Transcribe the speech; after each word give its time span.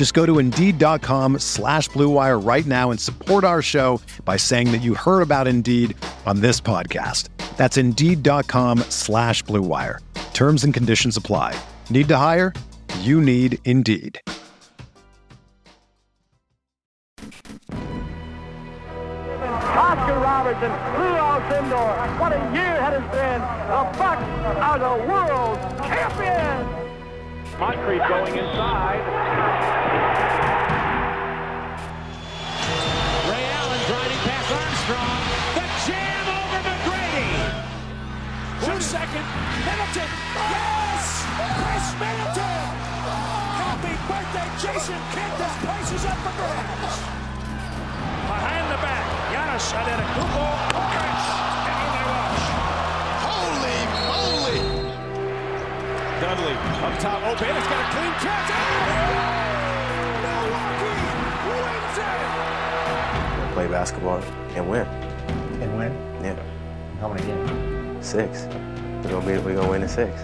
Just 0.00 0.14
go 0.14 0.24
to 0.24 0.38
Indeed.com 0.38 1.40
slash 1.40 1.90
BlueWire 1.90 2.42
right 2.42 2.64
now 2.64 2.90
and 2.90 2.98
support 2.98 3.44
our 3.44 3.60
show 3.60 4.00
by 4.24 4.38
saying 4.38 4.72
that 4.72 4.78
you 4.78 4.94
heard 4.94 5.20
about 5.20 5.46
Indeed 5.46 5.94
on 6.24 6.40
this 6.40 6.58
podcast. 6.58 7.28
That's 7.58 7.76
Indeed.com 7.76 8.78
slash 8.88 9.44
BlueWire. 9.44 9.98
Terms 10.32 10.64
and 10.64 10.72
conditions 10.72 11.18
apply. 11.18 11.54
Need 11.90 12.08
to 12.08 12.16
hire? 12.16 12.54
You 13.00 13.20
need 13.20 13.58
Indeed. 13.66 14.18
Oscar 19.76 20.16
Robertson, 20.18 20.72
Lou 20.96 21.12
Alcindor. 21.12 22.18
What 22.18 22.32
a 22.32 22.38
year 22.54 22.72
it 22.72 22.80
has 22.80 23.02
been. 23.12 23.42
The 23.68 23.84
Bucks 23.98 24.24
are 24.64 24.78
the 24.78 24.96
world 25.06 25.58
champions. 25.84 26.66
Moncrief 27.58 28.00
going 28.08 28.38
inside. 28.38 29.79
Second. 38.90 39.22
Middleton. 39.62 40.10
Yes! 40.50 41.22
Khris 41.38 41.94
Middleton! 42.02 42.66
Happy 43.62 43.94
birthday, 44.10 44.50
Jason 44.58 44.98
Kidd. 45.14 45.30
This 45.38 45.54
place 45.62 45.90
is 45.94 46.02
up 46.10 46.18
for 46.26 46.34
grabs. 46.34 46.98
Behind 48.26 48.66
the 48.66 48.78
back. 48.82 49.06
Giannis 49.30 49.62
Antetokounmpo. 49.78 50.42
Khris. 50.74 51.22
And 51.70 51.78
on 51.78 51.90
they 51.94 52.02
rush. 52.10 52.50
Holy 53.30 53.78
moly! 54.10 54.58
Dudley 56.18 56.58
up 56.82 56.94
top 56.98 57.22
open. 57.30 57.46
It's 57.46 57.70
got 57.70 57.78
a 57.78 57.94
clean 57.94 58.14
catch. 58.18 58.50
Oh! 58.50 58.90
Milwaukee 60.26 60.98
wins 61.46 61.94
it. 61.94 63.54
play 63.54 63.68
basketball 63.68 64.18
and 64.58 64.66
win. 64.68 64.82
And 65.62 65.70
win? 65.78 65.92
Yeah, 66.24 66.34
How 66.98 67.06
many 67.06 67.22
games? 67.22 68.04
six. 68.04 68.48
We're 69.02 69.12
gonna 69.12 69.26
be 69.26 69.38
we're 69.38 69.54
gonna 69.54 69.70
win 69.70 69.82
in 69.82 69.88
six. 69.88 70.20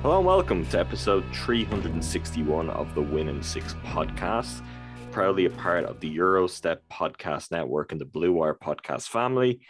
Hello 0.00 0.18
and 0.18 0.26
welcome 0.26 0.64
to 0.68 0.78
episode 0.78 1.24
361 1.34 2.70
of 2.70 2.94
the 2.94 3.02
Win 3.02 3.28
in 3.28 3.42
Six 3.42 3.74
podcast. 3.84 4.64
Proudly 5.10 5.46
a 5.46 5.50
part 5.50 5.84
of 5.86 5.98
the 5.98 6.16
Eurostep 6.16 6.78
podcast 6.90 7.50
network 7.50 7.90
and 7.90 8.00
the 8.00 8.04
Blue 8.04 8.32
Wire 8.32 8.54
podcast 8.54 9.08
family. 9.08 9.60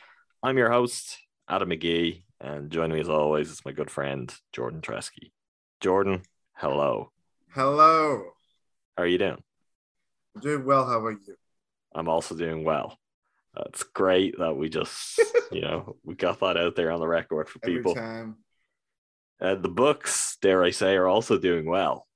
I'm 0.43 0.59
your 0.59 0.71
host, 0.71 1.19
Adam 1.49 1.71
McGee, 1.71 2.25
and 2.43 2.71
joining 2.71 2.93
me 2.93 3.01
as 3.01 3.09
always 3.09 3.51
is 3.51 3.65
my 3.65 3.73
good 3.73 3.91
friend, 3.91 4.33
Jordan 4.53 4.83
Treske. 4.83 5.33
Jordan, 5.81 6.21
hello. 6.57 7.11
Hello. 7.55 8.23
How 8.99 9.05
are 9.05 9.07
you 9.07 9.19
doing? 9.19 9.43
I'm 10.37 10.43
doing 10.43 10.65
well. 10.67 10.85
How 10.87 11.01
are 11.07 11.13
you? 11.13 11.37
I'm 11.95 12.09
also 12.09 12.37
doing 12.37 12.65
well. 12.65 12.99
It's 13.67 13.83
great 13.83 14.39
that 14.39 14.57
we 14.57 14.69
just, 14.69 15.21
you 15.53 15.63
know, 15.63 15.97
we 16.05 16.15
got 16.15 16.41
that 16.41 16.57
out 16.57 16.77
there 16.77 16.93
on 16.93 17.01
the 17.01 17.09
record 17.09 17.49
for 17.49 17.59
Every 17.63 17.77
people. 17.77 17.95
time. 17.95 18.37
Uh, 19.41 19.55
the 19.55 19.69
Bucks, 19.69 20.37
dare 20.41 20.63
I 20.63 20.71
say, 20.71 20.97
are 20.97 21.07
also 21.09 21.39
doing 21.39 21.67
well. 21.67 22.07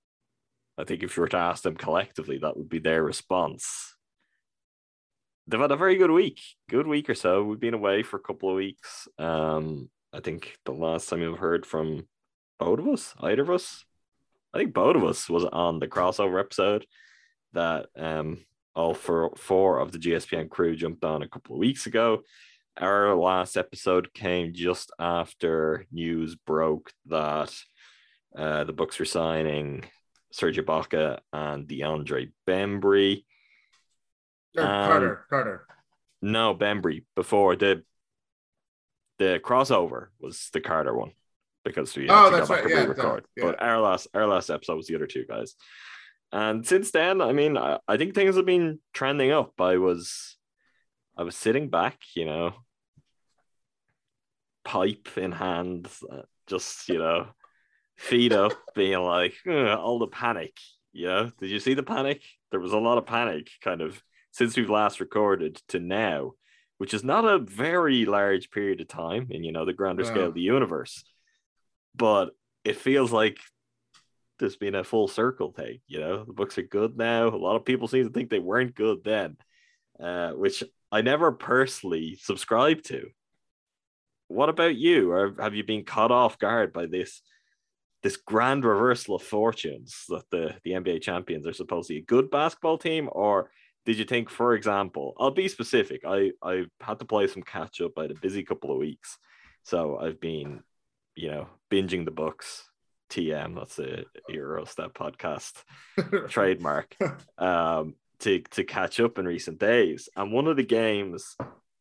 I 0.79 0.85
think 0.85 1.03
if 1.03 1.17
you 1.17 1.21
were 1.23 1.29
to 1.29 1.37
ask 1.37 1.63
them 1.63 1.77
collectively, 1.77 2.39
that 2.39 2.57
would 2.57 2.69
be 2.69 2.79
their 2.79 3.03
response. 3.03 3.95
They've 5.47 5.61
had 5.61 5.73
a 5.73 5.77
very 5.77 5.97
good 5.97 6.11
week, 6.11 6.41
good 6.69 6.87
week 6.87 7.11
or 7.11 7.15
so. 7.15 7.45
We've 7.45 7.61
been 7.61 7.75
away 7.75 8.03
for 8.03 8.17
a 8.17 8.21
couple 8.23 8.49
of 8.51 8.57
weeks. 8.57 9.09
Um, 9.19 9.91
I 10.13 10.21
think 10.21 10.57
the 10.65 10.73
last 10.73 11.09
time 11.09 11.21
you've 11.23 11.39
heard 11.39 11.67
from 11.67 12.07
both 12.59 12.79
of 12.79 12.89
us, 12.89 13.15
either 13.21 13.43
of 13.43 13.51
us, 13.51 13.85
I 14.55 14.59
think 14.59 14.75
both 14.75 14.97
of 14.97 15.05
us 15.05 15.29
was 15.29 15.45
on 15.45 15.79
the 15.81 15.89
crossover 15.89 16.39
episode 16.39 16.87
that 17.55 17.87
um 17.97 18.45
all 18.75 18.95
four 18.95 19.33
four 19.37 19.79
of 19.79 19.93
the 19.93 19.99
GSPN 19.99 20.49
crew 20.49 20.75
jumped 20.77 21.05
on 21.05 21.23
a 21.23 21.29
couple 21.29 21.55
of 21.55 21.61
weeks 21.61 21.87
ago. 21.87 22.23
Our 22.79 23.15
last 23.15 23.57
episode 23.57 24.15
came 24.15 24.55
just 24.55 24.91
after 24.99 25.87
news 25.93 26.35
broke 26.37 26.91
that 27.07 27.55
uh, 28.37 28.65
the 28.65 28.73
Bucks 28.73 28.99
were 28.99 29.05
signing 29.05 29.85
Serge 30.33 30.57
Ibaka 30.59 31.19
and 31.35 31.69
DeAndre 31.69 32.33
Bembry. 32.49 33.25
Um, 34.57 34.65
Carter. 34.65 35.27
Carter. 35.29 35.67
No, 36.23 36.55
Bembry 36.55 37.05
before 37.15 37.57
the 37.57 37.83
the 39.19 39.41
crossover 39.45 40.07
was 40.21 40.49
the 40.53 40.61
Carter 40.61 40.97
one 40.97 41.13
because 41.65 41.95
we 41.97 42.09
Oh, 42.09 42.31
had 42.31 42.31
to 42.31 42.31
go 42.31 42.47
back 42.47 42.49
right, 42.49 42.61
and 42.65 42.71
yeah, 42.71 42.81
re-record. 42.83 43.25
yeah. 43.37 43.45
But 43.45 43.63
our 43.63 43.81
last 43.81 44.09
our 44.15 44.27
last 44.27 44.49
episode 44.51 44.77
was 44.77 44.87
the 44.87 44.95
other 44.97 45.07
two 45.07 45.25
guys. 45.29 45.55
And 46.33 46.67
since 46.67 46.91
then, 46.91 47.21
I 47.21 47.33
mean, 47.33 47.59
I, 47.59 47.79
I 47.87 47.99
think 47.99 48.15
things 48.15 48.37
have 48.37 48.47
been 48.47 48.79
trending 48.95 49.31
up. 49.33 49.61
I 49.61 49.77
was 49.77 50.37
I 51.17 51.25
was 51.25 51.37
sitting 51.37 51.69
back, 51.69 51.99
you 52.15 52.25
know, 52.25 52.55
pipe 54.65 55.09
in 55.17 55.33
hand, 55.33 55.89
uh, 56.11 56.23
just 56.47 56.89
you 56.89 56.99
know, 56.99 57.27
feet 57.97 58.33
up, 58.33 58.53
being 58.75 59.01
like 59.01 59.35
all 59.47 59.99
the 59.99 60.07
panic. 60.07 60.57
You 60.93 61.07
know, 61.07 61.31
did 61.39 61.51
you 61.51 61.61
see 61.61 61.75
the 61.75 61.83
panic? 61.83 62.23
There 62.51 62.61
was 62.61 62.73
a 62.73 62.79
lot 62.79 62.99
of 62.99 63.07
panic, 63.07 63.51
kind 63.63 63.83
of 63.83 64.03
since 64.31 64.57
we've 64.57 64.71
last 64.71 65.01
recorded 65.01 65.61
to 65.69 65.81
now, 65.81 66.33
which 66.79 66.95
is 66.95 67.05
not 67.05 67.27
a 67.27 67.39
very 67.39 68.07
large 68.07 68.51
period 68.51 68.81
of 68.81 68.89
time 68.89 69.27
in 69.29 69.45
you 69.45 69.53
know 69.53 69.67
the 69.67 69.75
grander 69.75 70.05
scale 70.05 70.29
of 70.29 70.35
the 70.35 70.41
universe, 70.41 71.05
but 71.95 72.31
it 72.65 72.77
feels 72.77 73.13
like 73.13 73.39
there's 74.43 74.57
been 74.57 74.75
a 74.75 74.85
full 74.85 75.07
circle 75.07 75.53
thing. 75.53 75.79
You 75.87 76.01
know, 76.01 76.25
the 76.25 76.33
Bucks 76.33 76.59
are 76.59 76.63
good 76.63 76.97
now. 76.97 77.29
A 77.29 77.37
lot 77.37 77.55
of 77.55 77.65
people 77.65 77.87
seem 77.87 78.05
to 78.05 78.13
think 78.13 78.29
they 78.29 78.41
weren't 78.41 78.75
good 78.75 79.05
then, 79.05 79.37
uh, 80.01 80.33
which 80.33 80.65
I 80.91 81.01
never 81.01 81.31
personally 81.31 82.19
subscribed 82.21 82.87
to. 82.87 83.07
What 84.27 84.49
about 84.49 84.75
you? 84.75 85.13
Or 85.13 85.37
have 85.39 85.55
you 85.55 85.63
been 85.63 85.85
caught 85.85 86.11
off 86.11 86.39
guard 86.39 86.73
by 86.73 86.87
this 86.87 87.23
this 88.03 88.17
grand 88.17 88.65
reversal 88.65 89.15
of 89.15 89.23
fortunes 89.23 90.05
that 90.09 90.25
the, 90.33 90.57
the 90.65 90.73
NBA 90.73 91.03
champions 91.03 91.47
are 91.47 91.53
supposedly 91.53 91.99
a 91.99 92.05
good 92.05 92.31
basketball 92.31 92.77
team? 92.77 93.09
Or 93.13 93.53
did 93.87 93.97
you 93.97 94.05
think, 94.05 94.29
for 94.29 94.55
example, 94.55 95.15
I'll 95.21 95.31
be 95.31 95.47
specific. 95.47 96.03
I, 96.05 96.33
I 96.43 96.65
had 96.81 96.99
to 96.99 97.05
play 97.05 97.29
some 97.29 97.45
catch 97.45 97.81
up. 97.81 97.93
I 97.97 98.03
had 98.03 98.11
a 98.11 98.21
busy 98.21 98.43
couple 98.43 98.73
of 98.73 98.79
weeks. 98.79 99.19
So 99.63 99.99
I've 99.99 100.21
been, 100.21 100.65
you 101.15 101.31
know, 101.31 101.47
binging 101.71 102.05
the 102.05 102.11
Bucks. 102.11 102.65
TM, 103.13 103.55
that's 103.55 103.79
a 103.79 104.05
Eurostep 104.31 104.93
podcast 104.95 105.63
trademark. 106.31 106.97
Um, 107.39 107.95
to 108.21 108.41
to 108.53 108.65
catch 108.65 109.01
up 109.01 109.19
in 109.19 109.27
recent 109.27 109.59
days. 109.59 110.09
And 110.17 110.33
one 110.33 110.47
of 110.47 110.57
the 110.57 110.65
games 110.65 111.37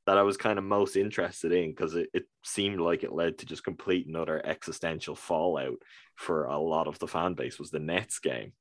that 0.08 0.18
I 0.18 0.24
was 0.24 0.38
kind 0.38 0.58
of 0.58 0.66
most 0.66 0.96
interested 0.96 1.52
in 1.52 1.70
because 1.70 1.96
it, 1.96 2.10
it 2.14 2.26
seemed 2.44 2.82
like 2.82 3.04
it 3.04 3.14
led 3.14 3.38
to 3.38 3.46
just 3.46 3.64
complete 3.64 4.08
and 4.08 4.18
utter 4.18 4.42
existential 4.44 5.16
fallout 5.16 5.78
for 6.16 6.46
a 6.46 6.58
lot 6.58 6.88
of 6.88 6.98
the 7.00 7.08
fan 7.08 7.36
base 7.36 7.60
was 7.60 7.70
the 7.70 7.80
Nets 7.80 8.20
game. 8.20 8.54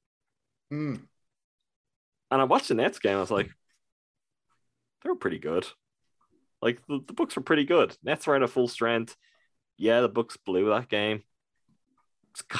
Hmm. 0.70 0.96
And 2.30 2.40
I 2.40 2.44
watched 2.44 2.68
the 2.68 2.74
Nets 2.74 2.98
game, 2.98 3.16
I 3.16 3.20
was 3.20 3.30
like, 3.30 3.50
they 5.02 5.08
were 5.08 5.16
pretty 5.16 5.38
good. 5.38 5.66
Like 6.62 6.86
the, 6.86 7.00
the 7.06 7.14
Bucks 7.14 7.34
were 7.36 7.42
pretty 7.42 7.64
good. 7.64 7.96
Nets 8.04 8.26
were 8.26 8.36
at 8.36 8.50
full 8.50 8.68
strength. 8.68 9.16
Yeah, 9.78 10.02
the 10.02 10.08
Bucks 10.08 10.36
blew 10.36 10.68
that 10.68 10.88
game. 10.88 11.22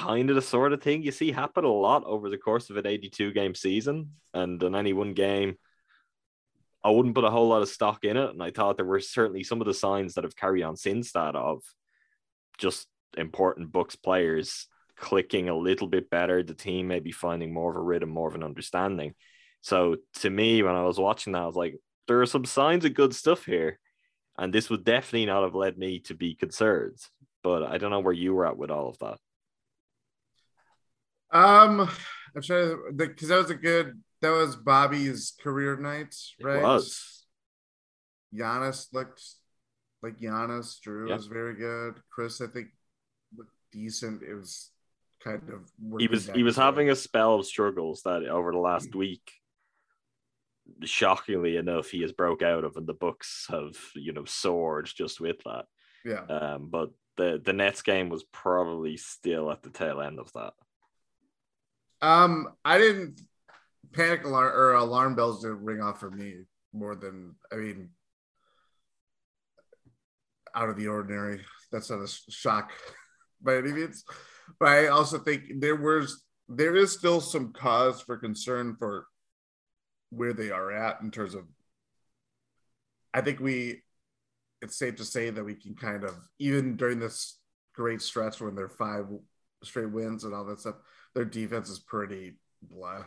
Kind 0.01 0.31
of 0.31 0.37
the 0.37 0.43
sort 0.43 0.73
of 0.73 0.83
thing 0.83 1.03
you 1.03 1.13
see 1.13 1.31
happen 1.31 1.65
a 1.65 1.69
lot 1.69 2.05
over 2.05 2.31
the 2.31 2.39
course 2.39 2.71
of 2.71 2.79
an 2.79 2.87
82 2.87 3.33
game 3.33 3.55
season. 3.55 4.13
And 4.33 4.63
in 4.63 4.75
any 4.75 4.95
one 4.95 5.13
game, 5.13 5.57
I 6.83 6.89
wouldn't 6.89 7.15
put 7.15 7.25
a 7.25 7.31
whole 7.31 7.49
lot 7.49 7.61
of 7.61 7.69
stock 7.69 8.03
in 8.05 8.17
it. 8.17 8.31
And 8.31 8.43
I 8.43 8.51
thought 8.51 8.79
there 8.79 8.87
were 8.87 9.01
certainly 9.01 9.45
some 9.45 9.61
of 9.61 9.67
the 9.67 9.75
signs 9.75 10.15
that 10.15 10.25
have 10.25 10.35
carried 10.35 10.63
on 10.63 10.77
since 10.77 11.13
that 11.13 11.37
of 11.37 11.63
just 12.57 12.87
important 13.19 13.73
Bucks 13.73 13.95
players 13.95 14.69
clicking 14.97 15.51
a 15.51 15.57
little 15.57 15.87
bit 15.87 16.09
better, 16.09 16.43
the 16.43 16.55
team 16.55 16.89
maybe 16.89 17.13
finding 17.13 17.53
more 17.53 17.71
of 17.71 17.77
a 17.77 17.81
rhythm, 17.81 18.09
more 18.09 18.29
of 18.29 18.35
an 18.35 18.43
understanding. 18.43 19.15
So 19.61 19.97
to 20.21 20.31
me, 20.31 20.63
when 20.63 20.77
I 20.77 20.85
was 20.85 20.99
watching 20.99 21.35
that, 21.35 21.43
I 21.43 21.47
was 21.47 21.57
like, 21.57 21.77
there 22.09 22.23
are 22.23 22.27
some 22.27 22.47
signs 22.47 22.87
of 22.87 22.95
good 22.95 23.15
stuff 23.15 23.45
here. 23.45 23.79
And 24.39 24.51
this 24.51 24.71
would 24.71 24.85
definitely 24.85 25.27
not 25.27 25.43
have 25.43 25.55
led 25.55 25.77
me 25.77 26.01
to 26.01 26.15
be 26.15 26.35
concerned. 26.35 26.97
But 27.43 27.65
I 27.65 27.77
don't 27.77 27.91
know 27.91 28.01
where 28.01 28.15
you 28.15 28.33
were 28.33 28.47
at 28.47 28.57
with 28.57 28.71
all 28.71 28.89
of 28.89 28.99
that. 29.01 29.19
Um, 31.33 31.89
I'm 32.35 32.43
trying 32.43 32.69
to 32.71 32.93
because 32.95 33.29
that 33.29 33.37
was 33.39 33.51
a 33.51 33.55
good 33.55 34.01
that 34.23 34.31
was 34.31 34.57
Bobby's 34.57 35.33
career 35.43 35.77
night, 35.77 36.15
right? 36.43 36.59
It 36.59 36.63
was. 36.63 37.25
Giannis 38.35 38.93
looked 38.93 39.23
like 40.03 40.19
Giannis. 40.19 40.77
Jrue 40.87 41.09
Yeah. 41.09 41.17
was 41.17 41.27
very 41.27 41.55
good. 41.55 41.95
Khris, 42.15 42.41
I 42.41 42.47
think, 42.47 42.69
looked 43.37 43.53
decent. 43.73 44.23
It 44.23 44.35
was 44.35 44.71
kind 45.25 45.43
of 45.53 45.71
He 45.99 46.07
was 46.09 46.27
he 46.29 46.43
was 46.43 46.55
forth. 46.57 46.65
having 46.65 46.91
a 46.91 46.97
spell 46.97 47.35
of 47.37 47.47
struggles 47.47 48.03
that 48.03 48.25
over 48.27 48.53
the 48.53 48.59
last 48.59 48.95
week. 48.95 49.33
Shockingly 50.85 51.57
enough, 51.57 51.89
he 51.91 52.03
has 52.03 52.13
broke 52.13 52.43
out 52.43 52.63
of, 52.65 52.77
and 52.77 52.87
the 52.87 52.95
Bucks 52.95 53.47
have 53.51 53.77
you 53.97 54.13
know 54.13 54.25
soared 54.25 54.87
just 54.87 55.21
with 55.21 55.39
that. 55.45 55.67
yeah. 56.05 56.25
Um, 56.27 56.69
but 56.71 56.91
the 57.17 57.41
the 57.45 57.53
Nets 57.53 57.83
game 57.83 58.09
was 58.09 58.23
probably 58.25 58.97
still 58.97 59.51
at 59.51 59.63
the 59.65 59.71
tail 59.71 60.01
end 60.01 60.21
of 60.21 60.33
that. 60.35 60.53
Um, 62.03 62.49
I 62.65 62.79
didn't 62.79 63.21
panic 63.93 64.25
alarm 64.25 64.55
or 64.55 64.73
alarm 64.75 65.15
bells 65.15 65.43
didn't 65.43 65.65
ring 65.65 65.81
off 65.81 66.01
for 66.01 66.11
me 66.11 66.45
more 66.73 66.95
than 66.95 67.35
I 67.53 67.57
mean, 67.57 67.91
out 70.55 70.69
of 70.69 70.77
the 70.77 70.89
ordinary. 70.89 71.45
That's 71.73 71.91
not 71.91 72.03
a 72.03 72.09
shock 72.31 72.73
by 73.43 73.57
any 73.57 73.73
means, 73.73 74.05
but 74.59 74.69
I 74.69 74.89
also 74.89 75.19
think 75.19 75.61
there 75.61 75.77
was 75.77 76.25
there 76.49 76.77
is 76.77 76.93
still 76.93 77.21
some 77.21 77.53
cause 77.53 78.01
for 78.01 78.17
concern 78.17 78.77
for 78.79 79.07
where 80.11 80.33
they 80.33 80.51
are 80.51 80.73
at 80.73 81.01
in 81.01 81.11
terms 81.11 81.35
of. 81.35 81.45
I 83.13 83.23
think 83.23 83.41
we, 83.41 83.83
it's 84.63 84.79
safe 84.79 84.95
to 84.97 85.05
say 85.05 85.31
that 85.31 85.45
we 85.45 85.55
can 85.57 85.75
kind 85.75 86.05
of 86.05 86.15
even 86.39 86.77
during 86.77 87.01
this 87.01 87.39
great 87.75 88.01
stretch 88.01 88.41
when 88.41 88.55
they're 88.55 88.69
five 88.69 89.07
straight 89.65 89.91
wins 89.91 90.23
and 90.23 90.33
all 90.33 90.45
that 90.45 90.61
stuff 90.61 90.77
their 91.15 91.25
defense 91.25 91.69
is 91.69 91.79
pretty 91.79 92.35
blah. 92.63 93.05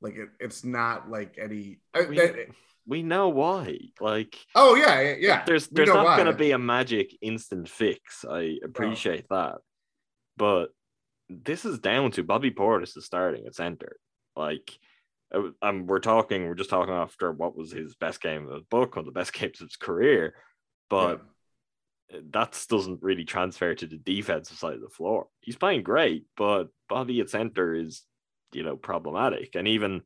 Like 0.00 0.16
it, 0.16 0.28
it's 0.38 0.64
not 0.64 1.10
like 1.10 1.36
any. 1.38 1.78
We, 2.08 2.16
that- 2.16 2.46
we 2.86 3.02
know 3.02 3.28
why. 3.28 3.78
Like 4.00 4.36
oh 4.54 4.74
yeah, 4.74 5.00
yeah, 5.00 5.14
yeah. 5.18 5.44
there's 5.44 5.68
there's 5.68 5.88
not 5.88 6.16
going 6.16 6.26
to 6.26 6.32
be 6.32 6.50
a 6.52 6.58
magic 6.58 7.16
instant 7.20 7.68
fix. 7.68 8.24
I 8.28 8.58
appreciate 8.64 9.26
that, 9.30 9.58
but 10.36 10.70
this 11.28 11.64
is 11.64 11.78
down 11.78 12.10
to 12.12 12.24
Bobby 12.24 12.50
Portis 12.50 12.96
is 12.96 13.06
starting 13.06 13.46
at 13.46 13.54
center. 13.54 13.96
Like, 14.34 14.76
uh, 15.32 15.50
um, 15.62 15.86
we're 15.86 16.00
talking, 16.00 16.46
we're 16.48 16.54
just 16.54 16.70
talking 16.70 16.92
after 16.94 17.30
what 17.30 17.56
was 17.56 17.70
his 17.70 17.94
best 17.94 18.20
game 18.20 18.48
of 18.48 18.50
the 18.50 18.66
book, 18.70 18.96
or 18.96 19.04
the 19.04 19.12
best 19.12 19.32
games 19.38 19.60
of 19.60 19.68
his 19.68 19.76
career, 19.76 20.34
but 20.88 21.22
that 22.32 22.66
doesn't 22.68 23.02
really 23.02 23.24
transfer 23.24 23.74
to 23.74 23.86
the 23.86 23.98
defensive 23.98 24.58
side 24.58 24.74
of 24.74 24.80
the 24.80 24.88
floor. 24.88 25.28
He's 25.40 25.56
playing 25.56 25.82
great, 25.82 26.24
but 26.36 26.68
Bobby 26.88 27.20
at 27.20 27.30
center 27.30 27.74
is, 27.74 28.02
you 28.52 28.62
know, 28.62 28.76
problematic. 28.76 29.54
And 29.54 29.68
even 29.68 30.02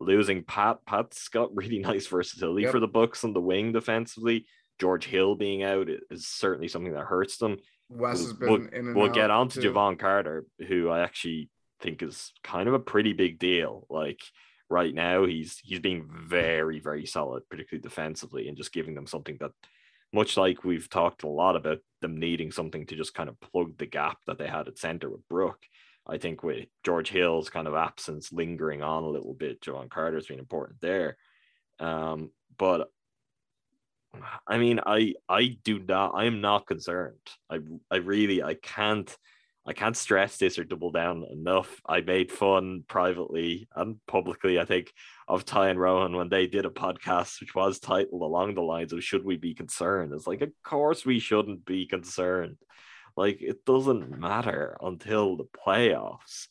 losing 0.00 0.44
Pat, 0.44 0.78
Pat's 0.86 1.28
got 1.28 1.54
really 1.54 1.78
nice 1.78 2.06
versatility 2.06 2.62
Yep. 2.62 2.72
for 2.72 2.80
the 2.80 2.88
Bucks 2.88 3.24
on 3.24 3.32
the 3.32 3.40
wing 3.40 3.72
defensively. 3.72 4.46
George 4.78 5.06
Hill 5.06 5.34
being 5.34 5.62
out 5.62 5.88
is 6.10 6.26
certainly 6.26 6.68
something 6.68 6.92
that 6.94 7.04
hurts 7.04 7.36
them. 7.36 7.58
Wes 7.90 8.20
has 8.20 8.32
been 8.32 8.48
we'll, 8.48 8.60
in 8.62 8.74
and 8.74 8.94
we'll 8.96 9.10
get 9.10 9.30
on 9.30 9.48
to 9.48 9.60
too. 9.60 9.72
Jevon 9.72 9.98
Carter, 9.98 10.46
who 10.68 10.88
I 10.88 11.00
actually 11.00 11.50
think 11.80 12.02
is 12.02 12.32
kind 12.44 12.68
of 12.68 12.74
a 12.74 12.78
pretty 12.78 13.12
big 13.12 13.38
deal. 13.38 13.86
Like 13.90 14.20
right 14.70 14.94
now, 14.94 15.26
he's 15.26 15.58
he's 15.58 15.80
being 15.80 16.08
very, 16.08 16.78
very 16.78 17.04
solid, 17.04 17.42
particularly 17.50 17.82
defensively, 17.82 18.48
and 18.48 18.56
just 18.56 18.72
giving 18.72 18.94
them 18.94 19.06
something 19.06 19.36
that 19.40 19.50
much 20.12 20.36
like 20.36 20.64
we've 20.64 20.88
talked 20.88 21.22
a 21.22 21.28
lot 21.28 21.56
about 21.56 21.78
them 22.00 22.18
needing 22.18 22.50
something 22.50 22.86
to 22.86 22.96
just 22.96 23.14
kind 23.14 23.28
of 23.28 23.40
plug 23.40 23.76
the 23.78 23.86
gap 23.86 24.18
that 24.26 24.38
they 24.38 24.48
had 24.48 24.68
at 24.68 24.78
center 24.78 25.10
with 25.10 25.28
Brook. 25.28 25.58
I 26.06 26.18
think 26.18 26.42
with 26.42 26.66
George 26.84 27.10
Hill's 27.10 27.50
kind 27.50 27.68
of 27.68 27.74
absence 27.74 28.32
lingering 28.32 28.82
on 28.82 29.04
a 29.04 29.08
little 29.08 29.34
bit, 29.34 29.60
Jevon 29.60 29.90
Carter's 29.90 30.26
been 30.26 30.38
important 30.38 30.80
there. 30.80 31.16
Um, 31.78 32.30
but 32.58 32.88
I 34.46 34.58
mean, 34.58 34.80
I 34.84 35.14
I 35.28 35.58
do 35.62 35.78
not 35.78 36.12
I 36.14 36.24
am 36.24 36.40
not 36.40 36.66
concerned. 36.66 37.18
I 37.48 37.58
I 37.90 37.96
really 37.96 38.42
I 38.42 38.54
can't 38.54 39.14
I 39.66 39.74
can't 39.74 39.96
stress 39.96 40.38
this 40.38 40.58
or 40.58 40.64
double 40.64 40.90
down 40.90 41.24
enough. 41.30 41.80
I 41.86 42.00
made 42.00 42.32
fun 42.32 42.84
privately 42.88 43.68
and 43.76 43.96
publicly, 44.06 44.58
I 44.58 44.64
think, 44.64 44.92
of 45.28 45.44
Ty 45.44 45.68
and 45.68 45.80
Rohan 45.80 46.16
when 46.16 46.30
they 46.30 46.46
did 46.46 46.64
a 46.64 46.70
podcast 46.70 47.40
which 47.40 47.54
was 47.54 47.78
titled 47.78 48.22
along 48.22 48.54
the 48.54 48.62
lines 48.62 48.92
of 48.92 49.04
should 49.04 49.24
we 49.24 49.36
be 49.36 49.54
concerned? 49.54 50.12
It's 50.14 50.26
like, 50.26 50.40
of 50.40 50.50
course 50.64 51.04
we 51.04 51.18
shouldn't 51.18 51.66
be 51.66 51.86
concerned. 51.86 52.56
Like 53.16 53.42
it 53.42 53.64
doesn't 53.66 54.18
matter 54.18 54.78
until 54.80 55.36
the 55.36 55.48
playoffs. 55.66 56.48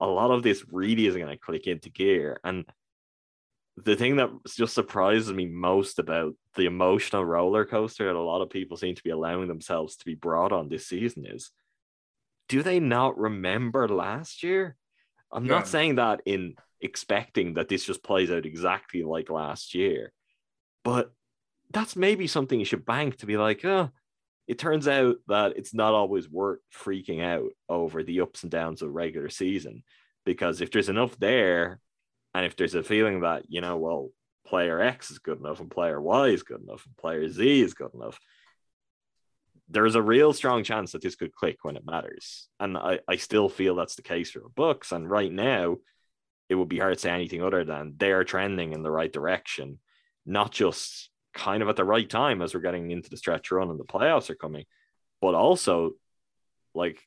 A 0.00 0.06
lot 0.06 0.30
of 0.30 0.44
this 0.44 0.64
really 0.70 1.06
isn't 1.06 1.20
going 1.20 1.32
to 1.32 1.38
click 1.38 1.66
into 1.66 1.90
gear. 1.90 2.38
And 2.44 2.64
the 3.76 3.96
thing 3.96 4.16
that 4.16 4.30
just 4.46 4.74
surprises 4.74 5.32
me 5.32 5.46
most 5.46 5.98
about 5.98 6.34
the 6.54 6.66
emotional 6.66 7.24
roller 7.24 7.64
coaster 7.64 8.06
that 8.06 8.16
a 8.16 8.20
lot 8.20 8.42
of 8.42 8.50
people 8.50 8.76
seem 8.76 8.94
to 8.94 9.02
be 9.02 9.10
allowing 9.10 9.48
themselves 9.48 9.96
to 9.96 10.04
be 10.04 10.14
brought 10.14 10.52
on 10.52 10.68
this 10.68 10.86
season 10.86 11.24
is 11.26 11.50
do 12.52 12.62
they 12.62 12.80
not 12.80 13.16
remember 13.16 13.88
last 13.88 14.42
year? 14.42 14.76
I'm 15.32 15.46
Yeah. 15.46 15.52
not 15.52 15.66
saying 15.66 15.94
that 15.94 16.20
in 16.26 16.56
expecting 16.82 17.54
that 17.54 17.68
this 17.68 17.82
just 17.82 18.02
plays 18.02 18.30
out 18.30 18.44
exactly 18.44 19.02
like 19.04 19.30
last 19.30 19.74
year, 19.74 20.12
but 20.84 21.14
that's 21.70 21.96
maybe 21.96 22.26
something 22.26 22.58
you 22.58 22.66
should 22.66 22.84
bank 22.84 23.16
to 23.16 23.26
be 23.26 23.38
like, 23.38 23.64
oh, 23.64 23.88
it 24.46 24.58
turns 24.58 24.86
out 24.86 25.16
that 25.28 25.56
it's 25.56 25.72
not 25.72 25.94
always 25.94 26.28
worth 26.28 26.60
freaking 26.70 27.24
out 27.24 27.52
over 27.70 28.02
the 28.02 28.20
ups 28.20 28.42
and 28.42 28.52
downs 28.52 28.82
of 28.82 28.92
regular 28.92 29.30
season 29.30 29.82
because 30.26 30.60
if 30.60 30.70
there's 30.70 30.90
enough 30.90 31.18
there 31.18 31.80
and 32.34 32.44
if 32.44 32.54
there's 32.56 32.74
a 32.74 32.82
feeling 32.82 33.20
that, 33.20 33.44
you 33.48 33.62
know, 33.62 33.78
well, 33.78 34.10
player 34.46 34.78
X 34.78 35.10
is 35.10 35.20
good 35.20 35.38
enough 35.38 35.60
and 35.60 35.70
player 35.70 35.98
Y 35.98 36.26
is 36.28 36.42
good 36.42 36.60
enough 36.60 36.84
and 36.84 36.94
player 36.98 37.26
Z 37.30 37.62
is 37.62 37.72
good 37.72 37.94
enough, 37.94 38.20
there's 39.72 39.94
a 39.94 40.02
real 40.02 40.32
strong 40.32 40.62
chance 40.62 40.92
that 40.92 41.02
this 41.02 41.16
could 41.16 41.34
click 41.34 41.58
when 41.62 41.76
it 41.76 41.86
matters. 41.86 42.48
And 42.60 42.76
I, 42.76 43.00
I 43.08 43.16
still 43.16 43.48
feel 43.48 43.74
that's 43.74 43.94
the 43.94 44.02
case 44.02 44.30
for 44.30 44.42
Bucks. 44.54 44.92
And 44.92 45.08
right 45.08 45.32
now, 45.32 45.78
it 46.48 46.54
would 46.54 46.68
be 46.68 46.78
hard 46.78 46.94
to 46.94 47.00
say 47.00 47.10
anything 47.10 47.42
other 47.42 47.64
than 47.64 47.94
they're 47.96 48.24
trending 48.24 48.72
in 48.72 48.82
the 48.82 48.90
right 48.90 49.12
direction, 49.12 49.78
not 50.26 50.52
just 50.52 51.08
kind 51.32 51.62
of 51.62 51.68
at 51.70 51.76
the 51.76 51.84
right 51.84 52.08
time 52.08 52.42
as 52.42 52.54
we're 52.54 52.60
getting 52.60 52.90
into 52.90 53.08
the 53.08 53.16
stretch 53.16 53.50
run 53.50 53.70
and 53.70 53.80
the 53.80 53.84
playoffs 53.84 54.28
are 54.28 54.34
coming, 54.34 54.66
but 55.22 55.34
also 55.34 55.92
like 56.74 57.00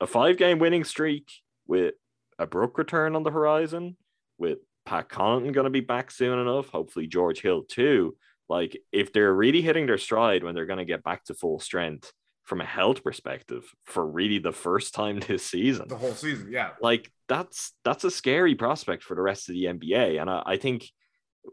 a 0.00 0.06
five 0.06 0.36
game 0.36 0.58
winning 0.58 0.84
streak 0.84 1.30
with 1.66 1.94
a 2.38 2.46
Brook 2.46 2.76
return 2.76 3.16
on 3.16 3.22
the 3.22 3.30
horizon, 3.30 3.96
with 4.36 4.58
Pat 4.84 5.08
Connaughton 5.08 5.52
going 5.52 5.64
to 5.64 5.70
be 5.70 5.80
back 5.80 6.10
soon 6.10 6.38
enough, 6.38 6.68
hopefully 6.68 7.06
George 7.06 7.40
Hill 7.40 7.62
too. 7.62 8.16
Like 8.52 8.78
if 8.92 9.14
they're 9.14 9.32
really 9.32 9.62
hitting 9.62 9.86
their 9.86 9.96
stride 9.96 10.44
when 10.44 10.54
they're 10.54 10.66
going 10.66 10.78
to 10.78 10.84
get 10.84 11.02
back 11.02 11.24
to 11.24 11.34
full 11.34 11.58
strength 11.58 12.12
from 12.44 12.60
a 12.60 12.66
health 12.66 13.02
perspective 13.02 13.64
for 13.84 14.06
really 14.06 14.38
the 14.38 14.52
first 14.52 14.92
time 14.94 15.20
this 15.26 15.42
season, 15.42 15.88
the 15.88 15.96
whole 15.96 16.12
season. 16.12 16.48
Yeah, 16.52 16.72
like 16.82 17.10
that's 17.28 17.72
that's 17.82 18.04
a 18.04 18.10
scary 18.10 18.54
prospect 18.54 19.04
for 19.04 19.14
the 19.14 19.22
rest 19.22 19.48
of 19.48 19.54
the 19.54 19.64
NBA. 19.64 20.20
And 20.20 20.28
I, 20.28 20.42
I 20.44 20.56
think 20.58 20.86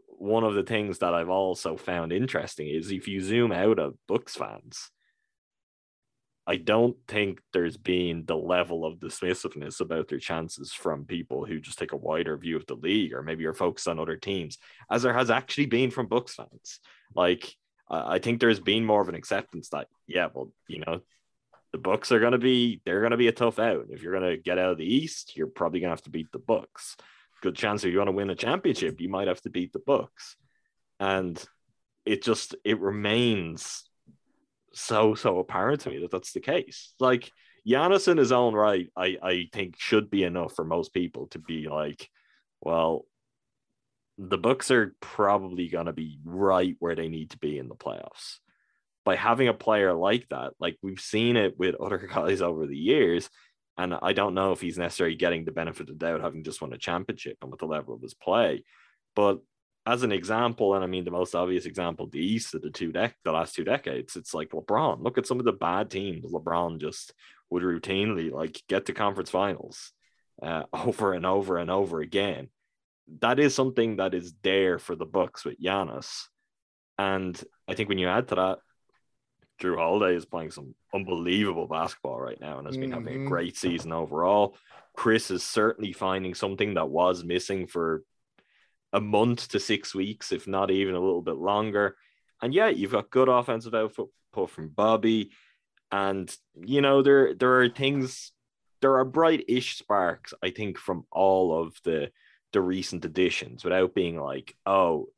one 0.08 0.44
of 0.44 0.52
the 0.52 0.62
things 0.62 0.98
that 0.98 1.14
I've 1.14 1.30
also 1.30 1.78
found 1.78 2.12
interesting 2.12 2.68
is 2.68 2.92
if 2.92 3.08
you 3.08 3.22
zoom 3.22 3.50
out 3.50 3.78
of 3.78 3.94
Bucks 4.06 4.36
fans, 4.36 4.90
I 6.50 6.56
don't 6.56 6.96
think 7.06 7.40
there's 7.52 7.76
been 7.76 8.24
the 8.26 8.36
level 8.36 8.84
of 8.84 8.98
dismissiveness 8.98 9.80
about 9.80 10.08
their 10.08 10.18
chances 10.18 10.72
from 10.72 11.04
people 11.04 11.44
who 11.44 11.60
just 11.60 11.78
take 11.78 11.92
a 11.92 11.96
wider 11.96 12.36
view 12.36 12.56
of 12.56 12.66
the 12.66 12.74
league 12.74 13.12
or 13.12 13.22
maybe 13.22 13.46
are 13.46 13.54
focused 13.54 13.86
on 13.86 14.00
other 14.00 14.16
teams, 14.16 14.58
as 14.90 15.02
there 15.04 15.12
has 15.12 15.30
actually 15.30 15.66
been 15.66 15.92
from 15.92 16.08
Bucks 16.08 16.34
fans. 16.34 16.80
Like 17.14 17.54
I 17.88 18.18
think 18.18 18.40
there's 18.40 18.58
been 18.58 18.84
more 18.84 19.00
of 19.00 19.08
an 19.08 19.14
acceptance 19.14 19.68
that 19.68 19.86
yeah, 20.08 20.26
well, 20.34 20.50
you 20.66 20.82
know, 20.84 21.02
the 21.70 21.78
Bucks 21.78 22.10
are 22.10 22.18
going 22.18 22.32
to 22.32 22.38
be 22.38 22.80
they're 22.84 22.98
going 22.98 23.12
to 23.12 23.16
be 23.16 23.28
a 23.28 23.32
tough 23.32 23.60
out. 23.60 23.86
If 23.90 24.02
you're 24.02 24.18
going 24.18 24.32
to 24.32 24.42
get 24.42 24.58
out 24.58 24.72
of 24.72 24.78
the 24.78 24.92
East, 24.92 25.36
you're 25.36 25.46
probably 25.46 25.78
going 25.78 25.90
to 25.90 25.94
have 25.94 26.02
to 26.02 26.10
beat 26.10 26.32
the 26.32 26.40
Bucks. 26.40 26.96
Good 27.42 27.54
chance 27.54 27.84
if 27.84 27.92
you 27.92 27.98
want 27.98 28.08
to 28.08 28.12
win 28.12 28.28
a 28.28 28.34
championship, 28.34 29.00
you 29.00 29.08
might 29.08 29.28
have 29.28 29.40
to 29.42 29.50
beat 29.50 29.72
the 29.72 29.78
Bucks. 29.78 30.34
And 30.98 31.40
it 32.04 32.24
just 32.24 32.56
it 32.64 32.80
remains 32.80 33.84
so 34.72 35.14
so 35.14 35.38
apparent 35.38 35.82
to 35.82 35.90
me 35.90 35.98
that 35.98 36.10
that's 36.10 36.32
the 36.32 36.40
case. 36.40 36.94
Like 37.00 37.30
Giannis 37.66 38.08
in 38.08 38.16
his 38.16 38.32
own 38.32 38.54
right, 38.54 38.88
I 38.96 39.16
I 39.22 39.48
think 39.52 39.76
should 39.78 40.10
be 40.10 40.24
enough 40.24 40.54
for 40.54 40.64
most 40.64 40.94
people 40.94 41.26
to 41.28 41.38
be 41.38 41.68
like, 41.68 42.08
well, 42.60 43.04
the 44.18 44.38
Bucks 44.38 44.70
are 44.70 44.94
probably 45.00 45.68
going 45.68 45.86
to 45.86 45.92
be 45.92 46.18
right 46.24 46.76
where 46.78 46.94
they 46.94 47.08
need 47.08 47.30
to 47.30 47.38
be 47.38 47.58
in 47.58 47.68
the 47.68 47.74
playoffs. 47.74 48.38
By 49.04 49.16
having 49.16 49.48
a 49.48 49.54
player 49.54 49.94
like 49.94 50.28
that, 50.28 50.52
like 50.60 50.76
we've 50.82 51.00
seen 51.00 51.36
it 51.36 51.58
with 51.58 51.74
other 51.76 51.98
guys 52.12 52.42
over 52.42 52.66
the 52.66 52.76
years, 52.76 53.30
and 53.78 53.94
I 54.02 54.12
don't 54.12 54.34
know 54.34 54.52
if 54.52 54.60
he's 54.60 54.76
necessarily 54.78 55.16
getting 55.16 55.44
the 55.44 55.52
benefit 55.52 55.88
of 55.88 55.98
the 55.98 56.04
doubt 56.04 56.20
having 56.20 56.44
just 56.44 56.60
won 56.60 56.72
a 56.74 56.78
championship 56.78 57.38
and 57.40 57.50
with 57.50 57.60
the 57.60 57.66
level 57.66 57.94
of 57.94 58.02
his 58.02 58.14
play. 58.14 58.64
But 59.16 59.40
as 59.86 60.02
an 60.02 60.12
example, 60.12 60.74
and 60.74 60.84
I 60.84 60.86
mean 60.86 61.04
the 61.04 61.10
most 61.10 61.34
obvious 61.34 61.64
example, 61.64 62.06
the 62.06 62.18
East 62.24 62.54
of 62.54 62.62
the 62.62 62.70
two 62.70 62.92
dec- 62.92 63.14
the 63.24 63.32
last 63.32 63.54
two 63.54 63.64
decades, 63.64 64.16
it's 64.16 64.34
like 64.34 64.50
LeBron. 64.50 65.02
Look 65.02 65.18
at 65.18 65.26
some 65.26 65.38
of 65.38 65.44
the 65.44 65.52
bad 65.52 65.90
teams. 65.90 66.30
LeBron 66.32 66.80
just 66.80 67.14
would 67.48 67.62
routinely 67.62 68.30
like 68.30 68.62
get 68.68 68.86
to 68.86 68.92
conference 68.92 69.30
finals 69.30 69.92
uh, 70.42 70.64
over 70.72 71.14
and 71.14 71.24
over 71.26 71.56
and 71.58 71.70
over 71.70 72.00
again. 72.00 72.48
That 73.20 73.40
is 73.40 73.54
something 73.54 73.96
that 73.96 74.14
is 74.14 74.32
there 74.42 74.78
for 74.78 74.94
the 74.94 75.06
Bucks 75.06 75.44
with 75.44 75.60
Giannis, 75.60 76.24
and 76.98 77.42
I 77.66 77.74
think 77.74 77.88
when 77.88 77.98
you 77.98 78.08
add 78.08 78.28
to 78.28 78.34
that, 78.36 78.58
Jrue 79.60 79.76
Holiday 79.76 80.14
is 80.16 80.24
playing 80.24 80.52
some 80.52 80.74
unbelievable 80.94 81.66
basketball 81.66 82.20
right 82.20 82.40
now 82.40 82.58
and 82.58 82.66
has 82.66 82.76
been 82.76 82.92
having 82.92 83.14
a 83.14 83.18
Mhm. 83.18 83.28
great 83.28 83.56
season 83.56 83.92
overall. 83.92 84.56
Khris 84.96 85.30
is 85.30 85.42
certainly 85.42 85.92
finding 85.92 86.34
something 86.34 86.74
that 86.74 86.88
was 86.88 87.24
missing 87.24 87.66
for 87.66 88.02
a 88.92 89.00
month 89.00 89.48
to 89.48 89.60
six 89.60 89.94
weeks, 89.94 90.32
if 90.32 90.46
not 90.46 90.70
even 90.70 90.94
a 90.94 91.00
little 91.00 91.22
bit 91.22 91.36
longer. 91.36 91.96
And 92.42 92.54
yeah, 92.54 92.68
you've 92.68 92.92
got 92.92 93.10
good 93.10 93.28
offensive 93.28 93.74
output 93.74 94.10
from 94.48 94.68
Bobby. 94.68 95.30
And 95.92 96.34
you 96.54 96.80
know, 96.80 97.02
there 97.02 97.34
there 97.34 97.60
are 97.60 97.68
things, 97.68 98.32
there 98.80 98.96
are 98.96 99.04
bright-ish 99.04 99.76
sparks, 99.76 100.32
I 100.42 100.50
think, 100.50 100.78
from 100.78 101.04
all 101.10 101.60
of 101.60 101.78
the 101.84 102.10
the 102.52 102.60
recent 102.60 103.04
additions 103.04 103.62
without 103.62 103.94
being 103.94 104.18
like, 104.18 104.56
oh, 104.66 105.08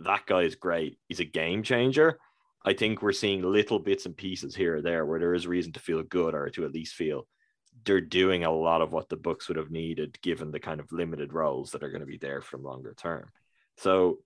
that 0.00 0.26
guy 0.26 0.42
is 0.42 0.56
great. 0.56 0.98
He's 1.08 1.20
a 1.20 1.24
game 1.24 1.62
changer. 1.62 2.18
I 2.64 2.74
think 2.74 3.00
we're 3.00 3.12
seeing 3.12 3.42
little 3.42 3.78
bits 3.78 4.06
and 4.06 4.16
pieces 4.16 4.54
here 4.54 4.76
or 4.76 4.82
there 4.82 5.06
where 5.06 5.18
there 5.18 5.34
is 5.34 5.46
reason 5.46 5.72
to 5.72 5.80
feel 5.80 6.02
good 6.02 6.34
or 6.34 6.50
to 6.50 6.64
at 6.64 6.72
least 6.72 6.94
feel 6.94 7.26
they're 7.84 8.00
doing 8.00 8.44
a 8.44 8.52
lot 8.52 8.82
of 8.82 8.92
what 8.92 9.08
the 9.08 9.16
Bucks 9.16 9.48
would 9.48 9.56
have 9.56 9.70
needed 9.70 10.20
given 10.22 10.50
the 10.50 10.60
kind 10.60 10.80
of 10.80 10.92
limited 10.92 11.32
roles 11.32 11.70
that 11.70 11.82
are 11.82 11.90
going 11.90 12.00
to 12.00 12.06
be 12.06 12.18
there 12.18 12.40
for 12.40 12.58
longer 12.58 12.94
term. 12.94 13.30
So, 13.78 14.18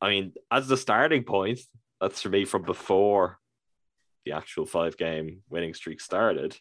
I 0.00 0.08
mean, 0.08 0.32
as 0.50 0.66
the 0.66 0.76
starting 0.76 1.24
point, 1.24 1.60
that's 2.00 2.22
for 2.22 2.30
me 2.30 2.44
from 2.44 2.62
before 2.62 3.38
the 4.24 4.32
actual 4.32 4.66
five 4.66 4.96
game 4.96 5.42
winning 5.48 5.74
streak 5.74 6.00
started. 6.00 6.56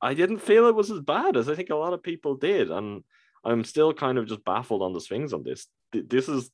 I 0.00 0.14
didn't 0.14 0.38
feel 0.38 0.66
it 0.66 0.74
was 0.74 0.90
as 0.90 1.00
bad 1.00 1.36
as 1.36 1.48
I 1.48 1.54
think 1.54 1.70
a 1.70 1.76
lot 1.76 1.92
of 1.92 2.02
people 2.02 2.36
did. 2.36 2.70
And 2.70 3.02
I'm 3.44 3.64
still 3.64 3.92
kind 3.92 4.18
of 4.18 4.26
just 4.26 4.44
baffled 4.44 4.82
on 4.82 4.92
the 4.92 5.00
swings 5.00 5.32
on 5.32 5.42
this. 5.42 5.66
This 5.92 6.28
is, 6.28 6.50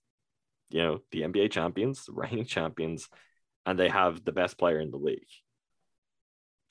you 0.71 0.83
know, 0.83 1.01
the 1.11 1.23
NBA 1.23 1.51
champions, 1.51 2.05
the 2.05 2.13
reigning 2.13 2.45
champions, 2.45 3.09
and 3.67 3.79
they 3.79 3.89
have 3.89 4.25
the 4.25 4.33
best 4.33 4.59
player 4.59 4.81
in 4.81 4.91
the 4.91 4.97
league. 4.97 5.27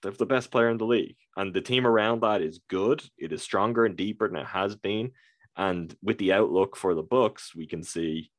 They 0.01 0.09
have 0.09 0.17
the 0.17 0.25
best 0.25 0.51
player 0.51 0.69
in 0.69 0.77
the 0.77 0.85
league. 0.85 1.15
And 1.37 1.53
the 1.53 1.61
team 1.61 1.85
around 1.85 2.21
that 2.21 2.41
is 2.41 2.59
good. 2.67 3.03
It 3.17 3.31
is 3.31 3.41
stronger 3.43 3.85
and 3.85 3.95
deeper 3.95 4.27
than 4.27 4.37
it 4.37 4.47
has 4.47 4.75
been. 4.75 5.11
And 5.55 5.95
with 6.01 6.17
the 6.17 6.33
outlook 6.33 6.75
for 6.75 6.95
the 6.95 7.03
Bucks, 7.03 7.53
we 7.55 7.67
can 7.67 7.83
see 7.83 8.31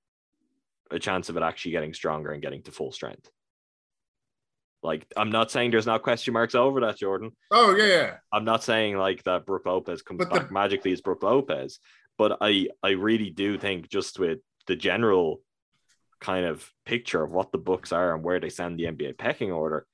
a 0.90 0.99
chance 0.99 1.28
of 1.28 1.37
it 1.37 1.42
actually 1.42 1.73
getting 1.73 1.95
stronger 1.95 2.33
and 2.33 2.42
getting 2.42 2.62
to 2.64 2.73
full 2.73 2.92
strength. 2.92 3.31
Like, 4.83 5.07
I'm 5.16 5.31
not 5.31 5.50
saying 5.50 5.71
there's 5.71 5.87
not 5.87 6.02
question 6.02 6.33
marks 6.35 6.54
over 6.57 6.81
that, 6.81 6.99
Jordan. 6.99 7.33
Oh 7.52 7.75
yeah, 7.76 7.85
yeah. 7.87 8.14
I'm 8.33 8.45
not 8.45 8.64
saying 8.64 8.97
like 8.97 9.23
that 9.25 9.47
Brook 9.47 9.62
Lopez 9.64 10.02
comes 10.02 10.19
But 10.19 10.31
back 10.31 10.49
the- 10.49 10.52
magically 10.54 10.92
as 10.92 11.00
Brook 11.00 11.23
Lopez, 11.23 11.78
but 12.19 12.38
I 12.40 12.69
I 12.83 12.90
really 12.90 13.31
do 13.31 13.59
think 13.59 13.88
just 13.88 14.19
with 14.19 14.40
the 14.66 14.75
general 14.75 15.40
kind 16.21 16.47
of 16.47 16.69
picture 16.85 17.23
of 17.23 17.31
what 17.31 17.52
the 17.52 17.59
Bucks 17.59 17.92
are 17.92 18.12
and 18.14 18.25
where 18.25 18.40
they 18.40 18.49
stand 18.49 18.81
in 18.81 18.97
the 18.97 19.04
NBA 19.04 19.19
pecking 19.19 19.52
order, 19.52 19.87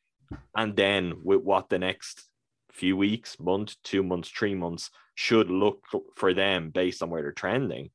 and 0.56 0.76
then 0.76 1.14
with 1.22 1.42
what 1.42 1.68
the 1.68 1.78
next 1.78 2.24
few 2.72 2.96
weeks, 2.96 3.38
month, 3.40 3.74
two 3.82 4.02
months, 4.02 4.28
three 4.28 4.54
months 4.54 4.90
should 5.14 5.50
look 5.50 5.84
for 6.16 6.34
them 6.34 6.70
based 6.70 7.02
on 7.02 7.10
where 7.10 7.22
they're 7.22 7.32
trending. 7.32 7.90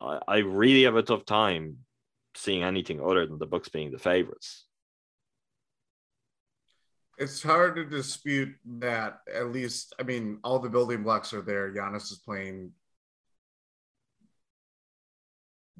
I, 0.00 0.18
I 0.26 0.36
really 0.38 0.84
have 0.84 0.96
a 0.96 1.02
tough 1.02 1.24
time 1.24 1.78
seeing 2.34 2.62
anything 2.62 3.00
other 3.00 3.26
than 3.26 3.38
the 3.38 3.46
Bucks 3.46 3.68
being 3.68 3.90
the 3.90 3.98
favorites. 3.98 4.66
It's 7.18 7.42
hard 7.42 7.76
to 7.76 7.84
dispute 7.84 8.54
that. 8.78 9.20
At 9.32 9.52
least, 9.52 9.94
I 10.00 10.04
mean, 10.04 10.38
all 10.42 10.58
the 10.58 10.70
building 10.70 11.02
blocks 11.02 11.34
are 11.34 11.42
there. 11.42 11.70
Giannis 11.70 12.10
is 12.10 12.22
playing 12.24 12.72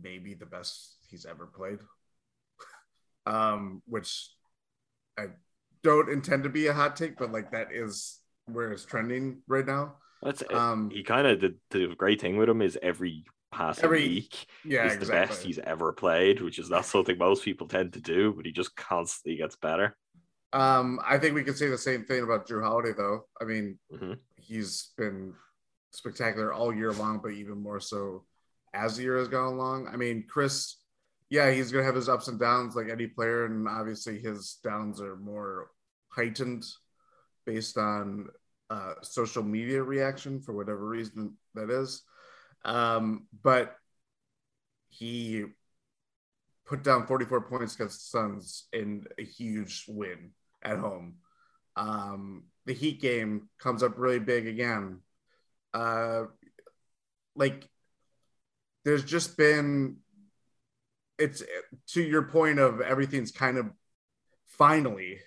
maybe 0.00 0.34
the 0.34 0.46
best 0.46 0.96
he's 1.08 1.25
ever 1.25 1.46
played, 1.46 1.78
um, 3.26 3.82
which 3.87 4.28
I 5.18 5.28
don't 5.82 6.10
intend 6.10 6.44
to 6.44 6.49
be 6.50 6.66
a 6.66 6.75
hot 6.75 6.96
take, 6.96 7.16
but 7.18 7.32
like 7.32 7.52
that 7.52 7.68
is 7.72 8.18
where 8.46 8.72
it's 8.72 8.84
trending 8.84 9.42
right 9.46 9.66
now. 9.66 9.96
That's 10.22 10.42
Um, 10.50 10.90
he 10.90 11.02
kind 11.02 11.26
of 11.26 11.40
did 11.40 11.56
the 11.70 11.94
great 11.96 12.20
thing 12.20 12.37
with 12.37 12.49
him 12.49 12.60
is 12.62 12.78
every 12.82 13.25
passing 13.52 13.84
Every- 13.84 14.06
week 14.06 14.46
Yeah, 14.64 14.87
is 14.87 14.99
the 14.99 15.06
best 15.06 15.42
he's 15.42 15.58
ever 15.58 15.92
played, 15.92 16.40
which 16.40 16.58
is 16.58 16.70
not 16.70 16.84
something 16.84 17.16
most 17.18 17.44
people 17.44 17.66
tend 17.68 17.94
to 17.94 18.00
do, 18.00 18.32
but 18.32 18.44
he 18.46 18.52
just 18.52 18.76
constantly 18.76 19.37
gets 19.38 19.56
better. 19.56 19.96
Um, 20.52 21.00
I 21.04 21.18
think 21.18 21.34
we 21.34 21.44
could 21.44 21.56
say 21.56 21.68
the 21.68 21.78
same 21.78 22.04
thing 22.04 22.22
about 22.22 22.46
Jrue 22.49 22.62
Holiday, 22.62 22.92
though. 22.96 23.26
I 23.40 23.44
mean, 23.44 23.78
Mhm. 23.92 24.18
he's 24.37 24.90
been 24.96 25.34
spectacular 25.92 26.52
all 26.52 26.75
year 26.75 26.92
long, 26.92 27.20
but 27.22 27.32
even 27.32 27.62
more 27.62 27.80
so 27.80 28.26
as 28.75 28.96
the 28.96 29.04
year 29.04 29.16
has 29.18 29.28
gone 29.28 29.52
along. 29.54 29.88
I 29.88 29.96
mean, 29.96 30.26
Khris, 30.28 30.76
yeah, 31.30 31.50
he's 31.50 31.70
gonna 31.72 31.84
have 31.84 31.94
his 31.94 32.08
ups 32.08 32.28
and 32.28 32.38
downs 32.38 32.75
like 32.75 32.88
any 32.90 33.06
player, 33.06 33.46
and 33.46 33.66
obviously 33.68 34.18
his 34.20 34.58
downs 34.62 35.00
are 35.00 35.16
more 35.16 35.70
heightened 36.08 36.64
based 37.46 37.78
on 37.78 38.26
uh, 38.68 38.94
social 39.02 39.42
media 39.42 39.82
reaction 39.82 40.40
for 40.40 40.52
whatever 40.52 40.87
reason 40.87 41.37
that 41.54 41.70
is. 41.70 42.02
Um, 42.64 43.26
but 43.42 43.76
he 44.88 45.44
put 46.66 46.82
down 46.82 47.06
44 47.06 47.42
points 47.42 47.75
against 47.75 48.12
the 48.12 48.18
Suns 48.18 48.68
in 48.72 49.04
a 49.18 49.25
huge 49.25 49.84
win 49.88 50.30
at 50.62 50.78
home. 50.78 51.16
Um, 51.76 52.44
the 52.66 52.75
Heat 52.75 53.00
game 53.00 53.49
comes 53.58 53.82
up 53.82 53.94
really 53.96 54.18
big 54.18 54.46
again. 54.46 55.00
Uh, 55.72 56.25
like, 57.34 57.68
there's 58.84 59.04
just 59.04 59.37
been, 59.37 59.96
it's 61.21 61.43
to 61.89 62.03
your 62.03 62.23
point 62.23 62.59
of 62.59 62.81
everything's 62.81 63.31
kind 63.31 63.59
of 63.59 63.67
finally 64.47 65.19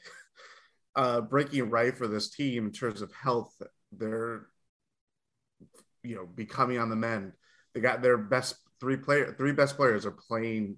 uh, 0.96 1.22
breaking 1.22 1.70
right 1.70 1.98
for 1.98 2.08
this 2.08 2.30
team 2.30 2.66
in 2.66 2.72
terms 2.72 3.02
of 3.02 3.14
health. 3.14 3.54
They're, 3.92 4.48
you 6.04 6.16
know, 6.16 6.26
becoming 6.26 6.80
on 6.80 6.90
the 6.90 6.96
mend. 6.96 7.34
They 7.74 7.80
got 7.80 8.02
their 8.02 8.18
best 8.18 8.56
three 8.80 8.98
player, 8.98 9.34
three 9.38 9.54
best 9.54 9.78
players 9.78 10.06
are 10.06 10.12
playing 10.12 10.78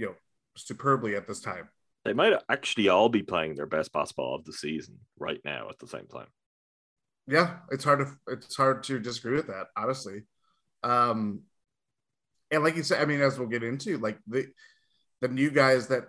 you 0.00 0.06
know 0.06 0.14
superbly 0.56 1.14
at 1.14 1.28
this 1.28 1.40
time. 1.40 1.68
They 2.04 2.14
might 2.14 2.32
actually 2.48 2.88
all 2.88 3.08
be 3.08 3.22
playing 3.22 3.54
their 3.54 3.66
best 3.66 3.92
basketball 3.92 4.34
of 4.34 4.44
the 4.44 4.52
season 4.52 4.98
right 5.18 5.40
now 5.44 5.68
at 5.68 5.78
the 5.78 5.86
same 5.86 6.06
time. 6.06 6.28
Yeah, 7.26 7.58
it's 7.70 7.84
hard 7.84 8.00
to 8.00 8.32
it's 8.32 8.56
hard 8.56 8.82
to 8.84 8.98
disagree 8.98 9.36
with 9.36 9.48
that, 9.48 9.66
honestly. 9.76 10.22
Um 10.82 11.42
and 12.50 12.64
like 12.64 12.76
you 12.76 12.82
said, 12.82 13.00
I 13.00 13.04
mean, 13.04 13.20
as 13.20 13.38
we'll 13.38 13.48
get 13.48 13.62
into, 13.62 13.98
like 13.98 14.18
the 14.26 14.46
the 15.20 15.28
new 15.28 15.50
guys 15.50 15.88
that 15.88 16.08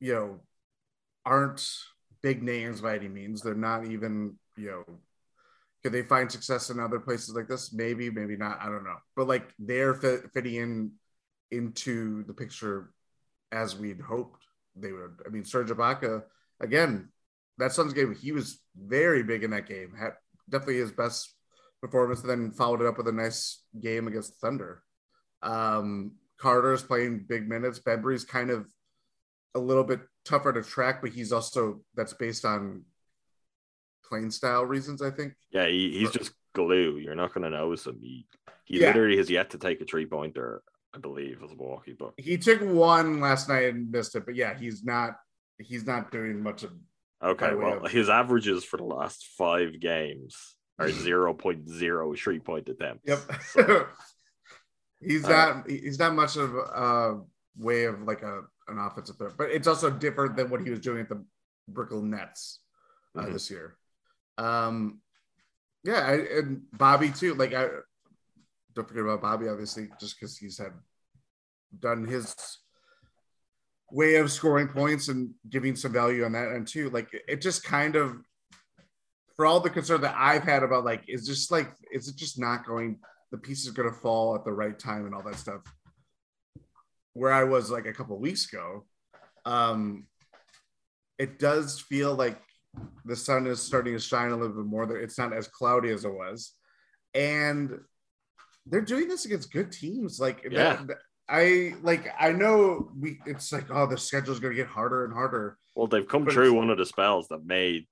you 0.00 0.14
know 0.14 0.40
aren't 1.24 1.66
big 2.22 2.42
names 2.42 2.80
by 2.80 2.96
any 2.96 3.08
means. 3.08 3.42
They're 3.42 3.54
not 3.54 3.86
even, 3.86 4.36
you 4.56 4.66
know, 4.66 4.84
could 5.82 5.92
they 5.92 6.02
find 6.02 6.30
success 6.30 6.70
in 6.70 6.80
other 6.80 6.98
places 6.98 7.34
like 7.34 7.48
this? 7.48 7.72
Maybe, 7.72 8.10
maybe 8.10 8.36
not. 8.36 8.60
I 8.60 8.66
don't 8.66 8.84
know. 8.84 8.96
But 9.14 9.28
like 9.28 9.52
they're 9.58 9.94
fit, 9.94 10.30
fitting 10.34 10.54
in 10.54 10.92
into 11.50 12.24
the 12.24 12.34
picture 12.34 12.90
as 13.52 13.76
we'd 13.76 14.00
hoped 14.00 14.42
they 14.76 14.92
would. 14.92 15.20
I 15.26 15.30
mean, 15.30 15.44
Serge 15.44 15.70
Ibaka, 15.70 16.22
again, 16.60 17.08
that 17.58 17.72
Suns 17.72 17.92
game, 17.92 18.14
he 18.14 18.32
was 18.32 18.60
very 18.76 19.22
big 19.22 19.44
in 19.44 19.50
that 19.50 19.68
game. 19.68 19.92
Had 19.98 20.12
definitely 20.48 20.78
his 20.78 20.92
best 20.92 21.34
performance, 21.80 22.20
and 22.20 22.30
then 22.30 22.52
followed 22.52 22.80
it 22.80 22.86
up 22.86 22.98
with 22.98 23.08
a 23.08 23.12
nice 23.12 23.62
game 23.80 24.06
against 24.06 24.34
Thunder. 24.40 24.82
Um, 25.42 26.12
Carter's 26.38 26.82
playing 26.82 27.26
big 27.28 27.48
minutes. 27.48 27.78
Bembry's 27.78 28.24
kind 28.24 28.50
of 28.50 28.66
a 29.54 29.58
little 29.58 29.84
bit 29.84 30.00
tougher 30.24 30.52
to 30.52 30.62
track, 30.62 31.00
but 31.02 31.10
he's 31.10 31.32
also 31.32 31.80
that's 31.94 32.12
based 32.12 32.44
on 32.44 32.84
playing 34.04 34.30
style 34.30 34.64
reasons, 34.64 35.02
I 35.02 35.10
think. 35.10 35.34
Yeah, 35.50 35.66
he, 35.66 35.98
he's 35.98 36.10
just 36.10 36.32
glue. 36.54 36.96
You're 36.98 37.14
not 37.14 37.34
going 37.34 37.44
to 37.44 37.50
notice 37.50 37.86
him. 37.86 37.98
He, 38.00 38.26
he 38.64 38.80
Yeah. 38.80 38.88
literally 38.88 39.16
has 39.18 39.30
yet 39.30 39.50
to 39.50 39.58
take 39.58 39.80
a 39.80 39.84
three 39.84 40.06
pointer, 40.06 40.62
I 40.94 40.98
believe, 40.98 41.42
as 41.42 41.50
a 41.50 41.56
Milwaukee 41.56 41.94
Buck. 41.98 42.14
He 42.16 42.38
took 42.38 42.60
one 42.62 43.20
last 43.20 43.48
night 43.48 43.74
and 43.74 43.90
missed 43.90 44.14
it, 44.16 44.24
but 44.26 44.34
yeah, 44.36 44.56
he's 44.58 44.84
not 44.84 45.14
he's 45.60 45.84
not 45.86 46.10
doing 46.12 46.42
much 46.42 46.62
of 46.62 46.70
Okay, 47.22 47.52
well, 47.54 47.84
of- 47.84 47.90
his 47.90 48.08
averages 48.08 48.64
for 48.64 48.76
the 48.76 48.84
last 48.84 49.26
five 49.36 49.80
games 49.80 50.54
or 50.78 50.86
0.03 50.86 52.44
point 52.44 52.68
attempt. 52.68 53.08
Yep. 53.08 53.18
So, 53.48 53.86
he's 55.00 55.24
Uh, 55.24 55.28
not 55.28 55.70
he's 55.70 55.98
not 55.98 56.14
much 56.14 56.36
of 56.36 56.54
a 56.54 57.20
way 57.56 57.84
of 57.84 58.02
like 58.02 58.22
a 58.22 58.42
an 58.68 58.78
offensive 58.78 59.16
threat, 59.16 59.32
but 59.38 59.50
it's 59.50 59.66
also 59.66 59.90
different 59.90 60.36
than 60.36 60.50
what 60.50 60.60
he 60.60 60.70
was 60.70 60.80
doing 60.80 61.00
at 61.00 61.08
the 61.08 61.24
Brooklyn 61.68 62.10
Nets 62.10 62.60
uh, 63.16 63.22
Mhm. 63.24 63.32
this 63.32 63.50
year. 63.50 63.76
Um, 64.36 65.00
yeah, 65.84 66.00
I, 66.06 66.12
and 66.38 66.62
Bobby 66.72 67.10
too. 67.10 67.34
Like 67.34 67.54
I 67.54 67.68
don't 68.74 68.86
forget 68.86 69.02
about 69.02 69.22
Bobby, 69.22 69.48
obviously, 69.48 69.88
just 69.98 70.18
because 70.18 70.36
he's 70.36 70.58
had 70.58 70.72
done 71.78 72.06
his 72.06 72.34
way 73.90 74.16
of 74.16 74.30
scoring 74.30 74.68
points 74.68 75.08
and 75.08 75.34
giving 75.48 75.74
some 75.74 75.92
value 75.92 76.24
on 76.24 76.32
that 76.32 76.52
end 76.52 76.68
too. 76.68 76.90
Like 76.90 77.08
it 77.26 77.40
just 77.40 77.64
kind 77.64 77.96
of 77.96 78.18
for 79.34 79.46
all 79.46 79.60
the 79.60 79.70
concern 79.70 80.02
that 80.02 80.14
I've 80.16 80.42
had 80.42 80.62
about 80.62 80.84
like 80.84 81.04
is 81.08 81.26
just 81.26 81.50
like 81.50 81.72
is 81.90 82.08
it 82.08 82.16
just 82.16 82.38
not 82.38 82.66
going 82.66 83.00
the 83.30 83.38
piece 83.38 83.64
is 83.66 83.72
going 83.72 83.88
to 83.88 83.94
fall 83.94 84.34
at 84.34 84.44
the 84.44 84.52
right 84.52 84.78
time 84.78 85.06
and 85.06 85.14
all 85.14 85.22
that 85.22 85.36
stuff. 85.36 85.60
Where 87.14 87.32
I 87.32 87.44
was 87.44 87.70
like 87.70 87.86
a 87.86 87.92
couple 87.92 88.18
weeks 88.18 88.50
ago, 88.52 88.84
um, 89.44 90.06
it 91.18 91.38
does 91.38 91.80
feel 91.80 92.14
like 92.14 92.38
the 93.04 93.16
sun 93.16 93.46
is 93.46 93.60
starting 93.60 93.94
to 93.94 93.98
shine 93.98 94.30
a 94.30 94.36
little 94.36 94.54
bit 94.56 94.66
more. 94.66 94.86
That 94.86 94.96
it's 95.02 95.18
not 95.18 95.32
as 95.32 95.48
cloudy 95.48 95.90
as 95.90 96.04
it 96.04 96.12
was, 96.12 96.54
and 97.14 97.72
they're 98.66 98.82
doing 98.82 99.08
this 99.08 99.24
against 99.24 99.52
good 99.52 99.72
teams. 99.72 100.20
Like 100.20 100.46
Yeah. 100.48 100.76
that, 100.86 100.98
I 101.28 101.74
like 101.82 102.08
I 102.20 102.30
know 102.32 102.90
we. 102.98 103.18
It's 103.26 103.52
like 103.52 103.66
oh 103.70 103.86
the 103.86 103.98
schedule's 103.98 104.38
going 104.38 104.52
to 104.54 104.62
get 104.62 104.68
harder 104.68 105.04
and 105.04 105.12
harder. 105.12 105.58
well, 105.74 105.86
they've 105.88 106.06
come 106.06 106.24
But 106.24 106.34
through 106.34 106.52
one 106.54 106.70
of 106.70 106.78
the 106.78 106.86
spells 106.86 107.26
that 107.28 107.44
made, 107.44 107.88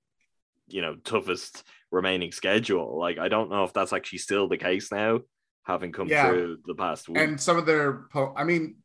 you 0.68 0.82
know, 0.82 0.96
toughest 0.96 1.62
remaining 1.90 2.32
schedule. 2.32 2.98
Like, 2.98 3.18
I 3.18 3.28
don't 3.28 3.50
know 3.50 3.64
if 3.64 3.72
that's 3.72 3.92
actually 3.92 4.18
still 4.18 4.48
the 4.48 4.58
case 4.58 4.90
now, 4.90 5.20
having 5.64 5.92
come 5.92 6.08
Yeah. 6.08 6.28
through 6.28 6.58
the 6.66 6.74
past 6.74 7.08
week. 7.08 7.18
And 7.18 7.40
some 7.40 7.56
of 7.56 7.66
their, 7.66 8.06
po- 8.12 8.34
I 8.36 8.44
mean, 8.44 8.76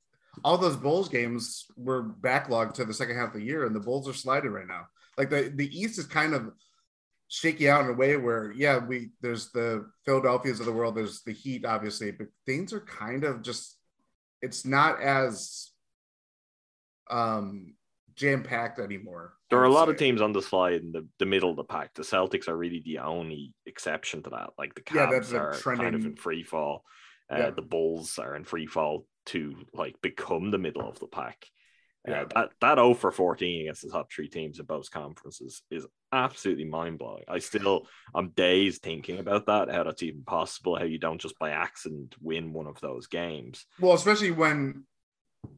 all 0.43 0.57
those 0.57 0.77
Bulls 0.77 1.09
games 1.09 1.65
were 1.75 2.03
backlogged 2.03 2.75
to 2.75 2.85
the 2.85 2.93
second 2.93 3.17
half 3.17 3.29
of 3.29 3.33
the 3.33 3.45
year, 3.45 3.65
and 3.65 3.75
the 3.75 3.79
Bulls 3.81 4.07
are 4.07 4.13
sliding 4.13 4.51
right 4.51 4.67
now. 4.67 4.87
Like 5.17 5.29
the 5.29 5.51
the 5.53 5.67
East 5.77 5.99
is 5.99 6.05
kind 6.05 6.33
of 6.33 6.53
shaky 7.27 7.69
out 7.69 7.83
in 7.83 7.89
a 7.91 7.93
way 7.93 8.15
where, 8.15 8.51
yeah, 8.53 8.77
we 8.77 9.11
there's 9.21 9.51
the 9.51 9.89
Philadelphia's 10.05 10.59
of 10.59 10.65
the 10.65 10.71
world, 10.71 10.95
there's 10.95 11.21
the 11.23 11.33
Heat, 11.33 11.65
obviously, 11.65 12.11
but 12.11 12.27
things 12.45 12.71
are 12.71 12.79
kind 12.81 13.23
of 13.25 13.41
just, 13.41 13.77
it's 14.41 14.65
not 14.65 15.01
as 15.01 15.71
um 17.09 17.73
jam 18.21 18.43
packed 18.43 18.79
anymore. 18.79 19.33
there 19.49 19.59
are 19.59 19.65
a 19.65 19.69
lot 19.73 19.89
of 19.89 19.97
teams 19.97 20.21
on 20.21 20.31
the 20.31 20.41
slide 20.41 20.81
in 20.81 20.91
the, 20.91 21.05
the 21.19 21.25
middle 21.25 21.49
of 21.49 21.55
the 21.57 21.63
pack. 21.63 21.93
The 21.93 22.03
Celtics 22.03 22.47
are 22.47 22.55
really 22.55 22.81
the 22.85 22.99
only 22.99 23.53
exception 23.65 24.23
to 24.23 24.29
that. 24.29 24.51
Like 24.57 24.75
the 24.75 24.83
Yeah, 24.93 25.07
Cavs 25.07 25.33
a 25.33 25.37
are 25.37 25.75
kind 25.75 25.95
of 25.95 26.05
in 26.05 26.15
free 26.15 26.43
fall. 26.43 26.83
Uh, 27.31 27.37
Yeah. 27.37 27.49
The 27.49 27.61
Bulls 27.61 28.17
are 28.19 28.35
in 28.35 28.43
free 28.43 28.67
fall 28.67 29.05
to 29.27 29.55
like 29.73 29.95
become 30.01 30.51
the 30.51 30.57
middle 30.57 30.87
of 30.87 30.99
the 30.99 31.07
pack. 31.07 31.45
Yeah. 32.07 32.21
Uh, 32.21 32.25
that 32.33 32.49
that 32.61 32.77
0 32.77 32.95
for 32.95 33.11
14 33.11 33.61
against 33.61 33.83
the 33.83 33.89
top 33.89 34.11
three 34.11 34.27
teams 34.27 34.59
in 34.59 34.65
both 34.65 34.89
conferences 34.89 35.61
is 35.69 35.85
absolutely 36.11 36.65
mind 36.65 36.97
blowing. 36.97 37.23
I 37.27 37.39
still 37.39 37.87
I'm 38.15 38.29
dazed 38.29 38.81
thinking 38.81 39.19
about 39.19 39.45
that, 39.45 39.69
how 39.69 39.83
that's 39.83 40.01
even 40.03 40.23
possible, 40.23 40.75
how 40.75 40.85
you 40.85 40.97
don't 40.97 41.21
just 41.21 41.37
by 41.37 41.51
accident 41.51 42.15
win 42.19 42.53
one 42.53 42.67
of 42.67 42.79
those 42.81 43.05
games. 43.07 43.65
Well, 43.79 43.93
especially 43.93 44.31
when 44.31 44.85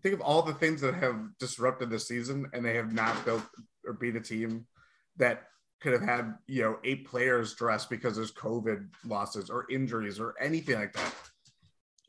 think 0.02 0.16
of 0.16 0.22
all 0.22 0.42
the 0.42 0.54
things 0.54 0.82
that 0.82 0.96
have 0.96 1.18
disrupted 1.40 1.90
the 1.90 2.00
season 2.00 2.48
and 2.54 2.64
they 2.64 2.76
have 2.76 2.94
not 2.94 3.24
built 3.26 3.44
or 3.86 3.94
beat 3.94 4.16
a 4.16 4.22
team 4.22 4.66
that 5.18 5.44
could 5.82 5.94
have 5.94 6.02
had, 6.02 6.34
you 6.48 6.62
know, 6.62 6.78
eight 6.84 7.08
players 7.08 7.56
dressed 7.56 7.90
because 7.90 8.16
there's 8.16 8.32
COVID 8.32 8.88
losses 9.06 9.50
or 9.50 9.66
injuries 9.70 10.20
or 10.20 10.36
anything 10.42 10.76
like 10.76 10.94
that. 10.94 11.14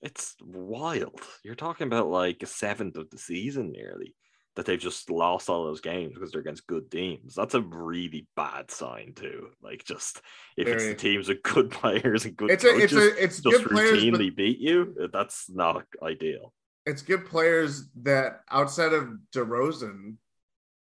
It's 0.03 0.37
wild. 0.45 1.21
You're 1.43 1.55
talking 1.55 1.87
about 1.87 2.09
like 2.09 2.43
a 2.43 2.47
seventh 2.47 2.97
of 2.97 3.11
the 3.11 3.19
season 3.19 3.73
nearly 3.73 4.15
that 4.55 4.67
they've 4.67 4.79
just 4.79 5.11
lost 5.11 5.49
all 5.49 5.65
those 5.65 5.81
games 5.81 6.15
because 6.15 6.31
they're 6.31 6.41
against 6.41 6.67
good 6.67 6.91
teams. 6.91 7.35
That's 7.35 7.55
a 7.55 7.63
really 7.63 8.29
bad 8.37 8.71
sign 8.71 9.15
too. 9.17 9.49
Like 9.63 9.85
just 9.85 10.21
if 10.57 10.69
it's 10.69 10.85
the 10.85 10.95
teams 10.95 11.29
with 11.29 11.43
good 11.43 11.71
players 11.73 12.25
and 12.25 12.37
good 12.37 12.51
It's 12.51 12.65
a, 12.65 12.73
coaches 12.73 12.93
it's 12.93 13.19
a, 13.19 13.25
it's 13.25 13.41
just 13.41 13.65
good 13.65 13.71
players, 13.73 14.03
routinely 14.03 14.29
but 14.29 14.37
beat 14.37 14.59
you, 14.59 15.09
that's 15.13 15.51
not 15.51 15.85
ideal. 16.03 16.53
It's 16.87 17.03
good 17.03 17.27
players 17.27 17.85
that 18.03 18.41
outside 18.51 18.93
of 18.93 19.09
DeRozan 19.35 20.17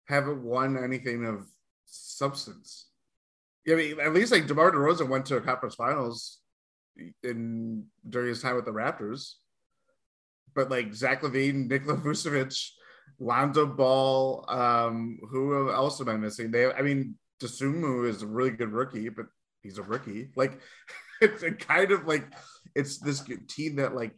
haven't 0.05 0.43
won 0.43 0.81
anything 0.81 1.25
of 1.25 1.45
substance. 1.85 2.87
I 3.69 3.75
mean, 3.75 3.99
at 3.99 4.13
least 4.13 4.31
like 4.31 4.47
DeMar 4.47 4.71
DeRozan 4.71 5.09
went 5.09 5.27
to 5.27 5.37
a 5.37 5.41
conference 5.41 5.75
finals 5.75 6.39
in 7.23 7.85
during 8.09 8.29
his 8.29 8.41
time 8.41 8.55
with 8.55 8.65
the 8.65 8.71
Raptors. 8.71 9.33
But 10.55 10.69
like 10.69 10.93
Zach 10.93 11.21
LaVine, 11.21 11.67
Nikola 11.69 11.97
Vucevic, 11.97 12.57
Lonzo 13.19 13.65
Ball, 13.67 14.45
um, 14.49 15.19
who 15.29 15.71
else 15.71 16.01
am 16.01 16.09
I 16.09 16.17
missing? 16.17 16.51
They, 16.51 16.71
I 16.71 16.81
mean, 16.81 17.15
Dosunmu 17.41 18.07
is 18.07 18.21
a 18.21 18.27
really 18.27 18.51
good 18.51 18.71
rookie, 18.71 19.09
but 19.09 19.27
he's 19.61 19.77
a 19.77 19.83
rookie. 19.83 20.31
Like, 20.35 20.59
it's 21.21 21.43
a 21.43 21.51
kind 21.51 21.91
of 21.91 22.05
like 22.07 22.25
it's 22.75 22.97
this 22.99 23.23
team 23.47 23.77
that 23.77 23.95
like 23.95 24.13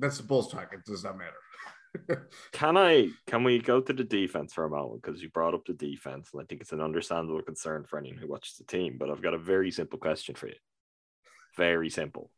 that's 0.00 0.16
the 0.16 0.22
Bulls 0.24 0.50
talk. 0.50 0.72
It 0.72 0.84
does 0.84 1.04
not 1.04 1.18
matter. 1.18 2.28
Can 2.52 2.76
I 2.76 3.08
can 3.26 3.42
we 3.42 3.58
go 3.58 3.80
to 3.80 3.92
the 3.92 4.04
defense 4.04 4.52
for 4.52 4.64
a 4.64 4.70
moment? 4.70 5.02
Because 5.02 5.20
you 5.20 5.28
brought 5.28 5.54
up 5.54 5.64
the 5.66 5.72
defense, 5.72 6.30
and 6.32 6.40
I 6.40 6.44
think 6.44 6.60
it's 6.60 6.70
an 6.70 6.80
understandable 6.80 7.42
concern 7.42 7.84
for 7.84 7.98
anyone 7.98 8.20
who 8.20 8.28
watches 8.28 8.54
the 8.56 8.64
team. 8.64 8.96
But 8.96 9.10
I've 9.10 9.22
got 9.22 9.34
a 9.34 9.38
very 9.38 9.72
simple 9.72 9.98
question 9.98 10.36
for 10.36 10.46
you. 10.46 10.54
Very 11.56 11.90
simple. 11.90 12.30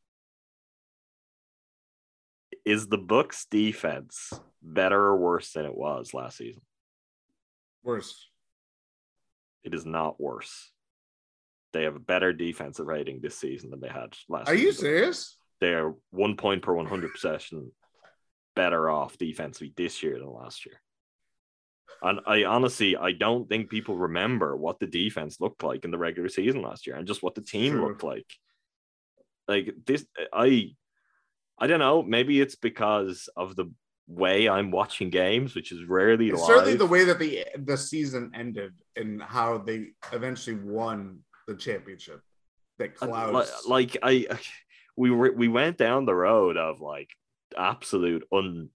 Is 2.65 2.87
the 2.87 2.97
Bucks 2.97 3.45
defense 3.51 4.33
better 4.63 4.99
or 4.99 5.19
worse 5.19 5.53
than 5.53 5.67
it 5.67 5.77
was 5.77 6.15
last 6.15 6.39
season? 6.39 6.63
Worse. 7.83 8.27
It 9.65 9.75
is 9.75 9.85
not 9.85 10.19
worse. 10.19 10.71
They 11.75 11.83
have 11.83 11.97
a 11.97 12.01
better 12.01 12.33
defensive 12.33 12.87
rating 12.87 13.21
this 13.21 13.39
season 13.39 13.71
than 13.71 13.81
they 13.81 13.89
had 13.89 14.15
last 14.31 14.49
Are 14.49 14.55
you 14.55 14.73
serious? 14.73 15.37
They're 15.63 15.95
one 16.11 16.37
point 16.37 16.63
per 16.63 16.75
100 16.75 17.13
possession 17.15 17.71
better 18.57 18.91
off 18.91 19.17
defensively 19.17 19.73
this 19.77 20.03
year 20.03 20.19
than 20.19 20.29
last 20.33 20.67
year. 20.67 20.75
And 22.03 22.19
I 22.27 22.43
honestly, 22.43 22.97
I 22.97 23.13
don't 23.13 23.49
think 23.49 23.71
people 23.71 23.97
remember 23.97 24.57
what 24.57 24.81
the 24.81 24.89
defense 24.89 25.41
looked 25.41 25.63
like 25.63 25.85
in 25.85 25.93
the 25.93 25.99
regular 25.99 26.29
season 26.29 26.63
last 26.63 26.85
year 26.85 26.97
and 26.97 27.07
just 27.07 27.23
what 27.23 27.37
the 27.37 27.43
team 27.43 27.75
True. 27.75 27.87
looked 27.87 28.03
like. 28.03 28.27
Like 29.47 29.73
this, 29.87 30.05
I, 30.33 30.71
I 31.61 31.69
don't 31.69 31.79
know. 31.79 32.03
Maybe 32.03 32.41
it's 32.41 32.57
because 32.57 33.29
of 33.37 33.55
the 33.55 33.71
way 34.09 34.49
I'm 34.49 34.73
watching 34.73 35.11
games, 35.11 35.55
which 35.55 35.71
is 35.71 35.85
rarely 35.85 36.31
It's 36.31 36.41
live. 36.41 36.47
certainly 36.49 36.75
the 36.75 36.87
way 36.87 37.05
that 37.05 37.21
the 37.21 37.47
the 37.57 37.77
season 37.77 38.33
ended 38.35 38.73
and 38.97 39.23
how 39.23 39.59
they 39.59 39.91
eventually 40.13 40.57
won 40.57 41.21
the 41.47 41.55
championship. 41.55 42.21
That 42.79 42.97
clouds. 42.97 43.53
like, 43.69 43.97
like 44.03 44.03
I, 44.03 44.39
we 44.97 45.11
were 45.11 45.33
we 45.33 45.49
went 45.49 45.79
down 45.79 46.05
the 46.05 46.15
road 46.15 46.57
of 46.57 46.81
like 46.81 47.11
absolute 47.57 48.27
un 48.33 48.71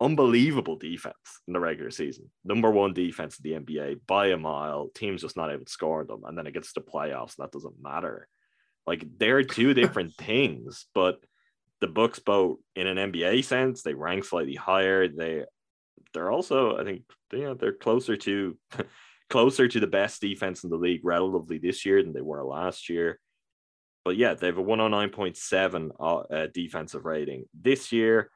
unbelievable 0.00 0.76
defense 0.76 1.40
in 1.46 1.52
the 1.52 1.60
regular 1.60 1.90
season. 1.90 2.30
Number 2.44 2.70
one 2.70 2.92
defense 2.92 3.38
in 3.38 3.50
the 3.50 3.58
NBA 3.58 4.00
by 4.06 4.28
a 4.28 4.36
mile. 4.36 4.90
Teams 4.94 5.22
just 5.22 5.36
not 5.36 5.50
able 5.50 5.64
to 5.64 5.70
score 5.70 6.04
them, 6.04 6.22
and 6.24 6.36
then 6.36 6.46
it 6.46 6.54
gets 6.54 6.72
to 6.74 6.80
playoffs. 6.80 7.36
That 7.36 7.52
doesn't 7.52 7.82
matter. 7.82 8.28
Like 8.86 9.04
they're 9.18 9.42
two 9.42 9.74
different 9.74 10.14
things, 10.18 10.86
but 10.94 11.18
the 11.80 11.88
Bucks 11.88 12.18
both 12.18 12.58
in 12.74 12.86
an 12.86 13.12
NBA 13.12 13.44
sense 13.44 13.82
they 13.82 13.94
rank 13.94 14.24
slightly 14.24 14.54
higher. 14.54 15.08
They 15.08 15.44
they're 16.14 16.30
also 16.30 16.78
I 16.78 16.84
think 16.84 17.02
you 17.32 17.44
know 17.44 17.54
they're 17.54 17.72
closer 17.72 18.16
to 18.16 18.56
closer 19.30 19.68
to 19.68 19.80
the 19.80 19.86
best 19.86 20.20
defense 20.20 20.64
in 20.64 20.70
the 20.70 20.76
league 20.76 21.04
relatively 21.04 21.58
this 21.58 21.84
year 21.84 22.02
than 22.02 22.12
they 22.12 22.20
were 22.20 22.44
last 22.44 22.88
year. 22.88 23.18
But 24.08 24.16
yeah, 24.16 24.32
they 24.32 24.46
have 24.46 24.56
a 24.56 24.62
109.7 24.62 25.90
uh, 26.00 26.16
uh, 26.16 26.46
defensive 26.54 27.04
rating 27.04 27.44
this 27.52 27.92
year, 27.92 28.30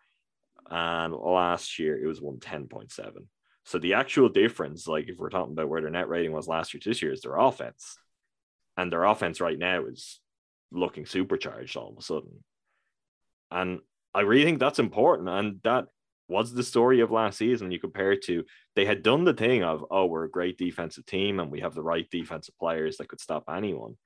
and 0.70 1.14
last 1.14 1.78
year 1.78 1.98
it 1.98 2.06
was 2.06 2.20
110.7. 2.20 3.12
So 3.64 3.78
the 3.78 3.94
actual 3.94 4.28
difference, 4.28 4.86
like 4.86 5.08
if 5.08 5.16
we're 5.16 5.30
talking 5.30 5.54
about 5.54 5.70
where 5.70 5.80
their 5.80 5.88
net 5.88 6.10
rating 6.10 6.32
was 6.32 6.46
last 6.46 6.74
year 6.74 6.80
to 6.82 6.90
this 6.90 7.00
year, 7.00 7.10
is 7.10 7.22
their 7.22 7.38
offense. 7.38 7.96
And 8.76 8.92
their 8.92 9.04
offense 9.04 9.40
right 9.40 9.58
now 9.58 9.86
is 9.86 10.20
looking 10.70 11.06
supercharged 11.06 11.74
all 11.78 11.92
of 11.92 11.96
a 11.96 12.02
sudden. 12.02 12.44
And 13.50 13.80
I 14.12 14.20
really 14.20 14.44
think 14.44 14.58
that's 14.58 14.78
important. 14.78 15.30
And 15.30 15.60
that 15.64 15.86
was 16.28 16.52
the 16.52 16.62
story 16.62 17.00
of 17.00 17.10
last 17.10 17.38
season. 17.38 17.72
You 17.72 17.80
compare 17.80 18.12
it 18.12 18.24
to 18.24 18.44
they 18.76 18.84
had 18.84 19.02
done 19.02 19.24
the 19.24 19.32
thing 19.32 19.64
of, 19.64 19.86
oh, 19.90 20.04
we're 20.04 20.24
a 20.24 20.30
great 20.30 20.58
defensive 20.58 21.06
team 21.06 21.40
and 21.40 21.50
we 21.50 21.60
have 21.60 21.74
the 21.74 21.82
right 21.82 22.06
defensive 22.10 22.58
players 22.58 22.98
that 22.98 23.08
could 23.08 23.22
stop 23.22 23.44
anyone. 23.48 23.96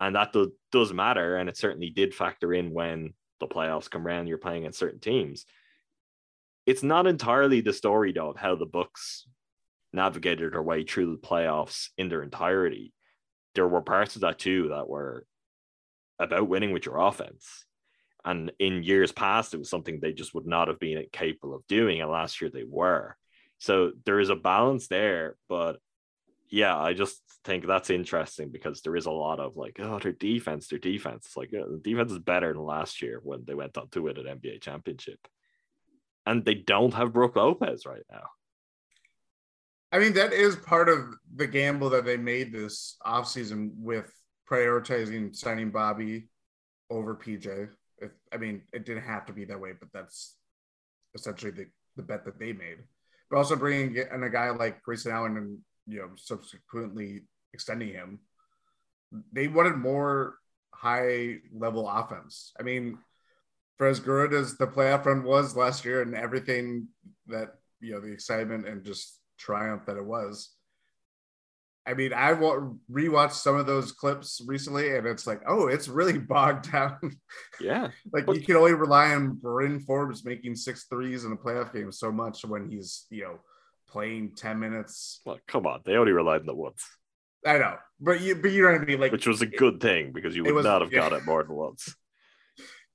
And 0.00 0.14
that 0.14 0.32
do, 0.32 0.52
does 0.72 0.92
matter. 0.92 1.36
And 1.36 1.48
it 1.48 1.56
certainly 1.56 1.90
did 1.90 2.14
factor 2.14 2.52
in 2.52 2.70
when 2.72 3.14
the 3.40 3.46
playoffs 3.46 3.90
come 3.90 4.06
around, 4.06 4.26
you're 4.26 4.38
playing 4.38 4.64
against 4.64 4.78
certain 4.78 5.00
teams. 5.00 5.46
It's 6.66 6.82
not 6.82 7.06
entirely 7.06 7.60
the 7.60 7.72
story, 7.72 8.12
though, 8.12 8.30
of 8.30 8.36
how 8.36 8.56
the 8.56 8.66
Bucks 8.66 9.26
navigated 9.92 10.52
their 10.52 10.62
way 10.62 10.84
through 10.84 11.12
the 11.12 11.26
playoffs 11.26 11.88
in 11.96 12.08
their 12.08 12.22
entirety. 12.22 12.92
there 13.56 13.66
were 13.66 13.82
parts 13.82 14.14
of 14.14 14.20
that 14.20 14.38
too 14.38 14.68
that 14.68 14.88
were 14.88 15.26
about 16.18 16.48
winning 16.48 16.72
with 16.72 16.86
your 16.86 16.98
offense. 16.98 17.64
And 18.24 18.52
in 18.58 18.82
years 18.82 19.12
past, 19.12 19.54
it 19.54 19.58
was 19.58 19.70
something 19.70 19.98
they 19.98 20.12
just 20.12 20.34
would 20.34 20.46
not 20.46 20.68
have 20.68 20.78
been 20.78 21.04
capable 21.12 21.54
of 21.54 21.66
doing. 21.66 22.00
And 22.00 22.10
last 22.10 22.40
year 22.40 22.50
they 22.52 22.64
were. 22.64 23.16
So 23.58 23.92
there 24.04 24.20
is 24.20 24.30
a 24.30 24.36
balance 24.36 24.88
there. 24.88 25.36
But 25.48 25.78
yeah, 26.48 26.76
I 26.76 26.92
just 26.92 27.20
think 27.46 27.66
that's 27.66 27.90
interesting 27.90 28.50
because 28.50 28.82
there 28.82 28.96
is 28.96 29.06
a 29.06 29.10
lot 29.10 29.38
of 29.38 29.56
like, 29.56 29.78
oh, 29.80 29.98
their 30.00 30.12
defense, 30.12 30.66
their 30.66 30.80
defense. 30.80 31.36
Like 31.36 31.54
uh, 31.54 31.64
the 31.70 31.80
defense 31.82 32.12
is 32.12 32.18
better 32.18 32.52
than 32.52 32.62
last 32.62 33.00
year 33.00 33.20
when 33.22 33.44
they 33.46 33.54
went 33.54 33.78
on 33.78 33.88
to 33.90 34.02
win 34.02 34.18
an 34.18 34.38
NBA 34.38 34.60
championship. 34.60 35.20
And 36.26 36.44
they 36.44 36.54
don't 36.54 36.92
have 36.94 37.12
Brook 37.12 37.36
Lopez 37.36 37.86
right 37.86 38.02
now. 38.10 38.24
I 39.92 40.00
mean, 40.00 40.14
that 40.14 40.32
is 40.32 40.56
part 40.56 40.88
of 40.88 41.14
the 41.36 41.46
gamble 41.46 41.88
that 41.90 42.04
they 42.04 42.16
made 42.16 42.52
this 42.52 42.96
offseason 43.06 43.70
with 43.76 44.12
prioritizing 44.50 45.34
signing 45.34 45.70
Bobby 45.70 46.28
over 46.90 47.14
PJ. 47.14 47.68
If, 47.98 48.10
I 48.32 48.36
mean, 48.38 48.62
it 48.72 48.84
didn't 48.84 49.04
have 49.04 49.24
to 49.26 49.32
be 49.32 49.44
that 49.44 49.60
way, 49.60 49.70
but 49.78 49.88
that's 49.94 50.36
essentially 51.14 51.52
the, 51.52 51.66
the 51.96 52.02
bet 52.02 52.24
that 52.24 52.40
they 52.40 52.52
made. 52.52 52.78
But 53.30 53.38
also 53.38 53.54
bringing 53.54 53.96
in 53.96 54.22
a 54.24 54.30
guy 54.30 54.50
like 54.50 54.82
Grayson 54.82 55.12
Allen 55.12 55.36
and, 55.36 55.58
you 55.86 56.00
know, 56.00 56.10
subsequently 56.16 57.22
extending 57.56 57.88
him, 57.88 58.20
they 59.32 59.48
wanted 59.48 59.76
more 59.76 60.34
high 60.72 61.36
level 61.52 61.88
offense. 61.88 62.52
I 62.60 62.62
mean, 62.62 62.98
for 63.78 63.86
as 63.86 63.98
good 63.98 64.34
as 64.34 64.56
the 64.56 64.66
playoff 64.66 65.06
run 65.06 65.24
was 65.24 65.56
last 65.56 65.84
year 65.84 66.02
and 66.02 66.14
everything 66.14 66.88
that, 67.28 67.54
you 67.80 67.92
know, 67.92 68.00
the 68.00 68.12
excitement 68.12 68.68
and 68.68 68.84
just 68.84 69.18
triumph 69.38 69.86
that 69.86 69.96
it 69.96 70.04
was, 70.04 70.50
I 71.86 71.94
mean, 71.94 72.12
I 72.12 72.32
rewatched 72.32 73.32
some 73.32 73.56
of 73.56 73.66
those 73.66 73.92
clips 73.92 74.42
recently, 74.44 74.96
and 74.96 75.06
it's 75.06 75.26
like, 75.26 75.40
oh, 75.46 75.68
it's 75.68 75.86
really 75.86 76.18
bogged 76.18 76.72
down. 76.72 76.98
Yeah, 77.60 77.90
like 78.12 78.26
but, 78.26 78.36
you 78.36 78.42
can 78.42 78.56
only 78.56 78.74
rely 78.74 79.14
on 79.14 79.34
Bryn 79.34 79.78
Forbes 79.80 80.24
making 80.24 80.56
six 80.56 80.86
threes 80.90 81.24
in 81.24 81.32
a 81.32 81.36
playoff 81.36 81.72
game 81.72 81.92
so 81.92 82.10
much 82.10 82.44
when 82.44 82.68
he's 82.68 83.06
you 83.08 83.22
know 83.22 83.38
playing 83.88 84.32
ten 84.34 84.58
minutes. 84.58 85.20
Well, 85.24 85.38
come 85.46 85.66
on, 85.66 85.82
they 85.84 85.94
only 85.94 86.12
relied 86.12 86.40
on 86.40 86.46
the 86.46 86.54
once. 86.54 86.84
I 87.46 87.58
know, 87.58 87.76
but 88.00 88.20
you 88.20 88.34
but 88.34 88.50
you 88.50 88.62
know 88.62 88.72
what 88.72 88.82
I 88.82 88.84
mean, 88.84 89.00
like 89.00 89.12
which 89.12 89.26
was 89.26 89.40
a 89.40 89.46
good 89.46 89.80
thing 89.80 90.12
because 90.12 90.34
you 90.34 90.44
would 90.44 90.64
not 90.64 90.82
have 90.82 90.92
yeah. 90.92 91.00
got 91.00 91.12
it 91.12 91.24
more 91.24 91.42
than 91.42 91.54
once. 91.54 91.94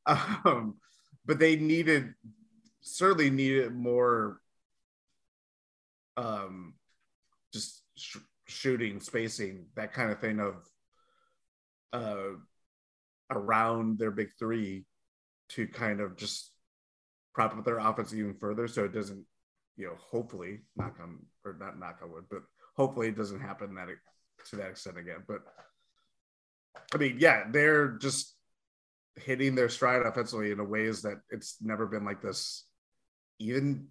Um, 0.08 0.78
but 1.28 1.38
they 1.38 1.56
needed 1.56 2.16
certainly 2.82 3.30
needed 3.30 3.72
more. 3.72 4.40
Um, 6.18 6.74
just 7.54 7.84
shooting, 8.48 9.00
spacing, 9.00 9.66
that 9.76 9.94
kind 9.94 10.12
of 10.12 10.20
thing 10.20 10.40
of 10.40 10.56
uh, 11.94 12.36
around 13.30 13.98
their 13.98 14.12
big 14.12 14.30
three 14.38 14.86
to 15.50 15.68
kind 15.68 16.02
of 16.02 16.18
just 16.18 16.52
prop 17.34 17.56
up 17.56 17.64
their 17.64 17.80
offense 17.80 18.14
even 18.14 18.34
further 18.34 18.68
so 18.68 18.86
it 18.86 18.94
doesn't, 18.94 19.26
you 19.78 19.88
know, 19.88 19.96
hopefully 19.98 20.60
knock 20.76 20.98
on 21.02 21.20
or 21.46 21.56
not 21.60 21.80
knock 21.80 22.00
on 22.04 22.12
wood, 22.12 22.26
but 22.30 22.42
hopefully 22.76 23.08
it 23.08 23.18
doesn't 23.18 23.42
happen 23.42 23.76
that 23.76 23.90
to 24.50 24.56
that 24.58 24.72
extent 24.72 24.98
again. 24.98 25.24
But 25.28 25.42
I 26.94 26.98
mean, 26.98 27.18
yeah, 27.20 27.44
they're 27.50 27.98
just 27.98 28.36
hitting 29.16 29.56
their 29.56 29.70
stride 29.70 30.02
offensively 30.02 30.52
in 30.52 30.60
a 30.60 30.64
ways 30.64 31.02
that 31.02 31.22
it's 31.30 31.58
never 31.62 31.86
been 31.86 32.06
like 32.06 32.22
this, 32.22 32.66
even 33.40 33.88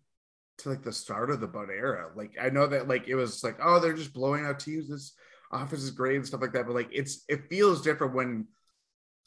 to 0.59 0.69
like 0.69 0.83
the 0.83 0.93
start 0.93 1.31
of 1.31 1.41
the 1.41 1.47
Bud 1.47 1.69
era. 1.71 2.11
Like 2.15 2.37
I 2.41 2.51
know 2.51 2.67
that 2.67 2.89
like 2.89 3.09
it 3.09 3.15
was 3.15 3.43
like, 3.43 3.59
oh, 3.63 3.81
they're 3.81 3.95
just 3.95 4.13
blowing 4.13 4.45
out 4.45 4.61
teams. 4.61 4.89
This 4.89 5.15
offense 5.53 5.83
is 5.83 5.91
great 5.91 6.17
and 6.17 6.27
stuff 6.27 6.41
like 6.41 6.53
that. 6.53 6.67
But 6.67 6.75
like 6.75 6.91
it's 6.93 7.25
it 7.29 7.49
feels 7.49 7.83
different 7.83 8.15
when 8.15 8.47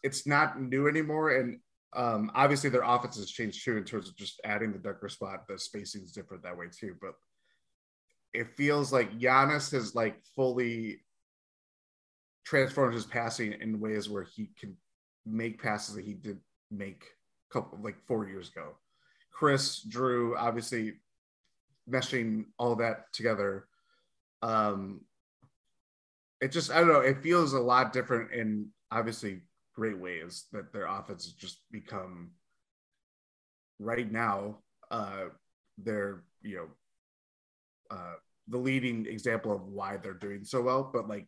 it's 0.04 0.28
not 0.28 0.62
new 0.62 0.88
anymore. 0.88 1.36
And 1.38 1.60
um 1.96 2.32
obviously 2.34 2.70
their 2.70 2.84
offense 2.84 3.18
has 3.18 3.30
changed 3.30 3.64
too 3.64 3.78
in 3.78 3.84
terms 3.84 4.10
of 4.10 4.16
just 4.16 4.42
adding 4.44 4.72
the 4.72 4.80
dunker 4.80 5.10
spot. 5.10 5.48
The 5.48 5.58
spacing 5.58 6.04
is 6.04 6.12
different 6.12 6.44
that 6.44 6.58
way 6.58 6.68
too. 6.72 6.96
But 7.02 7.14
it 8.34 8.56
feels 8.56 8.92
like 8.92 9.20
Giannis 9.20 9.72
has 9.72 9.94
like 9.94 10.18
fully 10.36 11.03
transformed 12.46 12.94
his 12.94 13.06
passing 13.06 13.54
in 13.54 13.80
ways 13.80 14.10
where 14.10 14.24
he 14.24 14.50
can 14.60 14.76
make 15.26 15.62
passes 15.62 15.96
that 15.96 16.06
he 16.06 16.14
did 16.14 16.40
make 16.72 17.04
a 17.50 17.54
couple 17.54 17.80
like 17.82 17.96
four 18.08 18.28
years 18.28 18.50
ago. 18.50 18.76
Khris, 19.32 19.86
Jrue, 19.90 20.36
obviously 20.38 20.94
meshing 21.90 22.46
all 22.58 22.76
that 22.76 23.12
together 23.14 23.68
um 24.42 25.02
it 26.42 26.52
just 26.52 26.72
i 26.72 26.80
don't 26.80 26.88
know 26.88 27.00
it 27.00 27.22
feels 27.22 27.54
a 27.54 27.60
lot 27.60 27.94
different 27.94 28.32
in 28.32 28.68
obviously 28.92 29.42
great 29.76 29.98
ways 29.98 30.46
that 30.52 30.72
their 30.72 30.86
offense 30.86 31.26
has 31.26 31.34
just 31.34 31.60
become 31.72 32.32
right 33.80 34.12
now 34.12 34.58
uh 34.92 35.26
they're 35.78 36.24
you 36.42 36.56
know 36.56 36.68
uh 37.92 38.14
the 38.50 38.58
leading 38.58 39.06
example 39.06 39.52
of 39.52 39.64
why 39.64 39.98
they're 39.98 40.14
doing 40.14 40.44
so 40.44 40.62
well 40.62 40.90
but 40.94 41.08
like 41.08 41.28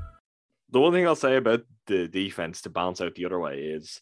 The 0.71 0.79
one 0.79 0.93
thing 0.93 1.05
I'll 1.05 1.15
say 1.15 1.35
about 1.35 1.61
the 1.87 2.07
defense 2.07 2.61
to 2.61 2.69
bounce 2.69 3.01
out 3.01 3.15
the 3.15 3.25
other 3.25 3.39
way 3.39 3.59
is 3.59 4.01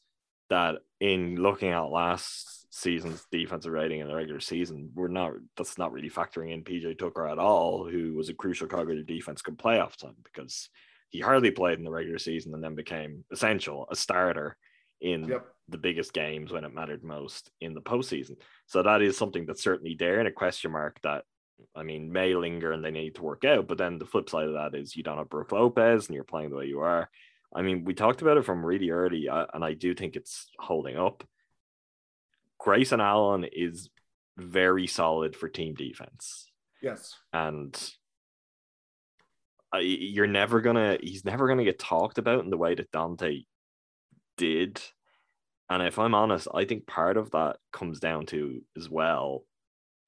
that 0.49 0.75
in 0.99 1.35
looking 1.35 1.69
at 1.69 1.79
last 1.79 2.67
season's 2.71 3.25
defensive 3.31 3.71
rating 3.71 4.01
in 4.01 4.07
the 4.07 4.15
regular 4.15 4.39
season, 4.39 4.91
we're 4.93 5.07
not 5.07 5.33
that's 5.57 5.77
not 5.77 5.91
really 5.91 6.09
factoring 6.09 6.53
in 6.53 6.63
PJ 6.63 6.99
Tucker 6.99 7.27
at 7.27 7.39
all, 7.39 7.89
who 7.89 8.13
was 8.13 8.29
a 8.29 8.33
crucial 8.33 8.67
cog 8.67 8.89
of 8.89 8.97
the 8.97 9.03
defense 9.03 9.41
come 9.41 9.55
playoff 9.55 9.95
time 9.95 10.15
because 10.23 10.69
he 11.09 11.19
hardly 11.19 11.51
played 11.51 11.79
in 11.79 11.83
the 11.83 11.91
regular 11.91 12.19
season 12.19 12.53
and 12.53 12.63
then 12.63 12.75
became 12.75 13.25
essential, 13.31 13.87
a 13.89 13.95
starter 13.95 14.55
in 15.01 15.27
yep. 15.27 15.47
the 15.69 15.77
biggest 15.77 16.13
games 16.13 16.51
when 16.51 16.63
it 16.63 16.73
mattered 16.73 17.03
most 17.03 17.49
in 17.61 17.73
the 17.73 17.81
postseason. 17.81 18.35
So 18.67 18.83
that 18.83 19.01
is 19.01 19.17
something 19.17 19.45
that's 19.45 19.63
certainly 19.63 19.95
there 19.97 20.19
and 20.19 20.27
a 20.27 20.31
question 20.31 20.71
mark 20.71 20.99
that 21.01 21.23
I 21.75 21.83
mean 21.83 22.11
may 22.11 22.33
linger 22.35 22.71
and 22.71 22.83
they 22.83 22.91
need 22.91 23.15
to 23.15 23.23
work 23.23 23.45
out. 23.45 23.67
But 23.67 23.77
then 23.77 23.99
the 23.99 24.05
flip 24.05 24.29
side 24.29 24.47
of 24.47 24.53
that 24.53 24.75
is 24.75 24.95
you 24.95 25.03
don't 25.03 25.17
have 25.17 25.29
Brook 25.29 25.51
Lopez 25.51 26.07
and 26.07 26.15
you're 26.15 26.23
playing 26.23 26.49
the 26.49 26.57
way 26.57 26.65
you 26.65 26.79
are. 26.79 27.09
I 27.53 27.61
mean, 27.61 27.83
we 27.83 27.93
talked 27.93 28.21
about 28.21 28.37
it 28.37 28.45
from 28.45 28.63
really 28.63 28.91
early, 28.91 29.27
uh, 29.27 29.47
and 29.53 29.63
I 29.63 29.73
do 29.73 29.95
think 29.95 30.15
it's 30.15 30.49
holding 30.59 30.97
up. 30.97 31.23
Grayson 32.59 33.01
Allen 33.01 33.45
is 33.51 33.89
very 34.37 34.85
solid 34.87 35.35
for 35.35 35.49
team 35.49 35.73
defense. 35.73 36.51
Yes. 36.81 37.15
And 37.33 37.77
I, 39.71 39.79
you're 39.79 40.27
never 40.27 40.61
gonna 40.61 40.97
he's 41.01 41.25
never 41.25 41.47
gonna 41.47 41.63
get 41.63 41.79
talked 41.79 42.17
about 42.17 42.43
in 42.43 42.49
the 42.49 42.57
way 42.57 42.75
that 42.75 42.91
Donte 42.91 43.45
did. 44.37 44.81
And 45.69 45.83
if 45.83 45.99
I'm 45.99 46.15
honest, 46.15 46.47
I 46.53 46.65
think 46.65 46.87
part 46.87 47.17
of 47.17 47.31
that 47.31 47.57
comes 47.71 47.99
down 47.99 48.25
to 48.27 48.61
as 48.75 48.89
well, 48.89 49.43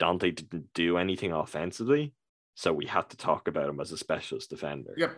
Donte 0.01 0.35
didn't 0.35 0.73
do 0.73 0.97
anything 0.97 1.31
offensively, 1.31 2.13
so 2.55 2.73
we 2.73 2.85
had 2.85 3.09
to 3.09 3.17
talk 3.17 3.47
about 3.47 3.69
him 3.69 3.79
as 3.79 3.91
a 3.91 3.97
specialist 3.97 4.49
defender. 4.49 4.93
Yep. 4.97 5.17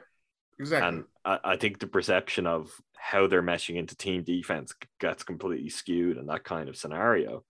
Exactly. 0.60 0.88
And 0.88 1.04
I, 1.26 1.40
I 1.44 1.56
think 1.58 1.80
the 1.80 1.88
perception 1.88 2.46
of 2.46 2.72
how 2.96 3.28
they're 3.28 3.42
meshing 3.42 3.78
into 3.78 3.96
team 3.96 4.24
defense 4.24 4.74
gets 5.00 5.24
completely 5.24 5.70
skewed 5.70 6.18
in 6.18 6.28
that 6.28 6.44
kind 6.44 6.70
of 6.70 6.78
scenario. 6.78 7.44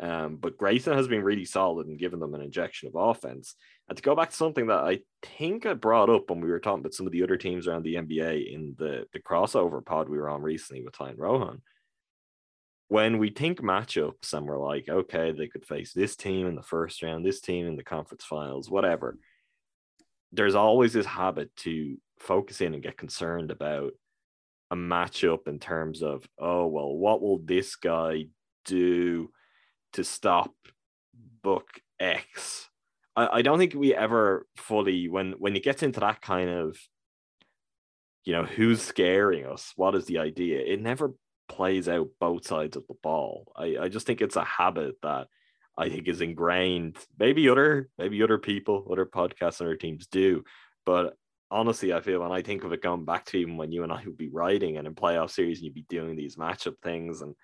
Um, 0.00 0.36
but 0.36 0.56
Grayson 0.56 0.96
has 0.96 1.08
been 1.08 1.24
really 1.24 1.44
solid 1.44 1.88
and 1.88 1.98
given 1.98 2.20
them 2.20 2.34
an 2.34 2.40
injection 2.40 2.88
of 2.88 2.94
offense. 2.94 3.56
And 3.88 3.96
to 3.96 4.02
go 4.02 4.14
back 4.14 4.30
to 4.30 4.36
something 4.36 4.68
that 4.68 4.78
I 4.78 5.00
think 5.22 5.66
I 5.66 5.74
brought 5.74 6.08
up 6.08 6.30
when 6.30 6.40
we 6.40 6.48
were 6.48 6.60
talking 6.60 6.80
about 6.80 6.94
some 6.94 7.06
of 7.06 7.12
the 7.12 7.22
other 7.22 7.36
teams 7.36 7.66
around 7.66 7.82
the 7.82 7.96
NBA 7.96 8.52
in 8.52 8.76
the, 8.78 9.06
the 9.12 9.20
crossover 9.20 9.84
pod 9.84 10.08
we 10.08 10.18
were 10.18 10.28
on 10.28 10.42
recently 10.42 10.84
with 10.84 10.96
Ty 10.96 11.10
and 11.10 11.18
Rohan. 11.18 11.62
When 12.88 13.18
we 13.18 13.30
think 13.30 13.60
matchups 13.60 14.32
and 14.32 14.46
we're 14.46 14.58
like, 14.58 14.88
okay, 14.88 15.32
they 15.32 15.46
could 15.46 15.66
face 15.66 15.92
this 15.92 16.16
team 16.16 16.46
in 16.46 16.54
the 16.54 16.62
first 16.62 17.02
round, 17.02 17.24
this 17.24 17.40
team 17.40 17.66
in 17.66 17.76
the 17.76 17.84
conference 17.84 18.24
finals, 18.24 18.70
whatever. 18.70 19.18
There's 20.32 20.54
always 20.54 20.94
this 20.94 21.06
habit 21.06 21.54
to 21.56 21.96
focus 22.18 22.60
in 22.60 22.74
and 22.74 22.82
get 22.82 22.96
concerned 22.96 23.50
about 23.50 23.92
a 24.70 24.76
matchup 24.76 25.48
in 25.48 25.58
terms 25.58 26.02
of, 26.02 26.26
oh, 26.38 26.66
well, 26.66 26.94
what 26.94 27.20
will 27.20 27.38
this 27.38 27.76
guy 27.76 28.26
do 28.64 29.30
to 29.94 30.04
stop 30.04 30.52
book 31.42 31.68
X? 32.00 32.68
I, 33.16 33.38
I 33.38 33.42
don't 33.42 33.58
think 33.58 33.74
we 33.74 33.94
ever 33.94 34.46
fully, 34.56 35.08
when 35.08 35.32
when 35.38 35.56
it 35.56 35.64
gets 35.64 35.82
into 35.82 36.00
that 36.00 36.20
kind 36.20 36.50
of, 36.50 36.78
you 38.24 38.32
know, 38.32 38.44
who's 38.44 38.82
scaring 38.82 39.46
us? 39.46 39.72
What 39.76 39.94
is 39.94 40.04
the 40.04 40.18
idea? 40.18 40.60
It 40.60 40.80
never 40.80 41.14
plays 41.48 41.88
out 41.88 42.08
both 42.20 42.46
sides 42.46 42.76
of 42.76 42.86
the 42.86 42.94
ball. 43.02 43.52
I, 43.56 43.76
I 43.80 43.88
just 43.88 44.06
think 44.06 44.20
it's 44.20 44.36
a 44.36 44.44
habit 44.44 44.94
that 45.02 45.28
I 45.76 45.88
think 45.88 46.08
is 46.08 46.20
ingrained. 46.20 46.96
Maybe 47.18 47.48
other, 47.48 47.88
maybe 47.98 48.22
other 48.22 48.38
people, 48.38 48.86
other 48.90 49.06
podcasts 49.06 49.60
other 49.60 49.76
teams 49.76 50.06
do, 50.06 50.44
but 50.84 51.14
honestly, 51.50 51.92
I 51.92 52.00
feel 52.00 52.20
when 52.20 52.32
I 52.32 52.42
think 52.42 52.64
of 52.64 52.72
it 52.72 52.82
going 52.82 53.04
back 53.04 53.24
to 53.26 53.38
even 53.38 53.56
when 53.56 53.72
you 53.72 53.82
and 53.82 53.92
I 53.92 54.02
would 54.04 54.18
be 54.18 54.28
writing 54.28 54.76
and 54.76 54.86
in 54.86 54.94
playoff 54.94 55.30
series 55.30 55.58
and 55.58 55.64
you'd 55.64 55.74
be 55.74 55.86
doing 55.88 56.16
these 56.16 56.36
matchup 56.36 56.74
things. 56.82 57.22
And 57.22 57.34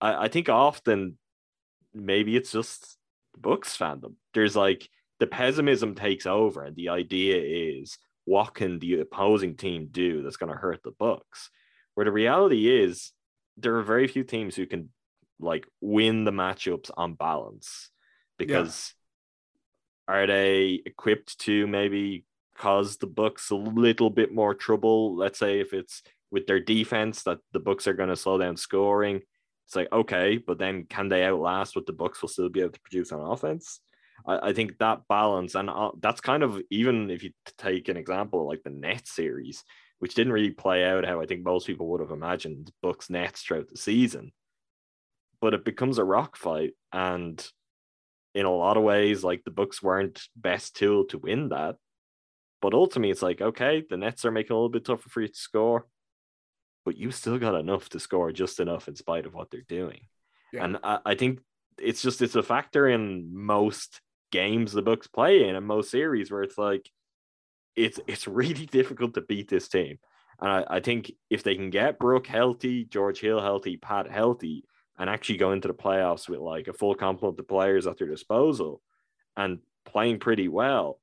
I, 0.00 0.24
I 0.24 0.28
think 0.28 0.48
often 0.48 1.18
maybe 1.94 2.36
it's 2.36 2.52
just 2.52 2.96
Bucks 3.38 3.76
fandom. 3.76 4.14
There's 4.34 4.56
like 4.56 4.88
the 5.18 5.26
pessimism 5.26 5.94
takes 5.94 6.26
over, 6.26 6.64
and 6.64 6.76
the 6.76 6.90
idea 6.90 7.36
is 7.80 7.98
what 8.24 8.54
can 8.54 8.78
the 8.78 9.00
opposing 9.00 9.56
team 9.56 9.88
do 9.90 10.22
that's 10.22 10.36
going 10.36 10.52
to 10.52 10.58
hurt 10.58 10.82
the 10.82 10.92
Bucks? 10.98 11.50
Where 11.96 12.04
the 12.04 12.12
reality 12.12 12.70
is 12.70 13.10
there 13.56 13.76
are 13.76 13.82
very 13.82 14.06
few 14.06 14.22
teams 14.22 14.54
who 14.54 14.66
can 14.66 14.90
like 15.40 15.66
win 15.80 16.24
the 16.24 16.30
matchups 16.30 16.90
on 16.96 17.14
balance 17.14 17.90
because 18.38 18.94
yeah. 20.08 20.14
are 20.14 20.26
they 20.26 20.80
equipped 20.86 21.38
to 21.40 21.66
maybe 21.66 22.24
cause 22.56 22.98
the 22.98 23.06
Bucks 23.06 23.50
a 23.50 23.56
little 23.56 24.10
bit 24.10 24.32
more 24.32 24.54
trouble. 24.54 25.16
Let's 25.16 25.38
say 25.38 25.60
if 25.60 25.72
it's 25.72 26.02
with 26.30 26.46
their 26.46 26.60
defense 26.60 27.22
that 27.22 27.38
the 27.52 27.60
Bucks 27.60 27.86
are 27.86 27.94
going 27.94 28.08
to 28.08 28.16
slow 28.16 28.38
down 28.38 28.56
scoring. 28.56 29.22
It's 29.66 29.74
like 29.74 29.90
okay, 29.92 30.38
but 30.38 30.58
then 30.58 30.84
can 30.84 31.08
they 31.08 31.24
outlast 31.24 31.74
what 31.74 31.86
the 31.86 31.92
Bucks 31.92 32.22
will 32.22 32.28
still 32.28 32.48
be 32.48 32.60
able 32.60 32.72
to 32.72 32.80
produce 32.80 33.10
on 33.10 33.20
offense? 33.20 33.80
I, 34.26 34.50
I 34.50 34.52
think 34.52 34.78
that 34.78 35.02
balance 35.08 35.54
and 35.54 35.68
uh, 35.68 35.90
that's 36.00 36.20
kind 36.20 36.42
of 36.42 36.60
even 36.70 37.10
if 37.10 37.24
you 37.24 37.30
take 37.58 37.88
an 37.88 37.96
example 37.96 38.46
like 38.46 38.62
the 38.62 38.70
net 38.70 39.08
series, 39.08 39.64
which 39.98 40.14
didn't 40.14 40.32
really 40.32 40.50
play 40.50 40.84
out 40.84 41.06
how 41.06 41.20
I 41.20 41.26
think 41.26 41.44
most 41.44 41.66
people 41.66 41.88
would 41.88 42.00
have 42.00 42.10
imagined 42.10 42.70
Bucks 42.82 43.08
Nets 43.10 43.42
throughout 43.42 43.68
the 43.68 43.78
season, 43.78 44.32
but 45.40 45.54
it 45.54 45.64
becomes 45.64 45.98
a 45.98 46.04
rock 46.04 46.36
fight 46.36 46.72
and 46.92 47.44
in 48.34 48.44
a 48.44 48.54
lot 48.54 48.76
of 48.76 48.82
ways 48.82 49.24
like 49.24 49.44
the 49.44 49.50
Bucks 49.50 49.82
weren't 49.82 50.22
best 50.36 50.76
tool 50.76 51.04
to 51.06 51.18
win 51.18 51.48
that 51.48 51.76
but 52.62 52.74
ultimately, 52.74 53.10
it's 53.10 53.22
like, 53.22 53.40
okay, 53.40 53.84
the 53.88 53.96
Nets 53.96 54.24
are 54.24 54.30
making 54.30 54.52
a 54.52 54.56
little 54.56 54.68
bit 54.68 54.84
tougher 54.84 55.08
for 55.08 55.20
you 55.20 55.28
to 55.28 55.34
score, 55.34 55.86
but 56.84 56.96
you 56.96 57.10
still 57.10 57.38
got 57.38 57.54
enough 57.54 57.88
to 57.90 58.00
score 58.00 58.32
just 58.32 58.60
enough 58.60 58.88
in 58.88 58.96
spite 58.96 59.26
of 59.26 59.34
what 59.34 59.50
they're 59.50 59.60
doing. 59.68 60.08
Yeah. 60.52 60.64
And 60.64 60.78
I, 60.82 60.98
I 61.04 61.14
think 61.14 61.40
it's 61.78 62.02
just 62.02 62.22
it's 62.22 62.34
a 62.34 62.42
factor 62.42 62.88
in 62.88 63.28
most 63.32 64.00
games 64.32 64.72
the 64.72 64.82
Bucks 64.82 65.06
play 65.06 65.48
in 65.48 65.54
and 65.54 65.66
most 65.66 65.90
series 65.90 66.30
where 66.30 66.42
it's 66.42 66.58
like 66.58 66.90
it's 67.76 68.00
it's 68.06 68.26
really 68.26 68.66
difficult 68.72 69.14
to 69.14 69.20
beat 69.20 69.48
this 69.48 69.68
team. 69.68 69.98
And 70.40 70.50
I, 70.50 70.64
I 70.68 70.80
think 70.80 71.12
if 71.30 71.42
they 71.42 71.54
can 71.54 71.70
get 71.70 71.98
Brook 71.98 72.26
healthy, 72.26 72.84
George 72.84 73.20
Hill 73.20 73.40
healthy, 73.40 73.76
Pat 73.76 74.10
healthy, 74.10 74.64
and 74.98 75.08
actually 75.08 75.38
go 75.38 75.52
into 75.52 75.68
the 75.68 75.74
playoffs 75.74 76.28
with 76.28 76.40
like 76.40 76.68
a 76.68 76.72
full 76.72 76.94
complement 76.94 77.38
of 77.38 77.48
players 77.48 77.86
at 77.86 77.98
their 77.98 78.08
disposal 78.08 78.82
and 79.36 79.58
playing 79.84 80.18
pretty 80.18 80.48
well, 80.48 81.00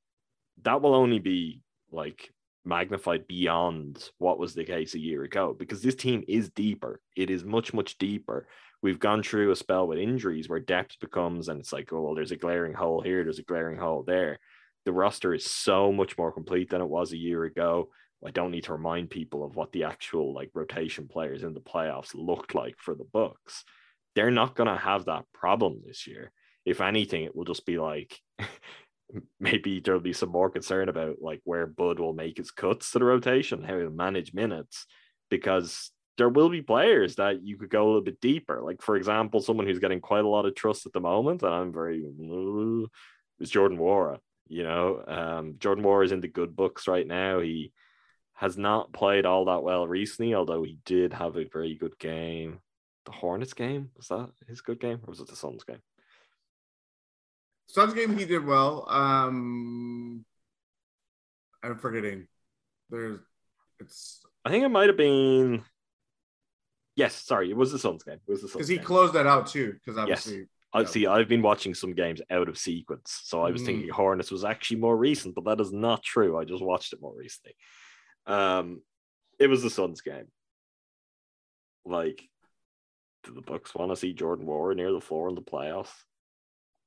that 0.63 0.81
will 0.81 0.95
only 0.95 1.19
be 1.19 1.61
like 1.91 2.31
magnified 2.65 3.27
beyond 3.27 4.09
what 4.19 4.39
was 4.39 4.53
the 4.53 4.63
case 4.63 4.93
a 4.93 4.99
year 4.99 5.23
ago 5.23 5.55
because 5.57 5.81
this 5.81 5.95
team 5.95 6.23
is 6.27 6.49
deeper. 6.49 7.01
It 7.15 7.29
is 7.29 7.43
much, 7.43 7.73
much 7.73 7.97
deeper. 7.97 8.47
We've 8.81 8.99
gone 8.99 9.23
through 9.23 9.51
a 9.51 9.55
spell 9.55 9.87
with 9.87 9.99
injuries 9.99 10.49
where 10.49 10.59
depth 10.59 10.99
becomes, 10.99 11.47
and 11.47 11.59
it's 11.59 11.71
like, 11.71 11.91
oh, 11.93 12.01
well, 12.01 12.15
there's 12.15 12.31
a 12.31 12.37
glaring 12.37 12.73
hole 12.73 13.01
here, 13.01 13.23
there's 13.23 13.39
a 13.39 13.43
glaring 13.43 13.77
hole 13.77 14.03
there. 14.03 14.39
The 14.85 14.93
roster 14.93 15.33
is 15.33 15.45
so 15.45 15.91
much 15.91 16.17
more 16.17 16.31
complete 16.31 16.69
than 16.69 16.81
it 16.81 16.89
was 16.89 17.13
a 17.13 17.17
year 17.17 17.43
ago. 17.43 17.89
I 18.25 18.31
don't 18.31 18.51
need 18.51 18.65
to 18.65 18.73
remind 18.73 19.09
people 19.09 19.43
of 19.43 19.55
what 19.55 19.71
the 19.71 19.83
actual 19.83 20.33
like 20.33 20.51
rotation 20.53 21.07
players 21.07 21.43
in 21.43 21.53
the 21.53 21.59
playoffs 21.59 22.13
looked 22.13 22.55
like 22.55 22.75
for 22.77 22.95
the 22.95 23.07
Bucks. 23.11 23.63
They're 24.15 24.31
not 24.31 24.55
going 24.55 24.69
to 24.69 24.77
have 24.77 25.05
that 25.05 25.25
problem 25.33 25.81
this 25.85 26.07
year. 26.07 26.31
If 26.65 26.79
anything, 26.79 27.23
it 27.23 27.35
will 27.35 27.45
just 27.45 27.65
be 27.65 27.77
like 27.77 28.17
maybe 29.39 29.79
there'll 29.79 29.99
be 29.99 30.13
some 30.13 30.29
more 30.29 30.49
concern 30.49 30.89
about 30.89 31.17
like 31.21 31.41
where 31.43 31.65
Bud 31.67 31.99
will 31.99 32.13
make 32.13 32.37
his 32.37 32.51
cuts 32.51 32.91
to 32.91 32.99
the 32.99 33.05
rotation, 33.05 33.63
how 33.63 33.77
he'll 33.77 33.89
manage 33.89 34.33
minutes, 34.33 34.85
because 35.29 35.91
there 36.17 36.29
will 36.29 36.49
be 36.49 36.61
players 36.61 37.15
that 37.15 37.43
you 37.43 37.57
could 37.57 37.69
go 37.69 37.83
a 37.83 37.87
little 37.87 38.01
bit 38.01 38.21
deeper. 38.21 38.61
Like 38.61 38.81
for 38.81 38.95
example, 38.95 39.41
someone 39.41 39.65
who's 39.65 39.79
getting 39.79 39.99
quite 39.99 40.23
a 40.23 40.29
lot 40.29 40.45
of 40.45 40.55
trust 40.55 40.85
at 40.85 40.93
the 40.93 40.99
moment, 40.99 41.43
and 41.43 41.53
I'm 41.53 41.73
very 41.73 42.03
is 43.39 43.49
Jordan 43.49 43.77
Nwora. 43.77 44.19
You 44.47 44.63
know, 44.63 45.03
um, 45.07 45.55
Jordan 45.59 45.83
Nwora 45.83 46.05
is 46.05 46.11
in 46.11 46.21
the 46.21 46.27
good 46.27 46.55
books 46.55 46.87
right 46.87 47.07
now. 47.07 47.39
He 47.39 47.71
has 48.33 48.57
not 48.57 48.91
played 48.91 49.25
all 49.25 49.45
that 49.45 49.63
well 49.63 49.87
recently, 49.87 50.35
although 50.35 50.63
he 50.63 50.77
did 50.85 51.13
have 51.13 51.37
a 51.37 51.45
very 51.45 51.75
good 51.75 51.97
game. 51.97 52.59
The 53.05 53.11
Hornets 53.11 53.53
game 53.53 53.89
was 53.95 54.07
that 54.07 54.29
his 54.47 54.61
good 54.61 54.79
game, 54.79 54.99
or 55.03 55.11
was 55.11 55.19
it 55.19 55.27
the 55.27 55.35
Suns 55.35 55.63
game? 55.63 55.81
Suns 57.67 57.93
game 57.93 58.17
he 58.17 58.25
did 58.25 58.45
well. 58.45 58.85
Um 58.89 60.25
I'm 61.63 61.77
forgetting. 61.77 62.27
There's 62.89 63.19
it's 63.79 64.21
I 64.45 64.49
think 64.49 64.63
it 64.63 64.69
might 64.69 64.87
have 64.87 64.97
been 64.97 65.63
Yes, 66.95 67.15
sorry, 67.15 67.49
it 67.49 67.57
was 67.57 67.71
the 67.71 67.79
Suns 67.79 68.03
game. 68.03 68.19
It 68.27 68.31
was 68.31 68.41
the 68.41 68.47
Suns 68.47 68.57
Because 68.57 68.67
he 68.67 68.77
closed 68.77 69.13
that 69.13 69.25
out 69.25 69.47
too. 69.47 69.73
Because 69.73 69.97
obviously 69.97 70.37
yes. 70.37 70.47
I 70.73 70.85
see. 70.85 71.05
I've 71.05 71.27
been 71.27 71.43
watching 71.43 71.75
some 71.75 71.93
games 71.93 72.21
out 72.31 72.49
of 72.49 72.57
sequence, 72.57 73.21
so 73.23 73.43
I 73.43 73.51
was 73.51 73.61
mm. 73.61 73.65
thinking 73.67 73.89
Hornets 73.89 74.31
was 74.31 74.43
actually 74.43 74.77
more 74.77 74.97
recent, 74.97 75.35
but 75.35 75.45
that 75.45 75.61
is 75.61 75.71
not 75.71 76.01
true. 76.03 76.37
I 76.37 76.45
just 76.45 76.63
watched 76.63 76.93
it 76.93 77.01
more 77.01 77.15
recently. 77.15 77.55
Um, 78.25 78.81
it 79.39 79.47
was 79.47 79.61
the 79.61 79.69
Suns 79.69 80.01
game. 80.01 80.27
Like, 81.85 82.23
do 83.23 83.33
the 83.33 83.41
Bucks 83.41 83.75
want 83.75 83.91
to 83.91 83.95
see 83.95 84.13
Jordan 84.13 84.47
Nwora 84.47 84.75
near 84.75 84.91
the 84.91 85.01
floor 85.01 85.29
in 85.29 85.35
the 85.35 85.41
playoffs? 85.41 85.93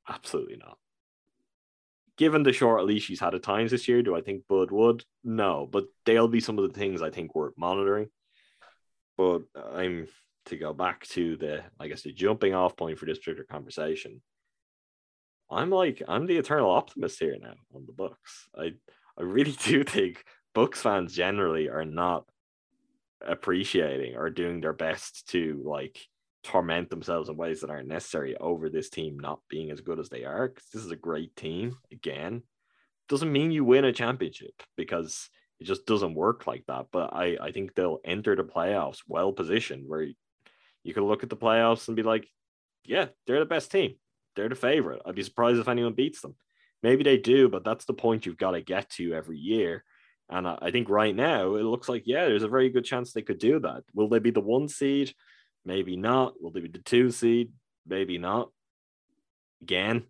Absolutely 0.09 0.57
not. 0.57 0.79
Given 2.17 2.43
the 2.43 2.53
short 2.53 2.85
leash 2.85 3.09
he's 3.09 3.21
had 3.21 3.35
at 3.35 3.43
times 3.43 3.71
this 3.71 3.89
year, 3.89 4.03
do 4.03 4.17
I 4.17 4.23
think 4.23 4.49
Bud 4.49 4.71
would? 4.71 5.05
No, 5.23 5.69
but 5.71 5.85
they'll 6.07 6.29
be 6.29 6.41
some 6.41 6.59
of 6.59 6.67
the 6.67 6.79
things 6.79 7.03
I 7.03 7.11
think 7.11 7.35
worth 7.35 7.55
monitoring. 7.59 8.09
But 9.19 9.43
I'm 9.73 10.09
to 10.47 10.57
go 10.57 10.73
back 10.73 11.07
to 11.09 11.37
the, 11.37 11.63
I 11.79 11.89
guess, 11.89 12.03
the 12.03 12.13
jumping 12.13 12.55
off 12.55 12.77
point 12.77 12.99
for 12.99 13.07
this 13.07 13.19
particular 13.19 13.45
conversation. 13.45 14.23
I'm 15.51 15.71
like, 15.71 16.03
I'm 16.09 16.27
the 16.27 16.39
eternal 16.39 16.71
optimist 16.71 17.21
here 17.21 17.37
now 17.41 17.55
on 17.75 17.85
the 17.87 17.93
Bucks. 17.93 18.49
I, 18.59 18.73
I 19.19 19.23
really 19.23 19.53
do 19.65 19.85
think 19.85 20.25
Bucks 20.55 20.81
fans 20.83 21.15
generally 21.15 21.69
are 21.69 21.85
not 21.85 22.25
appreciating 23.27 24.17
or 24.17 24.31
doing 24.31 24.61
their 24.61 24.73
best 24.73 25.29
to 25.29 25.63
like 25.65 25.99
torment 26.43 26.91
themselves 26.91 27.29
in 27.29 27.37
ways 27.37 27.61
that 27.61 27.71
aren't 27.71 27.89
necessary 27.89 28.37
over 28.37 28.69
this 28.69 28.89
team 28.89 29.19
not 29.19 29.41
being 29.49 29.71
as 29.71 29.81
good 29.81 29.99
as 29.99 30.09
they 30.09 30.25
are. 30.25 30.49
Because 30.49 30.69
this 30.73 30.85
is 30.85 30.91
a 30.91 30.97
great 30.97 31.35
team. 31.37 31.77
Again, 31.93 32.43
doesn't 33.09 33.33
mean 33.33 33.51
you 33.51 33.65
win 33.65 33.85
a 33.85 33.93
championship 33.93 34.63
because 34.77 35.29
It 35.61 35.65
just 35.65 35.87
doesn't 35.87 36.15
work 36.15 36.47
like 36.47 36.65
that. 36.67 36.87
But 36.93 37.15
I, 37.15 37.37
I 37.41 37.53
think 37.53 37.75
they'll 37.75 38.01
enter 38.05 38.37
the 38.37 38.45
playoffs 38.45 39.03
well 39.07 39.33
positioned 39.33 39.85
where 39.87 40.09
you 40.87 40.95
can 40.95 41.05
look 41.05 41.25
at 41.25 41.31
the 41.31 41.37
playoffs 41.37 41.89
and 41.89 41.97
be 41.97 42.05
like, 42.05 42.29
yeah, 42.85 43.07
they're 43.27 43.41
the 43.41 43.45
best 43.45 43.73
team. 43.73 43.97
They're 44.37 44.49
the 44.49 44.55
favorite. 44.55 45.03
I'd 45.05 45.17
be 45.17 45.23
surprised 45.25 45.59
if 45.59 45.67
anyone 45.67 45.95
beats 45.95 46.21
them. 46.21 46.37
Maybe 46.83 47.03
they 47.03 47.17
do, 47.17 47.49
but 47.49 47.65
that's 47.65 47.87
the 47.87 47.93
point 47.93 48.25
you've 48.25 48.37
got 48.37 48.53
to 48.53 48.61
get 48.61 48.89
to 48.91 49.13
every 49.13 49.39
year. 49.39 49.83
And 50.29 50.47
I 50.47 50.71
think 50.71 50.89
right 50.89 51.15
now 51.15 51.57
it 51.57 51.65
looks 51.65 51.89
like, 51.89 52.05
yeah, 52.07 52.27
there's 52.27 52.45
a 52.45 52.49
very 52.49 52.71
good 52.71 52.85
chance 52.85 53.13
they 53.13 53.23
could 53.23 53.39
do 53.39 53.59
that. 53.61 53.83
Will 53.95 54.09
they 54.09 54.21
be 54.21 54.31
the 54.31 54.41
one 54.41 54.69
seed? 54.69 55.13
Maybe 55.65 55.97
not. 55.97 56.41
Will 56.41 56.53
they 56.53 56.61
be 56.61 56.69
the 56.69 56.79
two 56.79 57.11
seed? 57.11 57.53
Maybe 57.87 58.19
not. 58.19 58.51
Again, 59.63 60.05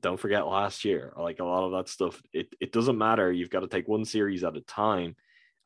don't 0.00 0.20
forget 0.20 0.46
last 0.46 0.84
year. 0.84 1.12
Like 1.18 1.40
a 1.40 1.44
lot 1.44 1.64
of 1.64 1.72
that 1.72 1.90
stuff, 1.90 2.22
it, 2.32 2.54
it 2.60 2.72
doesn't 2.72 2.96
matter. 2.96 3.30
You've 3.30 3.50
got 3.50 3.60
to 3.60 3.68
take 3.68 3.88
one 3.88 4.06
series 4.06 4.44
at 4.44 4.56
a 4.56 4.62
time. 4.62 5.16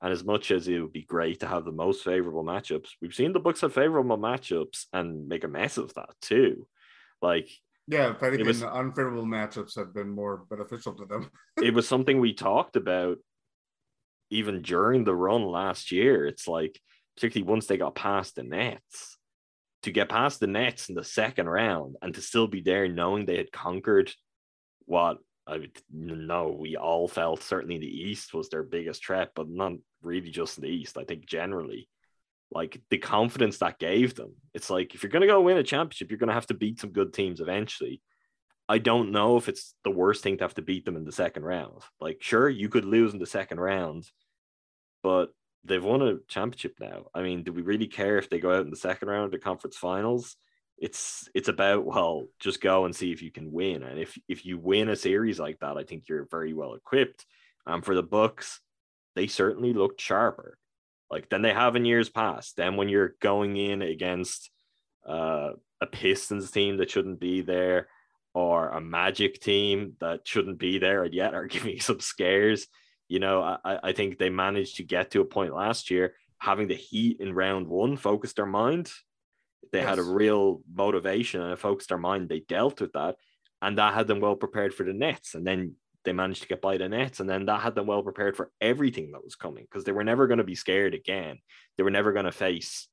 And 0.03 0.13
as 0.13 0.25
much 0.25 0.51
as 0.51 0.67
it 0.67 0.81
would 0.81 0.93
be 0.93 1.03
great 1.03 1.41
to 1.41 1.47
have 1.47 1.65
the 1.65 1.73
most 1.73 2.05
favorable 2.05 2.45
matchups, 2.45 2.89
we've 3.03 3.15
seen 3.15 3.33
the 3.33 3.41
Bucks 3.41 3.61
have 3.61 3.75
favorable 3.75 4.17
matchups 4.17 4.87
and 4.93 5.29
make 5.29 5.45
a 5.45 5.49
mess 5.49 5.77
of 5.77 5.93
that 5.95 6.11
too. 6.23 6.67
Like, 7.21 7.51
yeah, 7.87 8.13
if 8.13 8.23
anything, 8.23 8.47
was, 8.47 8.61
the 8.61 8.73
unfavorable 8.73 9.27
matchups 9.27 9.77
have 9.77 9.93
been 9.93 10.09
more 10.09 10.45
beneficial 10.49 10.95
to 10.95 11.05
them. 11.05 11.31
it 11.63 11.75
was 11.75 11.87
something 11.87 12.19
we 12.19 12.33
talked 12.33 12.77
about 12.77 13.19
even 14.31 14.63
during 14.63 15.05
the 15.05 15.15
run 15.15 15.45
last 15.45 15.93
year. 15.93 16.27
It's 16.27 16.49
like, 16.49 16.81
particularly 17.17 17.51
once 17.51 17.67
they 17.67 17.77
got 17.77 17.95
past 17.95 18.37
the 18.37 18.43
Nets, 18.43 19.19
to 19.83 19.91
get 19.91 20.09
past 20.09 20.41
the 20.41 20.47
Nets 20.47 20.89
in 20.89 20.95
the 20.95 21.05
second 21.05 21.49
round 21.49 21.97
and 22.01 22.15
to 22.15 22.21
still 22.21 22.47
be 22.47 22.61
there 22.61 22.89
knowing 22.89 23.27
they 23.27 23.37
had 23.37 23.53
conquered 23.53 24.13
what 24.87 25.19
I 25.47 25.67
know 25.91 26.57
we 26.59 26.77
all 26.77 27.09
felt 27.09 27.43
certainly 27.43 27.79
the 27.79 27.87
East 27.87 28.35
was 28.35 28.49
their 28.49 28.63
biggest 28.63 29.05
threat, 29.05 29.31
but 29.35 29.49
not 29.49 29.73
really 30.03 30.31
just 30.31 30.59
in 30.59 30.63
the 30.63 30.71
East. 30.71 30.99
I 30.99 31.05
think 31.05 31.27
generally, 31.27 31.89
like 32.51 32.81
the 32.91 32.99
confidence 32.99 33.59
that 33.59 33.79
gave 33.79 34.15
them, 34.15 34.35
it's 34.55 34.71
like 34.71 34.95
if 34.95 35.03
you're 35.03 35.11
going 35.11 35.23
to 35.23 35.29
go 35.29 35.41
win 35.41 35.57
a 35.57 35.63
championship, 35.63 36.11
you're 36.11 36.19
going 36.19 36.29
to 36.29 36.35
have 36.35 36.47
to 36.49 36.55
beat 36.55 36.81
some 36.81 36.91
good 36.91 37.13
teams 37.13 37.41
eventually. 37.41 38.03
I 38.69 38.79
don't 38.79 39.11
know 39.11 39.37
if 39.37 39.49
it's 39.49 39.75
the 39.83 39.91
worst 39.91 40.23
thing 40.23 40.39
to 40.39 40.45
have 40.45 40.55
to 40.55 40.63
beat 40.63 40.85
them 40.85 40.97
in 40.97 41.05
the 41.05 41.11
second 41.11 41.43
round. 41.45 41.83
Like, 42.01 42.19
sure, 42.21 42.49
you 42.49 42.69
could 42.69 42.85
lose 42.85 43.13
in 43.13 43.19
the 43.19 43.27
second 43.27 43.59
round, 43.59 44.09
but 45.03 45.31
they've 45.65 45.83
won 45.83 46.03
a 46.03 46.19
championship 46.29 46.75
now. 46.81 47.07
I 47.15 47.23
mean, 47.23 47.43
do 47.43 47.53
we 47.53 47.63
really 47.63 47.89
care 47.89 48.19
if 48.19 48.31
they 48.31 48.39
go 48.39 48.55
out 48.55 48.65
in 48.65 48.71
the 48.71 48.77
second 48.77 49.09
round 49.09 49.27
of 49.27 49.33
the 49.33 49.39
conference 49.39 49.77
finals? 49.77 50.37
It's 50.79 51.29
it's 51.35 51.49
about 51.49 51.85
well, 51.85 52.27
just 52.39 52.61
go 52.61 52.85
and 52.87 52.95
see 52.97 53.13
if 53.13 53.23
you 53.23 53.31
can 53.31 53.53
win. 53.53 53.83
And 53.83 53.99
if 53.99 54.17
if 54.29 54.47
you 54.47 54.57
win 54.57 54.89
a 54.89 54.97
series 54.97 55.39
like 55.39 55.59
that, 55.61 55.77
I 55.77 55.85
think 55.85 56.05
you're 56.09 56.29
very 56.31 56.55
well 56.55 56.75
equipped. 56.75 57.27
And 57.67 57.77
um, 57.77 57.83
for 57.83 57.95
the 57.95 58.03
Bucks, 58.03 58.61
they 59.15 59.27
certainly 59.27 59.73
looked 59.73 60.01
sharper, 60.01 60.59
like 61.11 61.29
than 61.29 61.43
they 61.43 61.53
have 61.53 61.77
in 61.77 61.85
years 61.85 62.09
past. 62.09 62.57
Then 62.57 62.77
when 62.77 62.89
you're 62.89 63.17
going 63.21 63.57
in 63.57 63.83
against 63.83 64.51
uh, 65.09 65.51
a 65.81 65.87
Pistons 65.87 66.51
team 66.51 66.79
that 66.79 66.91
shouldn't 66.91 67.21
be 67.21 67.43
there, 67.43 67.89
or 68.35 68.69
a 68.69 68.81
Magic 68.81 69.41
team 69.41 69.95
that 70.01 70.27
shouldn't 70.27 70.59
be 70.59 70.79
there 70.79 71.05
and 71.05 71.15
yet 71.15 71.35
are 71.35 71.47
giving 71.49 71.81
some 71.81 72.01
scares 72.01 72.67
you 73.11 73.19
know, 73.19 73.43
I, 73.43 73.79
I 73.83 73.93
think 73.93 74.19
they 74.19 74.31
managed 74.31 74.77
to 74.77 74.85
get 74.85 75.11
to 75.11 75.21
a 75.21 75.25
point 75.25 75.53
last 75.53 75.91
year 75.91 76.15
having 76.39 76.69
the 76.69 76.77
heat 76.77 77.21
in 77.21 77.35
round 77.35 77.67
one 77.67 77.97
focused 77.97 78.37
their 78.37 78.47
mind. 78.47 78.91
They 79.73 79.81
yes. 79.81 79.89
had 79.89 79.99
a 79.99 80.05
real 80.05 80.63
motivation 80.73 81.43
and 81.43 81.53
it 81.53 81.59
focused 81.59 81.89
their 81.89 81.99
mind. 81.99 82.29
They 82.29 82.39
dealt 82.39 82.81
with 82.81 82.93
that, 82.93 83.17
and 83.61 83.79
that 83.79 83.95
had 83.95 84.07
them 84.07 84.21
well 84.21 84.37
prepared 84.37 84.73
for 84.73 84.85
the 84.85 84.93
Nets. 84.93 85.35
And 85.35 85.45
then 85.45 85.75
they 86.05 86.13
managed 86.13 86.43
to 86.43 86.49
get 86.49 86.63
by 86.63 86.79
the 86.79 86.89
Nets, 86.89 87.21
and 87.21 87.29
then 87.29 87.47
that 87.47 87.61
had 87.61 87.75
them 87.75 87.87
well 87.87 88.03
prepared 88.03 88.37
for 88.37 88.51
everything 88.61 89.13
that 89.13 89.25
was 89.25 89.37
coming 89.37 89.65
because 89.65 89.85
they 89.85 89.93
were 89.93 90.05
never 90.05 90.27
going 90.27 90.39
to 90.39 90.45
be 90.45 90.55
scared 90.55 90.95
again. 90.95 91.39
They 91.77 91.83
were 91.83 91.91
never 91.91 92.13
going 92.13 92.25
to 92.25 92.33
face 92.33 92.89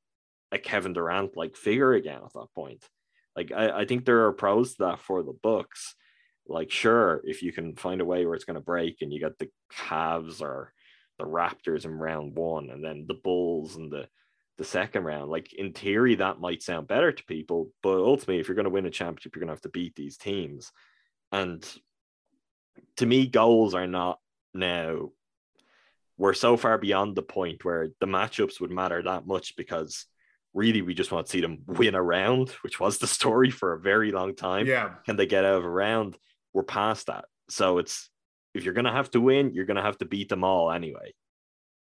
a 0.51 0.57
Kevin 0.57 0.93
Durant 0.93 1.35
like 1.37 1.55
figure 1.55 1.93
again 1.93 2.21
at 2.23 2.33
that 2.33 2.47
point. 2.55 2.83
Like 3.35 3.51
I, 3.51 3.81
I 3.81 3.85
think 3.85 4.05
there 4.05 4.25
are 4.25 4.33
pros 4.33 4.75
to 4.75 4.83
that 4.85 4.99
for 4.99 5.23
the 5.23 5.37
Bucks. 5.43 5.95
like 6.47 6.71
sure 6.71 7.21
if 7.25 7.43
you 7.43 7.51
can 7.51 7.75
find 7.75 8.01
a 8.01 8.05
way 8.05 8.25
where 8.25 8.35
it's 8.35 8.45
going 8.45 8.55
to 8.55 8.61
break 8.61 9.01
and 9.01 9.11
you 9.11 9.19
got 9.19 9.37
the 9.37 9.49
Cavs 9.73 10.41
or 10.41 10.73
the 11.19 11.25
Raptors 11.25 11.85
in 11.85 11.91
round 11.91 12.35
one 12.35 12.69
and 12.69 12.83
then 12.83 13.05
the 13.07 13.13
Bulls 13.15 13.75
and 13.75 13.91
the 13.91 14.07
the 14.57 14.63
second 14.63 15.03
round 15.03 15.29
like 15.29 15.53
in 15.53 15.71
theory 15.71 16.15
that 16.15 16.39
might 16.39 16.63
sound 16.63 16.87
better 16.87 17.11
to 17.11 17.23
people 17.25 17.69
but 17.83 17.97
ultimately 17.97 18.39
if 18.39 18.47
you're 18.47 18.55
going 18.55 18.63
to 18.63 18.71
win 18.71 18.85
a 18.87 18.89
championship 18.89 19.35
you're 19.35 19.41
going 19.41 19.47
to 19.49 19.53
have 19.53 19.61
to 19.61 19.69
beat 19.69 19.95
these 19.95 20.17
teams 20.17 20.71
and 21.31 21.63
to 22.97 23.05
me 23.05 23.27
goals 23.27 23.73
are 23.73 23.87
not 23.87 24.19
now 24.53 25.09
we're 26.17 26.33
so 26.33 26.57
far 26.57 26.79
beyond 26.79 27.15
the 27.15 27.21
point 27.21 27.63
where 27.63 27.89
the 27.99 28.07
matchups 28.07 28.59
would 28.59 28.71
matter 28.71 29.03
that 29.03 29.27
much 29.27 29.55
because 29.55 30.05
really 30.55 30.81
we 30.81 30.95
just 30.95 31.11
want 31.11 31.27
to 31.27 31.31
see 31.31 31.41
them 31.41 31.59
win 31.67 31.93
a 31.93 32.01
round, 32.01 32.49
which 32.63 32.79
was 32.79 32.97
the 32.97 33.05
story 33.05 33.51
for 33.51 33.73
a 33.73 33.79
very 33.79 34.11
long 34.11 34.35
time. 34.35 34.65
Yeah. 34.65 34.95
Can 35.05 35.15
they 35.15 35.27
get 35.27 35.45
out 35.45 35.57
of 35.57 35.63
a 35.63 35.69
round? 35.69 36.17
we're 36.57 36.63
past 36.63 37.05
that. 37.05 37.25
So 37.49 37.77
it's 37.77 38.09
if 38.55 38.63
you're 38.63 38.73
gonna 38.73 38.91
have 38.91 39.11
to 39.11 39.21
win, 39.21 39.53
you're 39.53 39.65
gonna 39.65 39.83
have 39.83 39.99
to 39.99 40.05
beat 40.05 40.27
them 40.27 40.43
all 40.43 40.71
anyway. 40.71 41.13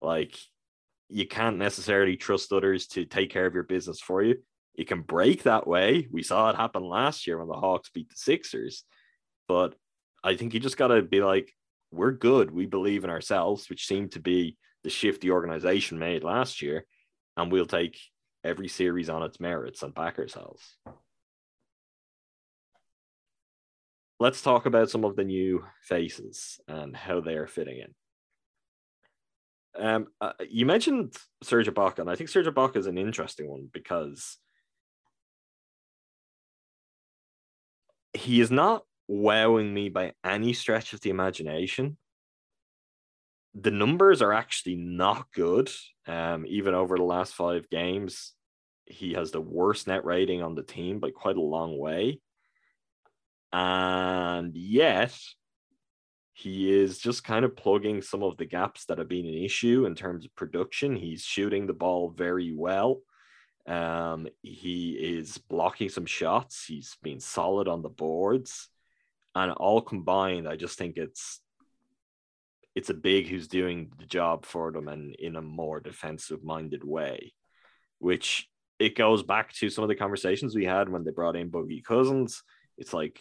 Like 0.01 0.39
you 1.09 1.27
can't 1.27 1.59
necessarily 1.59 2.17
trust 2.17 2.53
others 2.53 2.87
to 2.89 3.05
take 3.05 3.31
care 3.31 3.47
of 3.47 3.55
your 3.55 3.65
business 3.65 4.01
for 4.01 4.23
you. 4.23 4.37
You 4.77 4.85
can 4.85 5.03
break 5.03 5.43
that 5.43 5.67
way. 5.67 6.07
We 6.13 6.23
saw 6.23 6.51
it 6.51 6.57
happen 6.57 6.85
last 6.85 7.27
year 7.27 7.39
when 7.39 7.49
the 7.49 7.55
Hawks 7.55 7.91
beat 7.93 8.11
the 8.11 8.17
Sixers. 8.17 8.85
But 9.49 9.75
I 10.23 10.37
think 10.37 10.55
you 10.55 10.61
just 10.61 10.77
gotta 10.77 11.03
be 11.03 11.23
like, 11.23 11.53
we're 11.91 12.13
good. 12.13 12.51
We 12.51 12.67
believe 12.67 13.05
in 13.05 13.11
ourselves, 13.11 13.69
which 13.69 13.87
seemed 13.87 14.13
to 14.13 14.21
be 14.21 14.57
the 14.85 14.91
shift 14.91 15.21
the 15.21 15.33
organization 15.33 15.99
made 15.99 16.25
last 16.25 16.63
year. 16.63 16.85
And 17.37 17.51
we'll 17.51 17.67
take 17.67 17.99
every 18.45 18.69
series 18.69 19.09
on 19.09 19.23
its 19.23 19.41
merits 19.41 19.83
and 19.83 19.95
back 19.95 20.19
ourselves. 20.19 20.77
let's 24.21 24.43
talk 24.43 24.67
about 24.67 24.91
some 24.91 25.05
of 25.05 25.17
the 25.17 25.25
new 25.25 25.65
faces 25.81 26.61
and 26.69 26.95
how 26.95 27.21
they 27.21 27.35
are 27.35 27.49
fitting 27.49 27.79
in. 27.79 27.95
Um, 29.83 30.07
uh, 30.21 30.33
you 30.49 30.67
mentioned 30.67 31.17
Serge 31.43 31.69
Ibaka, 31.69 32.01
and 32.01 32.11
I 32.11 32.17
think 32.17 32.29
Serge 32.29 32.47
Ibaka 32.47 32.77
is 32.77 32.87
an 32.87 32.99
interesting 32.99 33.49
one 33.49 33.69
because 33.73 34.37
he 38.13 38.41
is 38.41 38.51
not 38.51 38.83
wowing 39.11 39.75
me 39.75 39.89
by 39.89 40.13
any 40.25 40.53
stretch 40.53 40.93
of 40.93 41.01
the 41.01 41.11
imagination. 41.11 41.97
The 43.55 43.73
numbers 43.73 44.23
are 44.23 44.33
actually 44.33 44.77
not 44.77 45.27
good. 45.35 45.69
Um, 46.07 46.47
even 46.47 46.75
over 46.75 46.97
the 46.97 47.03
last 47.03 47.35
five 47.35 47.69
games, 47.69 48.35
he 48.87 49.15
has 49.15 49.33
the 49.33 49.41
worst 49.41 49.89
net 49.89 50.05
rating 50.05 50.43
on 50.43 50.55
the 50.55 50.63
team 50.63 51.01
by 51.01 51.11
quite 51.11 51.37
a 51.37 51.43
long 51.43 51.77
way. 51.77 52.21
And 53.53 54.57
yet, 54.57 55.19
he 56.33 56.73
is 56.73 56.99
just 56.99 57.25
kind 57.25 57.45
of 57.45 57.57
plugging 57.57 58.03
some 58.03 58.23
of 58.23 58.37
the 58.37 58.47
gaps 58.47 58.85
that 58.85 58.99
have 58.99 59.09
been 59.09 59.27
an 59.27 59.35
issue 59.35 59.87
in 59.87 59.97
terms 59.97 60.25
of 60.25 60.37
production. 60.37 60.95
He's 60.95 61.25
shooting 61.25 61.67
the 61.67 61.73
ball 61.73 62.15
very 62.17 62.55
well. 62.55 63.01
Um, 63.67 64.29
he 64.41 64.93
is 64.93 65.37
blocking 65.37 65.89
some 65.89 66.07
shots. 66.07 66.65
He's 66.65 66.97
been 67.03 67.19
solid 67.19 67.67
on 67.67 67.83
the 67.83 67.89
boards, 67.89 68.69
and 69.35 69.53
all 69.53 69.81
combined, 69.81 70.49
I 70.49 70.57
just 70.57 70.79
think 70.79 70.97
it's 70.97 71.41
it's 72.75 72.91
a 72.91 72.95
big 72.95 73.27
who's 73.27 73.49
doing 73.49 73.91
the 73.99 74.07
job 74.07 74.47
for 74.47 74.71
them 74.71 74.89
and 74.89 75.15
in 75.17 75.37
a 75.37 75.43
more 75.43 75.81
defensive 75.81 76.45
minded 76.45 76.85
way, 76.85 77.33
which 77.99 78.49
it 78.79 78.97
goes 78.97 79.23
back 79.23 79.53
to 79.55 79.69
some 79.69 79.83
of 79.83 79.89
the 79.89 79.97
conversations 79.97 80.55
we 80.55 80.65
had 80.65 80.89
when 80.89 81.05
they 81.05 81.11
brought 81.11 81.37
in 81.37 81.51
Boogie 81.51 81.85
Cousins. 81.85 82.43
It's 82.79 82.95
like 82.95 83.21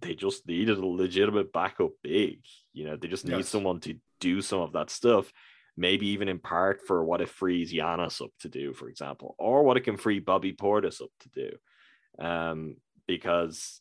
they 0.00 0.14
just 0.14 0.46
needed 0.46 0.78
a 0.78 0.86
legitimate 0.86 1.52
backup 1.52 1.92
big. 2.02 2.40
You 2.72 2.86
know, 2.86 2.96
they 2.96 3.08
just 3.08 3.24
need 3.24 3.36
yes. 3.36 3.48
someone 3.48 3.80
to 3.80 3.94
do 4.20 4.42
some 4.42 4.60
of 4.60 4.72
that 4.72 4.90
stuff. 4.90 5.32
Maybe 5.76 6.08
even 6.08 6.28
in 6.28 6.38
part 6.38 6.82
for 6.86 7.04
what 7.04 7.20
it 7.20 7.28
frees 7.28 7.72
Giannis 7.72 8.20
up 8.20 8.30
to 8.40 8.48
do, 8.48 8.74
for 8.74 8.88
example, 8.88 9.34
or 9.38 9.62
what 9.62 9.76
it 9.76 9.84
can 9.84 9.96
free 9.96 10.18
Bobby 10.18 10.52
Portis 10.52 11.00
up 11.00 11.10
to 11.20 11.28
do. 11.30 12.24
Um, 12.24 12.76
because 13.06 13.80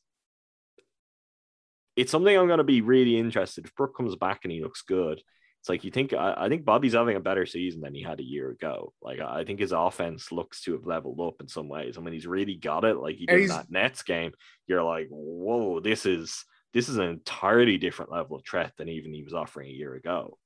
it's 2.00 2.12
something 2.12 2.36
I'm 2.36 2.48
going 2.48 2.60
to 2.60 2.64
be 2.64 2.82
really 2.82 3.18
interested. 3.18 3.66
If 3.66 3.76
Brook 3.76 3.96
comes 3.96 4.16
back 4.16 4.42
and 4.44 4.52
he 4.52 4.62
looks 4.62 4.82
good, 4.82 5.22
it's 5.60 5.68
like 5.68 5.84
you 5.84 5.92
think 5.92 6.14
I, 6.14 6.34
I, 6.38 6.50
think 6.50 6.64
Bobby's 6.64 6.94
having 6.94 7.18
a 7.18 7.22
better 7.22 7.46
season 7.46 7.82
than 7.82 7.94
he 7.94 8.02
had 8.02 8.22
a 8.22 8.24
year 8.24 8.50
ago. 8.52 8.94
Like 9.02 9.20
I 9.20 9.44
think 9.44 9.60
his 9.60 9.74
offense 9.74 10.32
looks 10.32 10.62
to 10.62 10.74
have 10.74 10.86
leveled 10.86 11.20
up 11.20 11.42
in 11.42 11.50
some 11.50 11.68
ways. 11.68 11.98
I 11.98 12.02
mean, 12.02 12.14
he's 12.14 12.28
really 12.28 12.56
got 12.56 12.86
it. 12.86 12.96
Like 12.96 13.18
he 13.18 13.26
did 13.26 13.50
that 13.50 13.70
Nets 13.70 14.04
game. 14.04 14.32
You're 14.68 14.84
like, 14.84 15.08
whoa, 15.10 15.82
this 15.82 16.06
is 16.06 16.46
this 16.74 16.88
is 16.88 16.98
an 16.98 17.10
entirely 17.10 17.78
different 17.78 18.12
level 18.12 18.38
of 18.38 18.46
threat 18.46 18.72
than 18.78 18.88
even 18.88 19.14
he 19.14 19.24
was 19.24 19.34
offering 19.34 19.70
a 19.70 19.74
year 19.74 19.96
ago. 19.96 20.38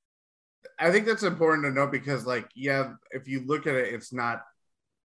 I 0.79 0.91
think 0.91 1.05
that's 1.05 1.23
important 1.23 1.65
to 1.65 1.71
know 1.71 1.87
because, 1.87 2.25
like, 2.25 2.49
yeah, 2.55 2.93
if 3.11 3.27
you 3.27 3.45
look 3.45 3.67
at 3.67 3.75
it, 3.75 3.93
it's 3.93 4.13
not 4.13 4.41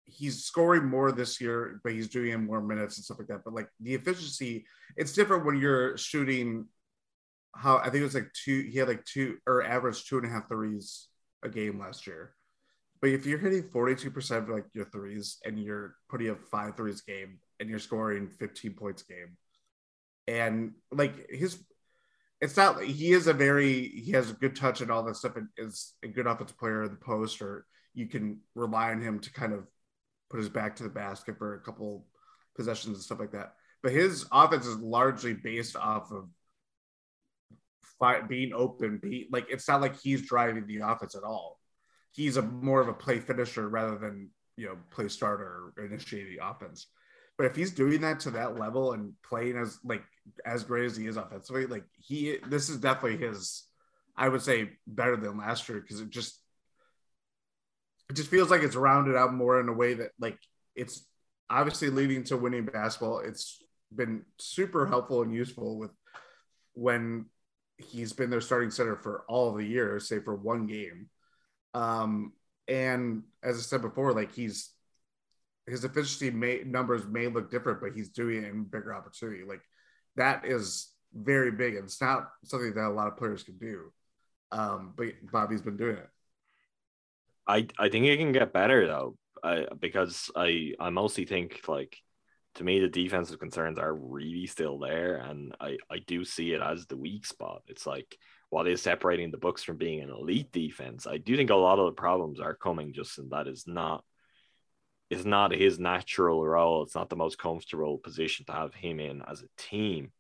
he's 0.06 0.44
scoring 0.44 0.86
more 0.86 1.12
this 1.12 1.40
year, 1.40 1.80
but 1.82 1.92
he's 1.92 2.08
doing 2.08 2.44
more 2.44 2.60
minutes 2.60 2.96
and 2.96 3.04
stuff 3.04 3.18
like 3.18 3.28
that. 3.28 3.44
But 3.44 3.54
like 3.54 3.68
the 3.80 3.94
efficiency, 3.94 4.66
it's 4.96 5.12
different 5.12 5.44
when 5.44 5.58
you're 5.58 5.96
shooting 5.96 6.66
how 7.54 7.78
I 7.78 7.84
think 7.84 7.96
it 7.96 8.04
was 8.04 8.14
like 8.14 8.32
two. 8.32 8.68
He 8.70 8.78
had 8.78 8.88
like 8.88 9.04
two 9.04 9.38
or 9.46 9.64
average 9.64 10.04
two 10.04 10.18
and 10.18 10.26
a 10.26 10.30
half 10.30 10.48
threes 10.48 11.08
a 11.42 11.48
game 11.48 11.78
last 11.78 12.06
year. 12.06 12.34
But 13.00 13.10
if 13.10 13.26
you're 13.26 13.38
hitting 13.38 13.64
42% 13.64 14.38
of 14.38 14.48
like 14.48 14.64
your 14.72 14.86
threes 14.86 15.38
and 15.44 15.58
you're 15.58 15.94
putting 16.08 16.30
up 16.30 16.42
five 16.50 16.76
threes 16.76 17.02
game 17.02 17.38
and 17.60 17.68
you're 17.68 17.78
scoring 17.78 18.30
15 18.30 18.72
points 18.74 19.04
a 19.08 19.12
game, 19.12 19.36
and 20.26 20.72
like 20.90 21.30
his, 21.30 21.62
it's 22.40 22.56
not 22.56 22.82
he 22.82 23.12
is 23.12 23.26
a 23.26 23.34
very 23.34 23.88
he 23.88 24.12
has 24.12 24.30
a 24.30 24.34
good 24.34 24.56
touch 24.56 24.80
and 24.80 24.90
all 24.90 25.02
that 25.02 25.16
stuff 25.16 25.36
and 25.36 25.48
is 25.58 25.92
a 26.02 26.08
good 26.08 26.26
offensive 26.26 26.58
player 26.58 26.84
in 26.84 26.90
the 26.90 26.96
post, 26.96 27.42
or 27.42 27.66
you 27.92 28.06
can 28.06 28.40
rely 28.54 28.90
on 28.90 29.02
him 29.02 29.20
to 29.20 29.32
kind 29.32 29.52
of 29.52 29.66
put 30.34 30.40
his 30.40 30.48
back 30.48 30.76
to 30.76 30.82
the 30.82 30.88
basket 30.88 31.38
for 31.38 31.54
a 31.54 31.60
couple 31.60 32.06
possessions 32.56 32.96
and 32.96 33.04
stuff 33.04 33.20
like 33.20 33.32
that. 33.32 33.54
But 33.82 33.92
his 33.92 34.26
offense 34.32 34.66
is 34.66 34.78
largely 34.78 35.34
based 35.34 35.76
off 35.76 36.10
of 36.10 36.28
being 38.28 38.52
open, 38.52 38.98
be 38.98 39.28
like 39.30 39.46
it's 39.48 39.66
not 39.66 39.80
like 39.80 39.98
he's 39.98 40.28
driving 40.28 40.66
the 40.66 40.78
offense 40.78 41.14
at 41.14 41.22
all 41.22 41.58
he's 42.14 42.36
a 42.36 42.42
more 42.42 42.80
of 42.80 42.88
a 42.88 42.92
play 42.92 43.18
finisher 43.18 43.68
rather 43.68 43.98
than 43.98 44.30
you 44.56 44.66
know 44.66 44.76
play 44.90 45.08
starter 45.08 45.72
or 45.76 45.84
initiate 45.84 46.28
the 46.28 46.46
offense. 46.46 46.86
But 47.36 47.46
if 47.46 47.56
he's 47.56 47.72
doing 47.72 48.00
that 48.02 48.20
to 48.20 48.30
that 48.32 48.56
level 48.56 48.92
and 48.92 49.12
playing 49.28 49.56
as 49.56 49.78
like 49.84 50.04
as 50.46 50.62
great 50.62 50.86
as 50.86 50.96
he 50.96 51.06
is 51.06 51.16
offensively, 51.16 51.66
like 51.66 51.84
he 51.98 52.38
this 52.48 52.68
is 52.68 52.78
definitely 52.78 53.26
his 53.26 53.64
I 54.16 54.28
would 54.28 54.42
say 54.42 54.70
better 54.86 55.16
than 55.16 55.36
last 55.36 55.68
year 55.68 55.80
because 55.80 56.00
it 56.00 56.10
just 56.10 56.40
it 58.14 58.16
just 58.16 58.30
feels 58.30 58.48
like 58.48 58.62
it's 58.62 58.76
rounded 58.76 59.16
out 59.16 59.34
more 59.34 59.58
in 59.58 59.68
a 59.68 59.72
way 59.72 59.94
that 59.94 60.12
like 60.20 60.38
it's 60.76 61.04
obviously 61.50 61.90
leading 61.90 62.22
to 62.22 62.36
winning 62.36 62.64
basketball. 62.64 63.18
It's 63.18 63.60
been 63.92 64.22
super 64.38 64.86
helpful 64.86 65.22
and 65.22 65.34
useful 65.34 65.78
with 65.78 65.90
when 66.74 67.26
he's 67.76 68.12
been 68.12 68.30
their 68.30 68.40
starting 68.40 68.70
center 68.70 68.94
for 68.94 69.24
all 69.26 69.50
of 69.50 69.56
the 69.56 69.66
year, 69.66 69.98
say 69.98 70.20
for 70.20 70.36
one 70.36 70.68
game. 70.68 71.08
Um, 71.74 72.34
and 72.68 73.24
as 73.42 73.58
I 73.58 73.62
said 73.62 73.82
before, 73.82 74.12
like 74.12 74.32
he's 74.32 74.70
his 75.66 75.82
efficiency 75.82 76.30
may 76.30 76.62
numbers 76.64 77.04
may 77.08 77.26
look 77.26 77.50
different, 77.50 77.80
but 77.80 77.94
he's 77.96 78.10
doing 78.10 78.44
it 78.44 78.48
in 78.48 78.62
bigger 78.62 78.94
opportunity. 78.94 79.42
Like 79.42 79.62
that 80.14 80.44
is 80.44 80.92
very 81.12 81.50
big, 81.50 81.74
and 81.74 81.86
it's 81.86 82.00
not 82.00 82.28
something 82.44 82.74
that 82.74 82.86
a 82.86 82.90
lot 82.90 83.08
of 83.08 83.16
players 83.16 83.42
can 83.42 83.58
do. 83.58 83.92
Um, 84.52 84.94
but 84.96 85.08
Bobby's 85.32 85.62
been 85.62 85.76
doing 85.76 85.96
it. 85.96 86.08
I 87.46 87.66
I 87.78 87.88
think 87.88 88.06
it 88.06 88.18
can 88.18 88.32
get 88.32 88.52
better 88.52 88.86
though, 88.86 89.16
I, 89.42 89.66
because 89.78 90.30
I 90.36 90.72
I 90.80 90.90
mostly 90.90 91.26
think 91.26 91.62
like 91.68 91.96
to 92.56 92.64
me 92.64 92.80
the 92.80 92.88
defensive 92.88 93.38
concerns 93.38 93.78
are 93.78 93.94
really 93.94 94.46
still 94.46 94.78
there, 94.78 95.16
and 95.16 95.54
I 95.60 95.78
I 95.90 95.98
do 95.98 96.24
see 96.24 96.52
it 96.52 96.62
as 96.62 96.86
the 96.86 96.96
weak 96.96 97.26
spot. 97.26 97.62
It's 97.66 97.86
like 97.86 98.16
what 98.50 98.68
is 98.68 98.82
separating 98.82 99.30
the 99.30 99.38
Bucks 99.38 99.64
from 99.64 99.76
being 99.76 100.00
an 100.00 100.10
elite 100.10 100.52
defense. 100.52 101.06
I 101.06 101.18
do 101.18 101.36
think 101.36 101.50
a 101.50 101.56
lot 101.56 101.78
of 101.78 101.86
the 101.86 102.00
problems 102.00 102.40
are 102.40 102.54
coming 102.54 102.92
just 102.92 103.18
in 103.18 103.28
that 103.30 103.48
is 103.48 103.66
not 103.66 104.04
is 105.10 105.26
not 105.26 105.52
his 105.52 105.78
natural 105.78 106.44
role. 106.46 106.82
It's 106.82 106.94
not 106.94 107.10
the 107.10 107.16
most 107.16 107.38
comfortable 107.38 107.98
position 107.98 108.46
to 108.46 108.52
have 108.52 108.74
him 108.74 109.00
in 109.00 109.22
as 109.22 109.42
a 109.42 109.48
team. 109.58 110.12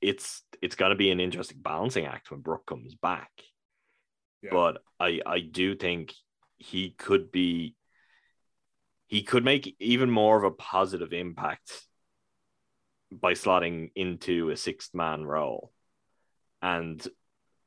It's 0.00 0.42
it's 0.62 0.76
going 0.76 0.90
to 0.90 0.96
be 0.96 1.10
an 1.10 1.20
interesting 1.20 1.58
balancing 1.60 2.06
act 2.06 2.30
when 2.30 2.40
Brook 2.40 2.66
comes 2.66 2.94
back. 2.94 3.30
But 4.50 4.82
I 5.00 5.20
I 5.24 5.40
do 5.40 5.74
think 5.74 6.12
he 6.58 6.90
could 6.90 7.30
be 7.30 7.74
he 9.06 9.22
could 9.22 9.44
make 9.44 9.76
even 9.78 10.10
more 10.10 10.36
of 10.36 10.44
a 10.44 10.50
positive 10.50 11.12
impact 11.12 11.82
by 13.12 13.34
slotting 13.34 13.90
into 13.94 14.50
a 14.50 14.56
sixth 14.56 14.94
man 14.94 15.24
role 15.24 15.72
and 16.62 17.06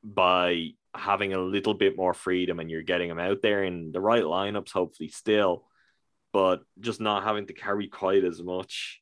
by 0.02 0.70
having 0.94 1.32
a 1.32 1.40
little 1.40 1.74
bit 1.74 1.96
more 1.96 2.14
freedom 2.14 2.60
and 2.60 2.70
you're 2.70 2.82
getting 2.82 3.08
him 3.08 3.18
out 3.18 3.40
there 3.42 3.64
in 3.64 3.92
the 3.92 4.00
right 4.00 4.24
lineups, 4.24 4.72
hopefully 4.72 5.08
still, 5.08 5.64
but 6.32 6.60
just 6.80 7.00
not 7.00 7.24
having 7.24 7.46
to 7.46 7.52
carry 7.52 7.88
quite 7.88 8.24
as 8.24 8.42
much. 8.42 9.00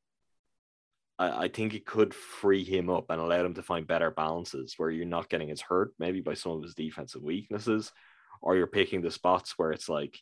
I, 1.18 1.44
I 1.44 1.48
think 1.48 1.74
it 1.74 1.86
could 1.86 2.14
free 2.14 2.64
him 2.64 2.90
up 2.90 3.06
and 3.10 3.20
allow 3.20 3.44
him 3.44 3.54
to 3.54 3.62
find 3.62 3.86
better 3.86 4.10
balances 4.10 4.74
where 4.76 4.90
you're 4.90 5.06
not 5.06 5.28
getting 5.28 5.50
as 5.50 5.60
hurt, 5.60 5.92
maybe 5.98 6.20
by 6.20 6.34
some 6.34 6.52
of 6.52 6.62
his 6.62 6.74
defensive 6.74 7.22
weaknesses, 7.22 7.92
or 8.42 8.56
you're 8.56 8.66
picking 8.66 9.02
the 9.02 9.10
spots 9.10 9.54
where 9.56 9.72
it's 9.72 9.88
like 9.88 10.18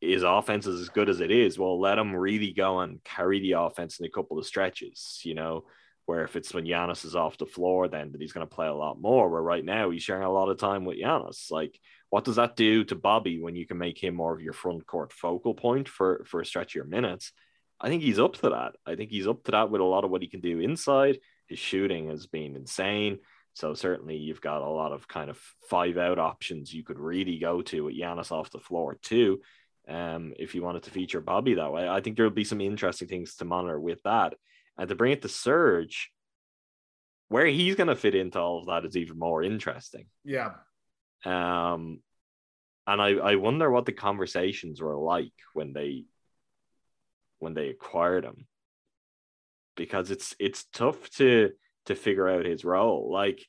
his 0.00 0.22
offense 0.22 0.66
is 0.66 0.80
as 0.80 0.88
good 0.88 1.08
as 1.08 1.20
it 1.20 1.30
is. 1.30 1.58
Well, 1.58 1.78
let 1.78 1.98
him 1.98 2.14
really 2.14 2.52
go 2.52 2.80
and 2.80 3.02
carry 3.04 3.40
the 3.40 3.52
offense 3.52 4.00
in 4.00 4.06
a 4.06 4.10
couple 4.10 4.38
of 4.38 4.46
stretches, 4.46 5.20
you 5.24 5.34
know, 5.34 5.64
where 6.06 6.24
if 6.24 6.36
it's 6.36 6.54
when 6.54 6.64
Giannis 6.64 7.04
is 7.04 7.14
off 7.14 7.38
the 7.38 7.46
floor, 7.46 7.86
then 7.86 8.12
that 8.12 8.20
he's 8.20 8.32
going 8.32 8.46
to 8.46 8.54
play 8.54 8.66
a 8.66 8.74
lot 8.74 9.00
more. 9.00 9.28
Where 9.28 9.42
right 9.42 9.64
now 9.64 9.90
he's 9.90 10.02
sharing 10.02 10.24
a 10.24 10.32
lot 10.32 10.48
of 10.48 10.58
time 10.58 10.84
with 10.84 10.98
Giannis. 10.98 11.50
Like, 11.50 11.78
what 12.08 12.24
does 12.24 12.36
that 12.36 12.56
do 12.56 12.82
to 12.84 12.94
Bobby 12.94 13.40
when 13.40 13.54
you 13.54 13.66
can 13.66 13.78
make 13.78 14.02
him 14.02 14.14
more 14.14 14.34
of 14.34 14.40
your 14.40 14.54
front 14.54 14.86
court 14.86 15.12
focal 15.12 15.54
point 15.54 15.88
for 15.88 16.24
for 16.26 16.40
a 16.40 16.46
stretch 16.46 16.72
of 16.72 16.76
your 16.76 16.84
minutes? 16.86 17.32
I 17.80 17.88
think 17.88 18.02
he's 18.02 18.18
up 18.18 18.34
to 18.38 18.50
that. 18.50 18.72
I 18.86 18.94
think 18.94 19.10
he's 19.10 19.26
up 19.26 19.42
to 19.44 19.52
that 19.52 19.70
with 19.70 19.80
a 19.80 19.84
lot 19.84 20.04
of 20.04 20.10
what 20.10 20.22
he 20.22 20.28
can 20.28 20.40
do 20.40 20.60
inside. 20.60 21.18
His 21.46 21.58
shooting 21.58 22.08
has 22.08 22.26
been 22.26 22.56
insane. 22.56 23.18
So 23.54 23.74
certainly 23.74 24.16
you've 24.16 24.40
got 24.40 24.62
a 24.62 24.68
lot 24.68 24.92
of 24.92 25.08
kind 25.08 25.30
of 25.30 25.38
five 25.68 25.96
out 25.96 26.18
options 26.18 26.72
you 26.72 26.84
could 26.84 26.98
really 26.98 27.38
go 27.38 27.62
to 27.62 27.84
with 27.84 27.98
Giannis 27.98 28.30
off 28.30 28.50
the 28.50 28.60
floor 28.60 28.98
too. 29.02 29.40
Um, 29.88 30.34
if 30.38 30.54
you 30.54 30.62
wanted 30.62 30.84
to 30.84 30.90
feature 30.90 31.20
Bobby 31.20 31.54
that 31.54 31.72
way, 31.72 31.88
I 31.88 32.00
think 32.00 32.16
there 32.16 32.26
will 32.26 32.30
be 32.30 32.44
some 32.44 32.60
interesting 32.60 33.08
things 33.08 33.36
to 33.36 33.44
monitor 33.44 33.80
with 33.80 34.02
that. 34.04 34.34
And 34.78 34.88
to 34.88 34.94
bring 34.94 35.12
it 35.12 35.22
to 35.22 35.28
Serge, 35.28 36.10
where 37.28 37.46
he's 37.46 37.76
going 37.76 37.88
to 37.88 37.96
fit 37.96 38.14
into 38.14 38.38
all 38.38 38.60
of 38.60 38.66
that 38.66 38.84
is 38.84 38.96
even 38.96 39.18
more 39.18 39.42
interesting. 39.42 40.06
Yeah. 40.24 40.52
Um, 41.24 42.00
and 42.86 43.00
I, 43.02 43.10
I 43.14 43.34
wonder 43.36 43.70
what 43.70 43.86
the 43.86 43.92
conversations 43.92 44.80
were 44.80 44.96
like 44.96 45.32
when 45.54 45.72
they 45.72 46.04
when 47.40 47.54
they 47.54 47.68
acquired 47.68 48.24
him, 48.24 48.46
because 49.76 50.10
it's 50.10 50.34
it's 50.38 50.64
tough 50.72 51.10
to 51.16 51.50
to 51.86 51.94
figure 51.94 52.28
out 52.28 52.44
his 52.44 52.64
role. 52.64 53.10
Like 53.12 53.44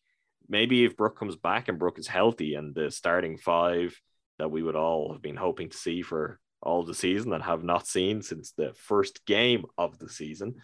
maybe 0.50 0.84
if 0.84 0.98
Brook 0.98 1.18
comes 1.18 1.36
back 1.36 1.70
and 1.70 1.80
Brook 1.80 2.00
is 2.00 2.08
healthy 2.08 2.56
and 2.56 2.74
the 2.74 2.89
starting 2.89 3.38
five 3.38 3.96
that 4.39 4.50
we 4.50 4.64
would 4.64 4.76
all 4.76 5.14
have 5.14 5.22
been 5.22 5.36
hoping 5.36 5.70
to 5.70 5.78
see 5.78 6.02
for 6.02 6.39
all 6.62 6.84
the 6.84 6.96
season 6.96 7.34
and 7.34 7.44
have 7.44 7.64
not 7.64 7.88
seen 7.88 8.22
since 8.22 8.52
the 8.52 8.74
first 8.74 9.26
game 9.26 9.66
of 9.78 10.00
the 10.00 10.10
season 10.10 10.56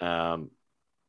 um, 0.00 0.50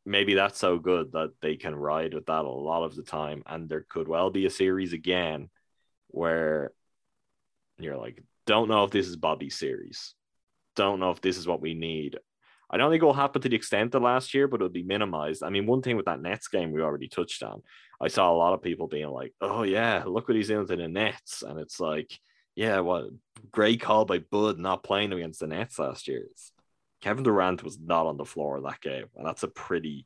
maybe 0.05 0.36
that's 0.36 0.59
so 0.59 0.78
good 0.80 1.12
that 1.14 1.32
they 1.41 1.55
can 1.55 1.76
ride 1.76 2.14
with 2.14 2.26
that 2.26 2.45
a 2.45 2.49
lot 2.49 2.84
of 2.84 2.95
the 2.95 3.03
time. 3.03 3.43
And 3.45 3.70
there 3.70 3.86
could 3.88 4.07
well 4.07 4.30
be 4.30 4.45
a 4.45 4.49
series 4.49 4.93
again 4.93 5.49
where 6.07 6.72
you're 7.78 7.97
like, 7.97 8.22
don't 8.45 8.70
know 8.70 8.84
if 8.84 8.91
this 8.91 9.07
is 9.07 9.16
Bobby's 9.16 9.57
series. 9.57 10.14
Don't 10.76 10.99
know 10.99 11.11
if 11.11 11.22
this 11.22 11.38
is 11.38 11.47
what 11.47 11.61
we 11.61 11.74
need. 11.74 12.17
I 12.69 12.78
don't 12.78 12.89
think 12.89 13.03
it 13.03 13.05
will 13.05 13.13
happen 13.13 13.41
to 13.41 13.49
the 13.49 13.55
extent 13.55 13.93
of 13.95 14.01
last 14.01 14.34
year, 14.34 14.47
but 14.47 14.57
it'll 14.57 14.69
be 14.69 14.84
minimized. 14.84 15.43
I 15.43 15.49
mean, 15.49 15.65
one 15.67 15.82
thing 15.82 15.97
with 15.97 16.05
that 16.05 16.22
Nets 16.22 16.47
game 16.47 16.72
we 16.72 16.82
already 16.82 17.09
touched 17.09 17.43
on, 17.43 17.61
I 17.99 18.07
saw 18.07 18.32
a 18.32 18.36
lot 18.36 18.53
of 18.53 18.61
people 18.61 18.88
being 18.88 19.09
like, 19.09 19.34
oh, 19.41 19.63
yeah, 19.63 20.03
look 20.07 20.28
what 20.28 20.38
he's 20.38 20.49
into 20.49 20.78
the 20.78 20.88
Nets. 20.88 21.43
And 21.43 21.59
it's 21.59 21.82
like, 21.82 22.17
yeah, 22.55 22.80
what 22.80 23.09
great 23.51 23.82
call 23.82 24.05
by 24.05 24.19
Bud 24.19 24.57
not 24.57 24.84
playing 24.84 25.11
against 25.11 25.41
the 25.41 25.47
Nets 25.47 25.80
last 25.80 26.07
year. 26.07 26.26
Kevin 27.01 27.24
Durant 27.24 27.63
was 27.63 27.78
not 27.78 28.05
on 28.05 28.15
the 28.15 28.26
floor 28.26 28.61
that 28.61 28.80
game, 28.80 29.07
and 29.17 29.26
that's 29.28 29.43
a 29.43 29.49
pretty 29.49 30.05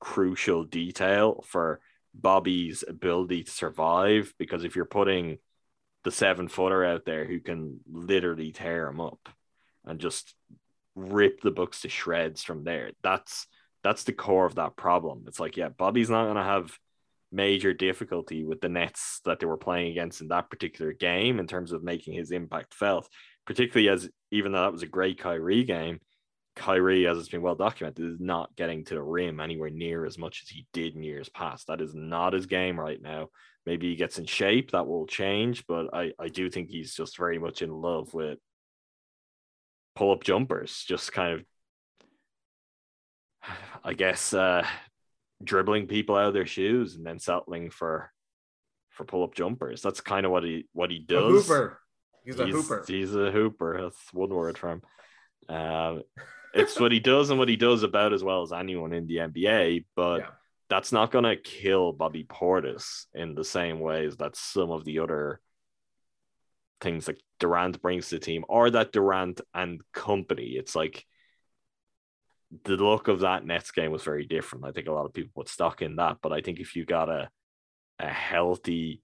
crucial 0.00 0.64
detail 0.64 1.44
for 1.46 1.80
Bobby's 2.14 2.84
ability 2.86 3.44
to 3.44 3.50
survive. 3.50 4.32
Because 4.38 4.64
if 4.64 4.76
you're 4.76 4.86
putting 4.86 5.38
the 6.04 6.10
seven 6.10 6.48
footer 6.48 6.84
out 6.84 7.04
there 7.04 7.26
who 7.26 7.40
can 7.40 7.80
literally 7.90 8.52
tear 8.52 8.88
him 8.88 9.00
up 9.00 9.28
and 9.88 9.98
just 9.98 10.34
rip 10.94 11.40
the 11.40 11.50
Bucks 11.50 11.82
to 11.82 11.88
shreds 11.88 12.42
from 12.42 12.64
there, 12.64 12.92
that's 13.02 13.46
that's 13.82 14.04
the 14.04 14.12
core 14.12 14.46
of 14.46 14.56
that 14.56 14.76
problem. 14.76 15.24
It's 15.26 15.40
like, 15.40 15.56
yeah, 15.56 15.68
Bobby's 15.68 16.10
not 16.10 16.26
gonna 16.26 16.44
have 16.44 16.76
major 17.30 17.74
difficulty 17.74 18.44
with 18.44 18.60
the 18.60 18.68
Nets 18.68 19.20
that 19.24 19.38
they 19.38 19.46
were 19.46 19.56
playing 19.56 19.92
against 19.92 20.20
in 20.20 20.28
that 20.28 20.50
particular 20.50 20.92
game 20.92 21.38
in 21.38 21.46
terms 21.46 21.72
of 21.72 21.82
making 21.82 22.14
his 22.14 22.30
impact 22.30 22.74
felt, 22.74 23.08
particularly 23.46 23.88
as 23.88 24.08
even 24.30 24.52
though 24.52 24.62
that 24.62 24.72
was 24.72 24.82
a 24.82 24.86
great 24.86 25.18
Kyrie 25.18 25.64
game, 25.64 26.00
Kyrie, 26.58 27.06
as 27.06 27.18
it's 27.18 27.28
been 27.28 27.40
well 27.40 27.54
documented, 27.54 28.04
is 28.04 28.20
not 28.20 28.54
getting 28.56 28.84
to 28.84 28.94
the 28.94 29.02
rim 29.02 29.40
anywhere 29.40 29.70
near 29.70 30.04
as 30.04 30.18
much 30.18 30.42
as 30.42 30.48
he 30.48 30.66
did 30.72 30.96
in 30.96 31.02
years 31.02 31.28
past. 31.28 31.68
That 31.68 31.80
is 31.80 31.94
not 31.94 32.32
his 32.32 32.46
game 32.46 32.78
right 32.78 33.00
now. 33.00 33.28
Maybe 33.64 33.90
he 33.90 33.96
gets 33.96 34.18
in 34.18 34.26
shape, 34.26 34.72
that 34.72 34.86
will 34.86 35.06
change, 35.06 35.64
but 35.66 35.94
I, 35.94 36.12
I 36.18 36.28
do 36.28 36.50
think 36.50 36.68
he's 36.68 36.94
just 36.94 37.16
very 37.16 37.38
much 37.38 37.62
in 37.62 37.70
love 37.70 38.12
with 38.12 38.38
pull 39.98 40.12
up 40.12 40.22
jumpers, 40.22 40.84
just 40.86 41.12
kind 41.12 41.34
of, 41.40 41.44
I 43.84 43.94
guess, 43.94 44.32
uh, 44.32 44.64
dribbling 45.42 45.88
people 45.88 46.14
out 46.14 46.28
of 46.28 46.34
their 46.34 46.46
shoes 46.46 46.94
and 46.94 47.04
then 47.04 47.18
settling 47.18 47.70
for 47.70 48.12
for 48.90 49.04
pull 49.04 49.24
up 49.24 49.34
jumpers. 49.34 49.82
That's 49.82 50.00
kind 50.00 50.24
of 50.24 50.30
what 50.30 50.44
he 50.44 50.66
what 50.72 50.92
he 50.92 51.00
does. 51.00 51.50
A 51.50 51.54
hooper. 51.54 51.80
He's, 52.24 52.36
he's 52.36 52.40
a 52.40 52.46
hooper. 52.46 52.84
He's 52.86 53.14
a 53.14 53.30
hooper. 53.32 53.80
That's 53.82 54.12
one 54.12 54.30
word 54.30 54.56
for 54.56 54.70
him. 54.70 54.82
Um, 55.48 56.02
it's 56.54 56.78
what 56.78 56.92
he 56.92 57.00
does 57.00 57.30
and 57.30 57.38
what 57.38 57.48
he 57.48 57.56
does 57.56 57.82
about 57.82 58.12
as 58.12 58.22
well 58.22 58.42
as 58.42 58.52
anyone 58.52 58.92
in 58.92 59.06
the 59.06 59.16
NBA. 59.16 59.84
But 59.96 60.20
yeah. 60.20 60.26
that's 60.68 60.92
not 60.92 61.10
going 61.10 61.24
to 61.24 61.36
kill 61.36 61.92
Bobby 61.92 62.24
Portis 62.24 63.06
in 63.14 63.34
the 63.34 63.44
same 63.44 63.80
ways 63.80 64.16
that 64.18 64.36
some 64.36 64.70
of 64.70 64.84
the 64.84 65.00
other 65.00 65.40
things 66.80 67.06
that 67.06 67.20
Durant 67.38 67.82
brings 67.82 68.08
to 68.08 68.16
the 68.16 68.20
team 68.20 68.44
or 68.48 68.70
that 68.70 68.92
Durant 68.92 69.40
and 69.54 69.80
company. 69.92 70.50
It's 70.56 70.74
like 70.74 71.04
the 72.64 72.76
look 72.76 73.08
of 73.08 73.20
that 73.20 73.44
Nets 73.44 73.70
game 73.70 73.90
was 73.90 74.02
very 74.02 74.24
different. 74.26 74.64
I 74.64 74.72
think 74.72 74.88
a 74.88 74.92
lot 74.92 75.06
of 75.06 75.12
people 75.12 75.32
put 75.34 75.48
stock 75.48 75.82
in 75.82 75.96
that, 75.96 76.18
but 76.22 76.32
I 76.32 76.40
think 76.40 76.60
if 76.60 76.76
you 76.76 76.84
got 76.84 77.08
a 77.08 77.30
a 77.98 78.08
healthy 78.08 79.02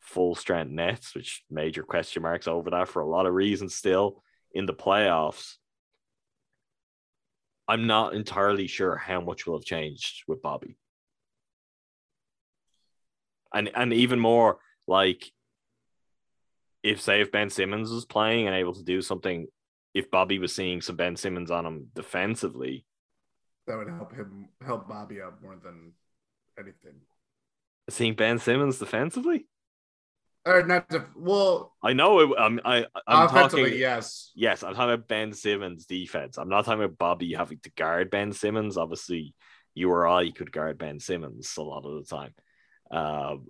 full 0.00 0.34
strength 0.34 0.70
Nets, 0.70 1.14
which 1.14 1.44
major 1.50 1.82
question 1.82 2.22
marks 2.22 2.48
over 2.48 2.70
that 2.70 2.88
for 2.88 3.00
a 3.02 3.06
lot 3.08 3.26
of 3.26 3.34
reasons 3.34 3.74
still 3.74 4.22
in 4.52 4.66
the 4.66 4.74
playoffs, 4.74 5.56
I'm 7.68 7.86
not 7.86 8.14
entirely 8.14 8.66
sure 8.66 8.96
how 8.96 9.20
much 9.20 9.46
will 9.46 9.58
have 9.58 9.64
changed 9.64 10.24
with 10.26 10.42
Bobby. 10.42 10.76
And 13.52 13.70
and 13.74 13.92
even 13.92 14.18
more 14.18 14.58
like 14.86 15.30
if 16.82 17.00
say 17.00 17.20
if 17.20 17.32
Ben 17.32 17.50
Simmons 17.50 17.90
was 17.90 18.04
playing 18.04 18.46
and 18.46 18.56
able 18.56 18.74
to 18.74 18.82
do 18.82 19.02
something, 19.02 19.46
if 19.94 20.10
Bobby 20.10 20.38
was 20.38 20.54
seeing 20.54 20.80
some 20.80 20.96
Ben 20.96 21.16
Simmons 21.16 21.50
on 21.50 21.66
him 21.66 21.88
defensively, 21.94 22.84
that 23.66 23.76
would 23.76 23.88
help 23.88 24.14
him 24.14 24.48
help 24.64 24.88
Bobby 24.88 25.20
out 25.20 25.42
more 25.42 25.56
than 25.62 25.92
anything. 26.58 27.00
Seeing 27.90 28.14
Ben 28.14 28.38
Simmons 28.38 28.78
defensively? 28.78 29.46
Or 30.46 30.62
not 30.62 30.88
def- 30.88 31.04
well. 31.16 31.74
I 31.82 31.92
know 31.92 32.20
it. 32.20 32.30
I'm. 32.38 32.60
I. 32.64 32.86
I'm 33.06 33.28
talking. 33.28 33.66
yes. 33.76 34.30
Yes, 34.34 34.62
I'm 34.62 34.74
talking 34.74 34.94
about 34.94 35.08
Ben 35.08 35.32
Simmons' 35.32 35.84
defense. 35.84 36.38
I'm 36.38 36.48
not 36.48 36.64
talking 36.64 36.82
about 36.82 36.96
Bobby 36.96 37.34
having 37.34 37.58
to 37.64 37.70
guard 37.72 38.10
Ben 38.10 38.32
Simmons. 38.32 38.78
Obviously, 38.78 39.34
you 39.74 39.90
or 39.90 40.06
I 40.08 40.30
could 40.30 40.52
guard 40.52 40.78
Ben 40.78 41.00
Simmons 41.00 41.52
a 41.58 41.62
lot 41.62 41.84
of 41.84 41.96
the 41.96 42.16
time. 42.16 42.34
Um, 42.90 43.46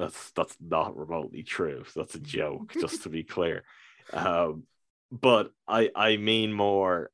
that's 0.00 0.30
that's 0.32 0.56
not 0.60 0.96
remotely 0.96 1.42
true. 1.42 1.84
That's 1.94 2.14
a 2.14 2.20
joke, 2.20 2.72
just 2.72 3.02
to 3.04 3.08
be 3.08 3.22
clear. 3.22 3.64
Um, 4.12 4.64
but 5.12 5.52
I 5.68 5.90
I 5.94 6.16
mean 6.16 6.52
more. 6.52 7.12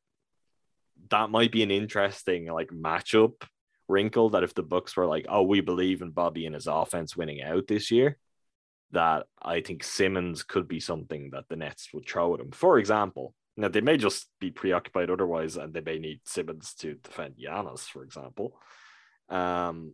That 1.11 1.29
might 1.29 1.53
be 1.53 1.63
an 1.63 1.71
interesting 1.71 2.47
like 2.47 2.69
matchup 2.69 3.43
wrinkle 3.87 4.31
that 4.31 4.45
if 4.45 4.55
the 4.55 4.63
Bucks 4.63 4.97
were 4.97 5.05
like, 5.05 5.27
oh, 5.29 5.43
we 5.43 5.61
believe 5.61 6.01
in 6.01 6.11
Bobby 6.11 6.47
and 6.47 6.55
his 6.55 6.67
offense 6.67 7.15
winning 7.15 7.43
out 7.43 7.67
this 7.67 7.91
year, 7.91 8.17
that 8.93 9.27
I 9.43 9.61
think 9.61 9.85
Simmons 9.85 10.43
could 10.43 10.69
be 10.69 10.81
something 10.81 11.31
that 11.33 11.45
the 11.51 11.57
Nets 11.57 11.91
would 11.93 12.09
throw 12.09 12.33
at 12.33 12.41
him. 12.41 12.51
For 12.53 12.79
example, 12.79 13.35
now 13.59 13.69
they 13.69 13.83
may 13.83 13.99
just 13.99 14.29
be 14.41 14.51
preoccupied 14.51 15.11
otherwise, 15.11 15.57
and 15.57 15.75
they 15.75 15.83
may 15.83 15.99
need 15.99 16.21
Simmons 16.25 16.73
to 16.77 16.95
defend 16.95 17.35
Giannis, 17.37 17.81
for 17.81 18.05
example. 18.05 18.59
Um, 19.29 19.93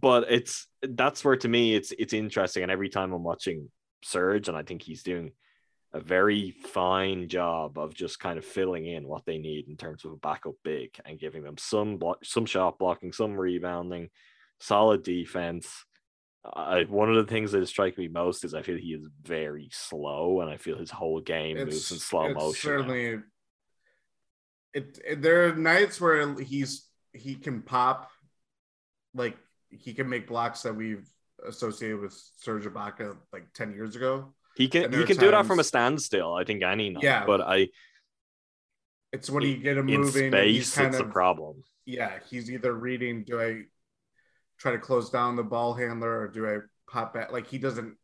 but 0.00 0.26
it's 0.28 0.66
that's 0.82 1.24
where 1.24 1.36
to 1.36 1.48
me 1.48 1.74
it's 1.74 1.92
it's 1.92 2.12
interesting, 2.12 2.62
and 2.62 2.72
every 2.72 2.88
time 2.88 3.12
I'm 3.12 3.22
watching 3.22 3.70
Serge, 4.02 4.48
and 4.48 4.56
I 4.56 4.62
think 4.62 4.82
he's 4.82 5.02
doing 5.02 5.32
a 5.92 6.00
very 6.00 6.50
fine 6.50 7.28
job 7.28 7.78
of 7.78 7.94
just 7.94 8.18
kind 8.18 8.36
of 8.36 8.44
filling 8.44 8.84
in 8.86 9.06
what 9.06 9.24
they 9.24 9.38
need 9.38 9.68
in 9.68 9.76
terms 9.76 10.04
of 10.04 10.10
a 10.10 10.16
backup 10.16 10.54
big 10.64 10.90
and 11.04 11.20
giving 11.20 11.44
them 11.44 11.56
some 11.56 11.98
block, 11.98 12.24
some 12.24 12.46
shot 12.46 12.78
blocking, 12.78 13.12
some 13.12 13.36
rebounding, 13.36 14.10
solid 14.58 15.04
defense. 15.04 15.84
I, 16.44 16.82
one 16.88 17.08
of 17.08 17.16
the 17.16 17.32
things 17.32 17.52
that 17.52 17.66
strike 17.68 17.96
me 17.96 18.08
most 18.08 18.44
is 18.44 18.54
I 18.54 18.62
feel 18.62 18.76
he 18.76 18.92
is 18.92 19.06
very 19.22 19.68
slow, 19.72 20.40
and 20.40 20.50
I 20.50 20.56
feel 20.56 20.76
his 20.76 20.90
whole 20.90 21.20
game 21.20 21.56
moves 21.58 21.92
in 21.92 21.98
slow 21.98 22.24
it's 22.26 22.34
motion. 22.34 22.68
Certainly, 22.70 23.18
it, 24.74 24.98
it- 25.06 25.22
There 25.22 25.46
are 25.48 25.54
nights 25.54 26.00
where 26.00 26.38
he's 26.40 26.88
he 27.12 27.36
can 27.36 27.62
pop, 27.62 28.10
like 29.14 29.36
he 29.78 29.94
can 29.94 30.08
make 30.08 30.26
blocks 30.28 30.62
that 30.62 30.74
we've 30.74 31.08
associated 31.46 32.00
with 32.00 32.14
Serge 32.36 32.64
Ibaka 32.64 33.16
like 33.32 33.52
ten 33.54 33.72
years 33.72 33.96
ago. 33.96 34.34
He 34.56 34.68
can 34.68 34.92
he 34.92 35.04
can 35.04 35.16
do 35.16 35.30
that 35.30 35.46
from 35.46 35.58
a 35.58 35.64
standstill. 35.64 36.34
I 36.34 36.44
think 36.44 36.62
any 36.62 36.90
night. 36.90 37.02
Yeah. 37.02 37.24
but 37.26 37.40
I 37.40 37.68
It's 39.12 39.28
when 39.30 39.42
you 39.42 39.56
get 39.58 39.76
him 39.76 39.88
in 39.88 40.00
moving. 40.02 40.30
space 40.30 40.74
kind 40.74 40.88
it's 40.88 41.00
a 41.00 41.04
problem. 41.04 41.64
yeah, 41.86 42.12
he's 42.30 42.50
either 42.50 42.72
reading, 42.72 43.24
do 43.24 43.40
I 43.40 43.62
try 44.58 44.72
to 44.72 44.78
close 44.78 45.10
down 45.10 45.36
the 45.36 45.42
ball 45.42 45.74
handler 45.74 46.20
or 46.20 46.28
do 46.28 46.46
I 46.48 46.58
pop 46.90 47.14
back? 47.14 47.32
Like 47.32 47.46
he 47.46 47.58
doesn't 47.58 47.96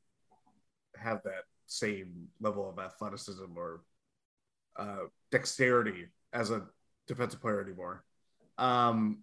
have 0.97 1.23
that 1.25 1.45
same 1.67 2.29
level 2.41 2.69
of 2.69 2.79
athleticism 2.79 3.45
or 3.57 3.83
uh, 4.77 5.05
dexterity 5.31 6.07
as 6.33 6.51
a 6.51 6.63
defensive 7.07 7.41
player 7.41 7.61
anymore. 7.63 8.05
Um, 8.59 9.23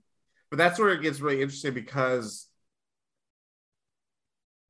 but 0.50 0.58
that's 0.58 0.80
where 0.80 0.90
it 0.90 1.02
gets 1.02 1.20
really 1.20 1.42
interesting 1.42 1.74
because 1.74 2.48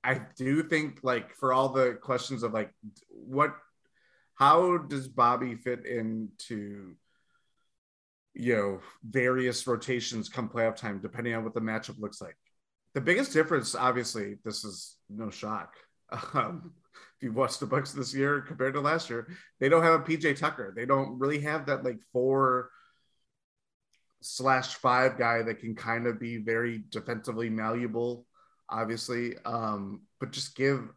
I 0.04 0.22
do 0.38 0.64
think 0.64 1.00
like 1.04 1.36
for 1.36 1.54
all 1.54 1.70
the 1.70 1.98
questions 2.02 2.44
of 2.44 2.54
like 2.54 2.72
what 3.10 3.54
how 4.36 4.78
does 4.78 5.08
Bobby 5.08 5.56
fit 5.56 5.86
into 5.86 6.96
you 8.34 8.56
know 8.56 8.80
various 9.04 9.66
rotations 9.68 10.30
come 10.30 10.48
playoff 10.48 10.76
time 10.76 11.00
depending 11.02 11.34
on 11.34 11.44
what 11.44 11.54
the 11.54 11.62
matchup 11.62 12.00
looks 12.00 12.22
like? 12.22 12.38
The 12.94 13.02
biggest 13.02 13.34
difference 13.34 13.76
obviously 13.76 14.38
this 14.44 14.64
is 14.64 14.96
no 15.10 15.30
shock. 15.30 15.74
Um, 16.34 16.72
if 17.18 17.24
you've 17.24 17.36
watched 17.36 17.60
the 17.60 17.66
bucks 17.66 17.92
this 17.92 18.14
year 18.14 18.42
compared 18.42 18.76
to 18.76 18.80
last 18.80 19.10
year 19.10 19.28
they 19.60 19.68
don't 19.70 19.84
have 19.84 20.00
a 20.00 20.04
pj 20.04 20.38
tucker. 20.38 20.74
They 20.76 20.86
don't 20.86 21.20
really 21.20 21.42
have 21.42 21.66
that 21.66 21.84
like 21.84 22.00
four 22.14 22.70
slash 24.22 24.76
five 24.76 25.18
guy 25.18 25.42
that 25.42 25.60
can 25.60 25.76
kind 25.76 26.08
of 26.08 26.20
be 26.20 26.38
very 26.38 26.84
defensively 26.90 27.50
malleable 27.50 28.26
obviously 28.70 29.36
um 29.46 30.02
but 30.20 30.32
just 30.32 30.56
give 30.56 30.90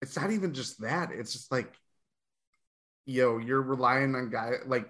it's 0.00 0.16
not 0.16 0.32
even 0.32 0.52
just 0.52 0.80
that 0.80 1.10
it's 1.12 1.32
just 1.32 1.52
like 1.52 1.72
yo, 3.06 3.38
you're 3.38 3.62
relying 3.62 4.14
on 4.14 4.30
guy 4.30 4.52
like 4.66 4.88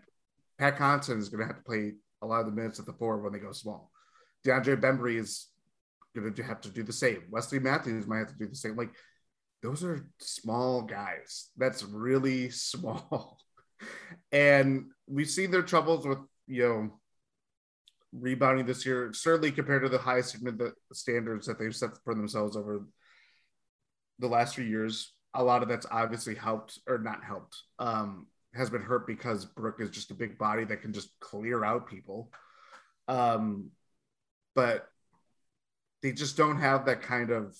Pat 0.58 0.76
Connaughton 0.76 1.18
is 1.18 1.30
to 1.30 1.38
have 1.38 1.56
to 1.56 1.62
play 1.62 1.92
a 2.20 2.26
lot 2.26 2.40
of 2.40 2.46
the 2.46 2.52
minutes 2.52 2.78
at 2.78 2.86
the 2.86 2.92
four 2.92 3.18
when 3.18 3.32
they 3.32 3.38
go 3.38 3.52
small. 3.52 3.90
DeAndre 4.46 4.80
Bembry 4.80 5.18
is 5.18 5.48
going 6.14 6.34
to 6.34 6.42
have 6.42 6.60
to 6.62 6.70
do 6.70 6.82
the 6.82 6.92
same. 6.92 7.22
Wesley 7.30 7.58
Matthews 7.58 8.06
might 8.06 8.18
have 8.18 8.28
to 8.28 8.38
do 8.38 8.48
the 8.48 8.54
same. 8.54 8.76
Like 8.76 8.90
those 9.62 9.82
are 9.84 10.06
small 10.18 10.82
guys. 10.82 11.48
That's 11.56 11.82
really 11.82 12.50
small. 12.50 13.38
and 14.30 14.86
we've 15.08 15.30
seen 15.30 15.50
their 15.50 15.62
troubles 15.62 16.06
with, 16.06 16.18
you 16.46 16.62
know, 16.62 17.00
rebounding 18.12 18.66
this 18.66 18.84
year, 18.84 19.12
certainly 19.12 19.50
compared 19.50 19.82
to 19.82 19.88
the 19.88 19.98
high 19.98 20.20
standards 20.20 21.46
that 21.46 21.58
they've 21.58 21.74
set 21.74 21.90
for 22.04 22.14
themselves 22.14 22.56
over 22.56 22.86
the 24.18 24.28
last 24.28 24.54
few 24.54 24.64
years. 24.64 25.14
A 25.34 25.42
lot 25.42 25.62
of 25.62 25.68
that's 25.68 25.86
obviously 25.90 26.34
helped 26.34 26.78
or 26.86 26.98
not 26.98 27.24
helped. 27.24 27.56
Um, 27.78 28.26
has 28.54 28.68
been 28.68 28.82
hurt 28.82 29.06
because 29.06 29.46
Brook 29.46 29.76
is 29.80 29.90
just 29.90 30.10
a 30.10 30.14
big 30.14 30.36
body 30.36 30.64
that 30.64 30.82
can 30.82 30.92
just 30.92 31.18
clear 31.20 31.64
out 31.64 31.88
people. 31.88 32.30
Um, 33.08 33.70
but 34.54 34.88
they 36.02 36.12
just 36.12 36.36
don't 36.36 36.60
have 36.60 36.84
that 36.84 37.02
kind 37.02 37.30
of 37.30 37.56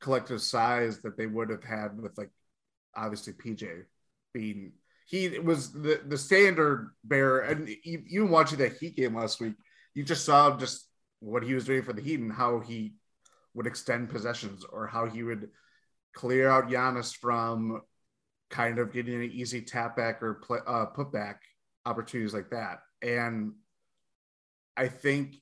collective 0.00 0.42
size 0.42 1.00
that 1.00 1.16
they 1.16 1.26
would 1.26 1.48
have 1.48 1.64
had 1.64 1.98
with 1.98 2.18
like 2.18 2.30
obviously 2.94 3.32
PJ 3.32 3.84
being 4.34 4.72
he 5.04 5.38
was 5.38 5.72
the 5.72 6.00
the 6.06 6.18
standard 6.18 6.90
bearer 7.04 7.40
and 7.40 7.68
you 7.84 8.26
watching 8.26 8.58
that 8.58 8.76
Heat 8.78 8.96
game 8.96 9.14
last 9.14 9.40
week, 9.40 9.54
you 9.94 10.02
just 10.02 10.24
saw 10.24 10.56
just 10.56 10.88
what 11.20 11.42
he 11.42 11.54
was 11.54 11.66
doing 11.66 11.82
for 11.82 11.92
the 11.92 12.02
Heat 12.02 12.20
and 12.20 12.32
how 12.32 12.60
he 12.60 12.94
would 13.54 13.66
extend 13.66 14.10
possessions 14.10 14.64
or 14.64 14.86
how 14.86 15.06
he 15.06 15.22
would 15.22 15.50
clear 16.14 16.48
out 16.48 16.68
Giannis 16.68 17.14
from 17.14 17.82
kind 18.50 18.78
of 18.78 18.92
getting 18.92 19.14
an 19.14 19.30
easy 19.32 19.60
tap 19.60 19.96
back 19.96 20.22
or 20.22 20.34
play, 20.34 20.60
uh, 20.66 20.86
put 20.86 21.12
back 21.12 21.42
opportunities 21.86 22.34
like 22.34 22.50
that. 22.50 22.80
And 23.02 23.52
I 24.76 24.88
think 24.88 25.36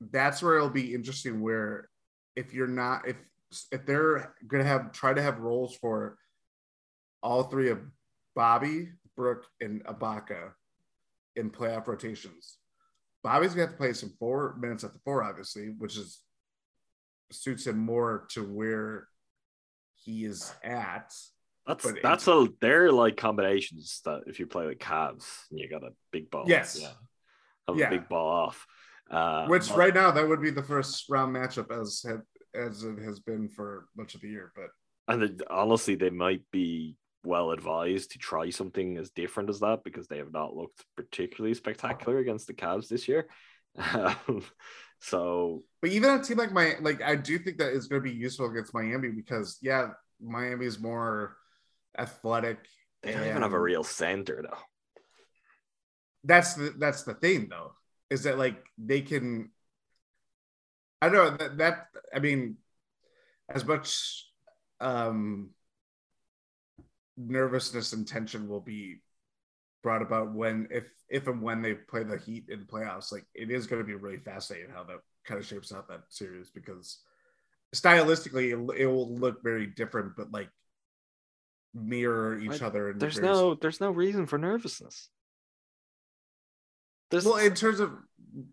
that's 0.00 0.42
where 0.42 0.56
it'll 0.56 0.70
be 0.70 0.94
interesting. 0.94 1.40
Where 1.40 1.88
if 2.34 2.52
you're 2.52 2.66
not, 2.66 3.06
if 3.06 3.16
if 3.70 3.84
they're 3.84 4.34
gonna 4.46 4.64
have 4.64 4.92
try 4.92 5.12
to 5.12 5.22
have 5.22 5.38
roles 5.40 5.76
for 5.76 6.16
all 7.22 7.44
three 7.44 7.70
of 7.70 7.80
Bobby, 8.34 8.88
Brook, 9.16 9.44
and 9.60 9.84
Ibaka 9.84 10.52
in 11.36 11.50
playoff 11.50 11.86
rotations, 11.86 12.58
Bobby's 13.22 13.50
gonna 13.54 13.62
have 13.62 13.70
to 13.72 13.76
play 13.76 13.92
some 13.92 14.10
four 14.18 14.56
minutes 14.58 14.84
at 14.84 14.92
the 14.92 14.98
four, 15.04 15.22
obviously, 15.22 15.68
which 15.78 15.96
is 15.96 16.20
suits 17.30 17.66
him 17.66 17.78
more 17.78 18.26
to 18.30 18.42
where 18.44 19.08
he 20.04 20.24
is 20.24 20.52
at. 20.62 21.12
That's 21.66 21.84
But 21.84 22.02
that's 22.02 22.26
a 22.28 22.48
they're 22.60 22.90
like 22.92 23.16
combinations 23.16 24.00
that 24.04 24.22
if 24.26 24.40
you 24.40 24.46
play 24.46 24.66
like 24.66 24.78
Cavs 24.78 25.26
and 25.50 25.60
you 25.60 25.68
got 25.68 25.84
a 25.84 25.90
big 26.10 26.30
ball, 26.30 26.44
Yes. 26.46 26.78
yeah, 26.80 26.92
have 27.68 27.78
Yeah. 27.78 27.86
a 27.86 27.90
big 27.90 28.08
ball 28.08 28.28
off. 28.28 28.66
Uh, 29.10 29.46
Which 29.46 29.68
but- 29.68 29.78
right 29.78 29.94
now 29.94 30.10
that 30.10 30.26
would 30.28 30.42
be 30.42 30.50
the 30.50 30.62
first 30.62 31.08
round 31.08 31.34
matchup 31.34 31.70
as 31.70 32.02
had, 32.02 32.22
as 32.54 32.82
it 32.82 32.98
has 32.98 33.20
been 33.20 33.48
for 33.48 33.86
much 33.96 34.14
of 34.14 34.20
the 34.22 34.28
year. 34.28 34.52
But 34.56 34.70
and 35.08 35.22
it- 35.22 35.42
honestly, 35.50 35.94
they 35.94 36.10
might 36.10 36.42
be 36.50 36.96
well 37.24 37.52
advised 37.52 38.12
to 38.12 38.18
try 38.18 38.50
something 38.50 38.96
as 38.96 39.10
different 39.10 39.48
as 39.48 39.60
that 39.60 39.84
because 39.84 40.08
they 40.08 40.18
have 40.18 40.32
not 40.32 40.56
looked 40.56 40.84
particularly 40.96 41.54
spectacular 41.54 42.18
against 42.18 42.46
the 42.46 42.54
Cavs 42.54 42.88
this 42.88 43.08
year. 43.08 43.28
Um, 43.92 44.42
so, 45.00 45.62
But 45.80 45.92
even 45.92 46.10
a 46.10 46.22
team 46.22 46.38
like 46.38 46.52
my 46.52 46.74
like 46.80 47.02
I 47.02 47.16
do 47.16 47.38
think 47.38 47.58
that 47.58 47.72
is 47.72 47.86
going 47.86 48.02
to 48.02 48.08
be 48.08 48.16
useful 48.16 48.46
against 48.50 48.74
Miami 48.74 49.08
because 49.08 49.58
yeah, 49.62 49.90
Miami 50.20 50.66
is 50.66 50.80
more 50.80 51.36
athletic. 51.98 52.58
they 53.02 53.12
don't 53.12 53.26
even 53.26 53.42
have 53.42 53.52
a 53.52 53.60
real 53.60 53.84
center 53.84 54.42
though. 54.42 54.58
That's 56.24 56.54
the 56.54 56.74
that's 56.78 57.02
the 57.02 57.14
thing 57.14 57.48
though, 57.50 57.72
is 58.10 58.24
that 58.24 58.38
like 58.38 58.64
they 58.78 59.00
can. 59.00 59.50
I 61.00 61.08
don't 61.08 61.32
know 61.32 61.36
that 61.36 61.58
that 61.58 61.86
I 62.14 62.20
mean, 62.20 62.58
as 63.48 63.64
much 63.64 64.26
um 64.80 65.50
nervousness 67.16 67.92
and 67.92 68.06
tension 68.06 68.48
will 68.48 68.60
be 68.60 69.00
brought 69.82 70.02
about 70.02 70.32
when 70.32 70.68
if 70.70 70.84
if 71.08 71.26
and 71.26 71.42
when 71.42 71.60
they 71.60 71.74
play 71.74 72.02
the 72.02 72.16
Heat 72.16 72.46
in 72.48 72.60
the 72.60 72.66
playoffs. 72.66 73.12
Like 73.12 73.26
it 73.34 73.50
is 73.50 73.66
going 73.66 73.82
to 73.82 73.86
be 73.86 73.94
really 73.94 74.18
fascinating 74.18 74.70
how 74.74 74.84
that 74.84 75.00
kind 75.24 75.38
of 75.38 75.46
shapes 75.46 75.72
out 75.72 75.88
that 75.88 76.02
series 76.08 76.50
because 76.50 76.98
stylistically 77.74 78.52
it, 78.52 78.80
it 78.80 78.86
will 78.86 79.14
look 79.14 79.42
very 79.42 79.66
different, 79.66 80.12
but 80.16 80.32
like 80.32 80.48
mirror 81.74 82.38
each 82.38 82.62
I- 82.62 82.66
other. 82.66 82.94
There's 82.96 83.16
various- 83.16 83.36
no 83.38 83.54
there's 83.54 83.80
no 83.80 83.90
reason 83.90 84.26
for 84.26 84.38
nervousness. 84.38 85.08
There's, 87.10 87.26
well 87.26 87.36
in 87.36 87.54
terms 87.54 87.78
of 87.80 87.92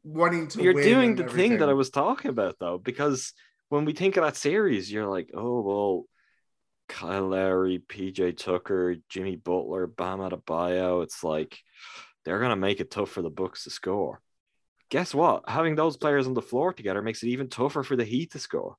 wanting 0.03 0.49
to. 0.49 0.61
you're 0.61 0.73
doing 0.73 1.15
the 1.15 1.23
thing 1.29 1.59
that 1.59 1.69
I 1.69 1.73
was 1.73 1.89
talking 1.89 2.29
about 2.29 2.57
though, 2.59 2.77
because 2.77 3.31
when 3.69 3.85
we 3.85 3.93
think 3.93 4.17
of 4.17 4.25
that 4.25 4.35
series, 4.35 4.91
you're 4.91 5.07
like, 5.07 5.29
oh 5.33 5.61
well, 5.61 6.03
Kyle 6.89 7.29
Lowry, 7.29 7.79
PJ 7.87 8.35
Tucker, 8.37 8.95
Jimmy 9.07 9.37
Butler, 9.37 9.87
Bam 9.87 10.19
Adebayo. 10.19 11.03
It's 11.03 11.23
like 11.23 11.57
they're 12.25 12.39
gonna 12.39 12.57
make 12.57 12.81
it 12.81 12.91
tough 12.91 13.11
for 13.11 13.21
the 13.21 13.29
Bucks 13.29 13.63
to 13.63 13.69
score. 13.69 14.21
Guess 14.89 15.13
what? 15.13 15.43
Having 15.47 15.75
those 15.75 15.95
players 15.95 16.27
on 16.27 16.33
the 16.33 16.41
floor 16.41 16.73
together 16.73 17.01
makes 17.01 17.23
it 17.23 17.29
even 17.29 17.47
tougher 17.47 17.83
for 17.83 17.95
the 17.95 18.03
Heat 18.03 18.31
to 18.31 18.39
score. 18.39 18.75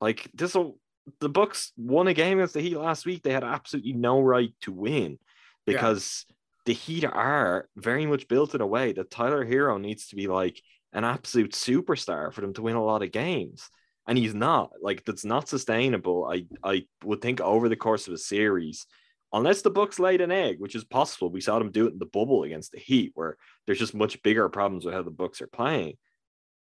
Like 0.00 0.30
this 0.34 0.54
will 0.54 0.78
the 1.20 1.28
Bucks 1.28 1.72
won 1.76 2.08
a 2.08 2.14
game 2.14 2.38
against 2.38 2.54
the 2.54 2.60
Heat 2.60 2.76
last 2.76 3.06
week. 3.06 3.22
They 3.22 3.32
had 3.32 3.44
absolutely 3.44 3.94
no 3.94 4.20
right 4.20 4.52
to 4.62 4.72
win 4.72 5.18
because 5.64 6.26
the 6.66 6.74
Heat 6.74 7.04
are 7.04 7.68
very 7.76 8.06
much 8.06 8.28
built 8.28 8.54
in 8.54 8.60
a 8.60 8.66
way 8.66 8.92
that 8.92 9.10
Tyler 9.10 9.44
Herro 9.44 9.80
needs 9.80 10.08
to 10.08 10.16
be 10.16 10.26
like 10.26 10.60
an 10.92 11.04
absolute 11.04 11.52
superstar 11.52 12.32
for 12.32 12.40
them 12.40 12.54
to 12.54 12.62
win 12.62 12.76
a 12.76 12.84
lot 12.84 13.02
of 13.02 13.12
games. 13.12 13.70
And 14.06 14.16
he's 14.16 14.34
not. 14.34 14.70
Like 14.80 15.04
that's 15.04 15.24
not 15.24 15.48
sustainable. 15.48 16.30
I 16.30 16.46
I 16.62 16.86
would 17.04 17.20
think 17.20 17.40
over 17.40 17.68
the 17.68 17.76
course 17.76 18.06
of 18.06 18.14
a 18.14 18.18
series, 18.18 18.86
unless 19.32 19.62
the 19.62 19.70
Bucks 19.70 19.98
laid 19.98 20.20
an 20.20 20.30
egg, 20.30 20.60
which 20.60 20.74
is 20.74 20.84
possible. 20.84 21.30
We 21.30 21.40
saw 21.40 21.58
them 21.58 21.72
do 21.72 21.86
it 21.86 21.92
in 21.92 21.98
the 21.98 22.06
bubble 22.06 22.44
against 22.44 22.72
the 22.72 22.78
Heat, 22.78 23.12
where 23.14 23.36
there's 23.66 23.78
just 23.78 23.94
much 23.94 24.22
bigger 24.22 24.48
problems 24.48 24.84
with 24.84 24.94
how 24.94 25.02
the 25.02 25.10
Bucks 25.10 25.40
are 25.40 25.48
playing. 25.48 25.96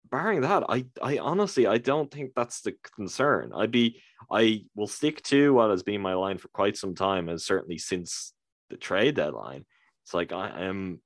Barring 0.10 0.42
that, 0.42 0.64
I 0.70 0.86
I 1.02 1.20
honestly 1.20 1.68
I 1.68 1.78
don't 1.78 2.10
think 2.10 2.32
that's 2.36 2.62
the 2.62 2.74
concern. 2.96 3.52
I'd 3.56 3.72
be 3.72 4.02
I 4.32 4.66
will 4.76 4.88
stick 4.88 5.22
to 5.24 5.54
what 5.54 5.70
has 5.70 5.84
been 5.84 6.02
my 6.02 6.16
line 6.16 6.40
for 6.40 6.48
quite 6.48 6.78
some 6.78 6.96
time, 6.96 7.30
and 7.30 7.40
certainly 7.40 7.78
since 7.78 8.34
the 8.70 8.78
trade 8.78 9.16
deadline. 9.16 9.66
It's 10.04 10.14
like 10.16 10.32
I 10.32 10.64
am 10.64 11.02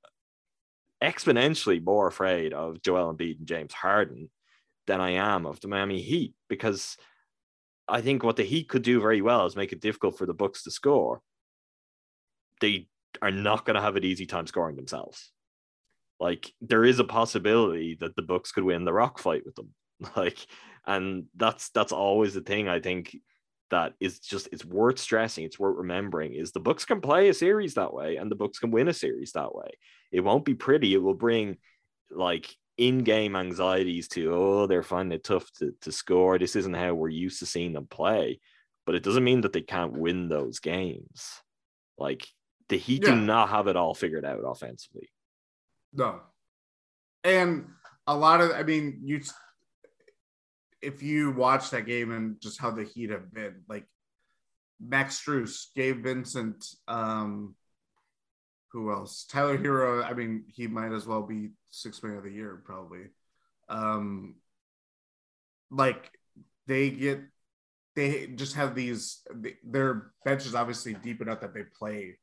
exponentially 1.02 1.84
more 1.84 2.06
afraid 2.06 2.54
of 2.54 2.80
Joel 2.80 3.14
Embiid 3.14 3.38
and 3.38 3.46
James 3.46 3.74
Harden 3.74 4.30
than 4.86 5.00
I 5.00 5.10
am 5.10 5.46
of 5.46 5.60
the 5.60 5.68
Miami 5.68 6.00
Heat 6.00 6.34
because 6.48 6.96
I 7.88 8.00
think 8.00 8.22
what 8.22 8.36
the 8.36 8.44
Heat 8.44 8.68
could 8.68 8.82
do 8.82 9.00
very 9.00 9.20
well 9.20 9.46
is 9.46 9.56
make 9.56 9.72
it 9.72 9.80
difficult 9.80 10.18
for 10.18 10.26
the 10.26 10.34
Bucks 10.34 10.62
to 10.64 10.70
score. 10.70 11.20
They 12.60 12.88
are 13.20 13.30
not 13.30 13.64
going 13.64 13.74
to 13.74 13.82
have 13.82 13.96
an 13.96 14.04
easy 14.04 14.26
time 14.26 14.46
scoring 14.46 14.76
themselves. 14.76 15.30
Like 16.20 16.52
there 16.60 16.84
is 16.84 16.98
a 16.98 17.04
possibility 17.04 17.96
that 18.00 18.16
the 18.16 18.22
Bucks 18.22 18.52
could 18.52 18.64
win 18.64 18.84
the 18.84 18.92
rock 18.92 19.18
fight 19.18 19.42
with 19.44 19.54
them. 19.54 19.74
Like, 20.16 20.38
and 20.86 21.26
that's 21.36 21.70
that's 21.70 21.92
always 21.92 22.34
the 22.34 22.40
thing 22.40 22.68
I 22.68 22.80
think 22.80 23.16
that 23.70 23.94
is 24.00 24.18
just 24.18 24.48
it's 24.52 24.64
worth 24.64 24.98
stressing, 24.98 25.44
it's 25.44 25.58
worth 25.58 25.76
remembering 25.76 26.34
is 26.34 26.52
the 26.52 26.60
Bucks 26.60 26.84
can 26.84 27.00
play 27.00 27.28
a 27.28 27.34
series 27.34 27.74
that 27.74 27.94
way 27.94 28.16
and 28.16 28.30
the 28.30 28.36
Bucks 28.36 28.58
can 28.58 28.70
win 28.70 28.88
a 28.88 28.92
series 28.92 29.32
that 29.32 29.54
way. 29.54 29.70
It 30.12 30.20
won't 30.20 30.44
be 30.44 30.54
pretty. 30.54 30.92
It 30.92 31.02
will 31.02 31.14
bring 31.14 31.56
like 32.10 32.54
in-game 32.76 33.36
anxieties 33.36 34.08
to 34.08 34.34
oh 34.34 34.66
they're 34.66 34.82
finding 34.82 35.16
it 35.16 35.24
tough 35.24 35.50
to, 35.52 35.72
to 35.80 35.92
score. 35.92 36.38
This 36.38 36.56
isn't 36.56 36.74
how 36.74 36.94
we're 36.94 37.08
used 37.08 37.38
to 37.38 37.46
seeing 37.46 37.72
them 37.72 37.86
play, 37.86 38.40
but 38.84 38.94
it 38.94 39.02
doesn't 39.02 39.24
mean 39.24 39.42
that 39.42 39.52
they 39.52 39.60
can't 39.62 39.92
win 39.92 40.28
those 40.28 40.58
games. 40.58 41.40
Like 41.98 42.26
the 42.68 42.76
Heat 42.78 43.02
Yeah. 43.04 43.10
do 43.14 43.20
not 43.20 43.50
have 43.50 43.68
it 43.68 43.76
all 43.76 43.94
figured 43.94 44.24
out 44.24 44.40
offensively. 44.44 45.08
No. 45.92 46.20
And 47.22 47.68
a 48.06 48.16
lot 48.16 48.40
of, 48.40 48.50
I 48.50 48.64
mean, 48.64 49.00
you, 49.04 49.20
if 50.82 51.02
you 51.02 51.30
watch 51.30 51.70
that 51.70 51.86
game 51.86 52.10
and 52.10 52.40
just 52.40 52.60
how 52.60 52.70
the 52.70 52.84
Heat 52.84 53.10
have 53.10 53.32
been, 53.32 53.62
like 53.68 53.86
Max 54.80 55.22
Strus, 55.22 55.66
Gabe 55.76 56.02
Vincent, 56.02 56.66
um, 56.88 57.54
who 58.74 58.90
else? 58.90 59.24
Tyler 59.30 59.56
Herro. 59.56 60.04
I 60.04 60.14
mean, 60.14 60.44
he 60.52 60.66
might 60.66 60.92
as 60.92 61.06
well 61.06 61.22
be 61.22 61.50
six 61.70 62.02
man 62.02 62.16
of 62.16 62.24
the 62.24 62.30
year, 62.30 62.60
probably. 62.64 63.04
Um, 63.68 64.34
like 65.70 66.10
they 66.66 66.90
get, 66.90 67.20
they 67.94 68.26
just 68.26 68.56
have 68.56 68.74
these. 68.74 69.22
Their 69.62 70.10
bench 70.24 70.44
is 70.44 70.56
obviously 70.56 70.94
deep 70.94 71.22
enough 71.22 71.40
that 71.42 71.54
they 71.54 71.62
play 71.62 72.18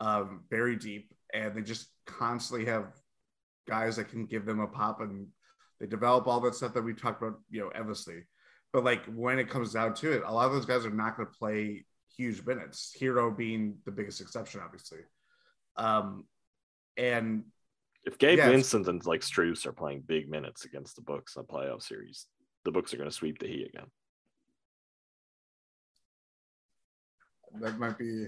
um, 0.00 0.44
very 0.48 0.76
deep, 0.76 1.12
and 1.34 1.54
they 1.54 1.60
just 1.60 1.88
constantly 2.06 2.64
have 2.64 2.86
guys 3.68 3.96
that 3.96 4.08
can 4.08 4.24
give 4.24 4.46
them 4.46 4.60
a 4.60 4.66
pop, 4.66 5.02
and 5.02 5.26
they 5.80 5.86
develop 5.86 6.26
all 6.26 6.40
that 6.40 6.54
stuff 6.54 6.72
that 6.72 6.82
we 6.82 6.94
talked 6.94 7.22
about, 7.22 7.40
you 7.50 7.60
know, 7.60 7.68
endlessly. 7.68 8.22
But 8.72 8.84
like 8.84 9.04
when 9.04 9.38
it 9.38 9.50
comes 9.50 9.74
down 9.74 9.92
to 9.96 10.12
it, 10.12 10.22
a 10.24 10.32
lot 10.32 10.46
of 10.46 10.52
those 10.52 10.64
guys 10.64 10.86
are 10.86 10.90
not 10.90 11.18
going 11.18 11.28
to 11.28 11.38
play 11.38 11.84
huge 12.16 12.42
minutes. 12.46 12.96
Herro 12.98 13.36
being 13.36 13.76
the 13.84 13.92
biggest 13.92 14.22
exception, 14.22 14.62
obviously. 14.64 15.00
Um, 15.76 16.24
and 16.96 17.44
If 18.04 18.18
Gabe 18.18 18.38
Yeah, 18.38 18.44
it's- 18.46 18.52
Vincent 18.52 18.88
and 18.88 19.04
like 19.06 19.22
Strus 19.22 19.66
are 19.66 19.72
playing 19.72 20.02
big 20.02 20.28
minutes 20.28 20.64
against 20.64 20.96
the 20.96 21.02
Bucks 21.02 21.36
in 21.36 21.42
a 21.42 21.44
playoff 21.44 21.82
series, 21.82 22.26
the 22.64 22.70
Bucks 22.72 22.92
are 22.92 22.98
going 22.98 23.08
to 23.08 23.14
sweep 23.14 23.38
the 23.38 23.46
Heat 23.48 23.68
again. 23.74 23.86
that 27.60 27.78
might 27.78 27.98
be. 27.98 28.26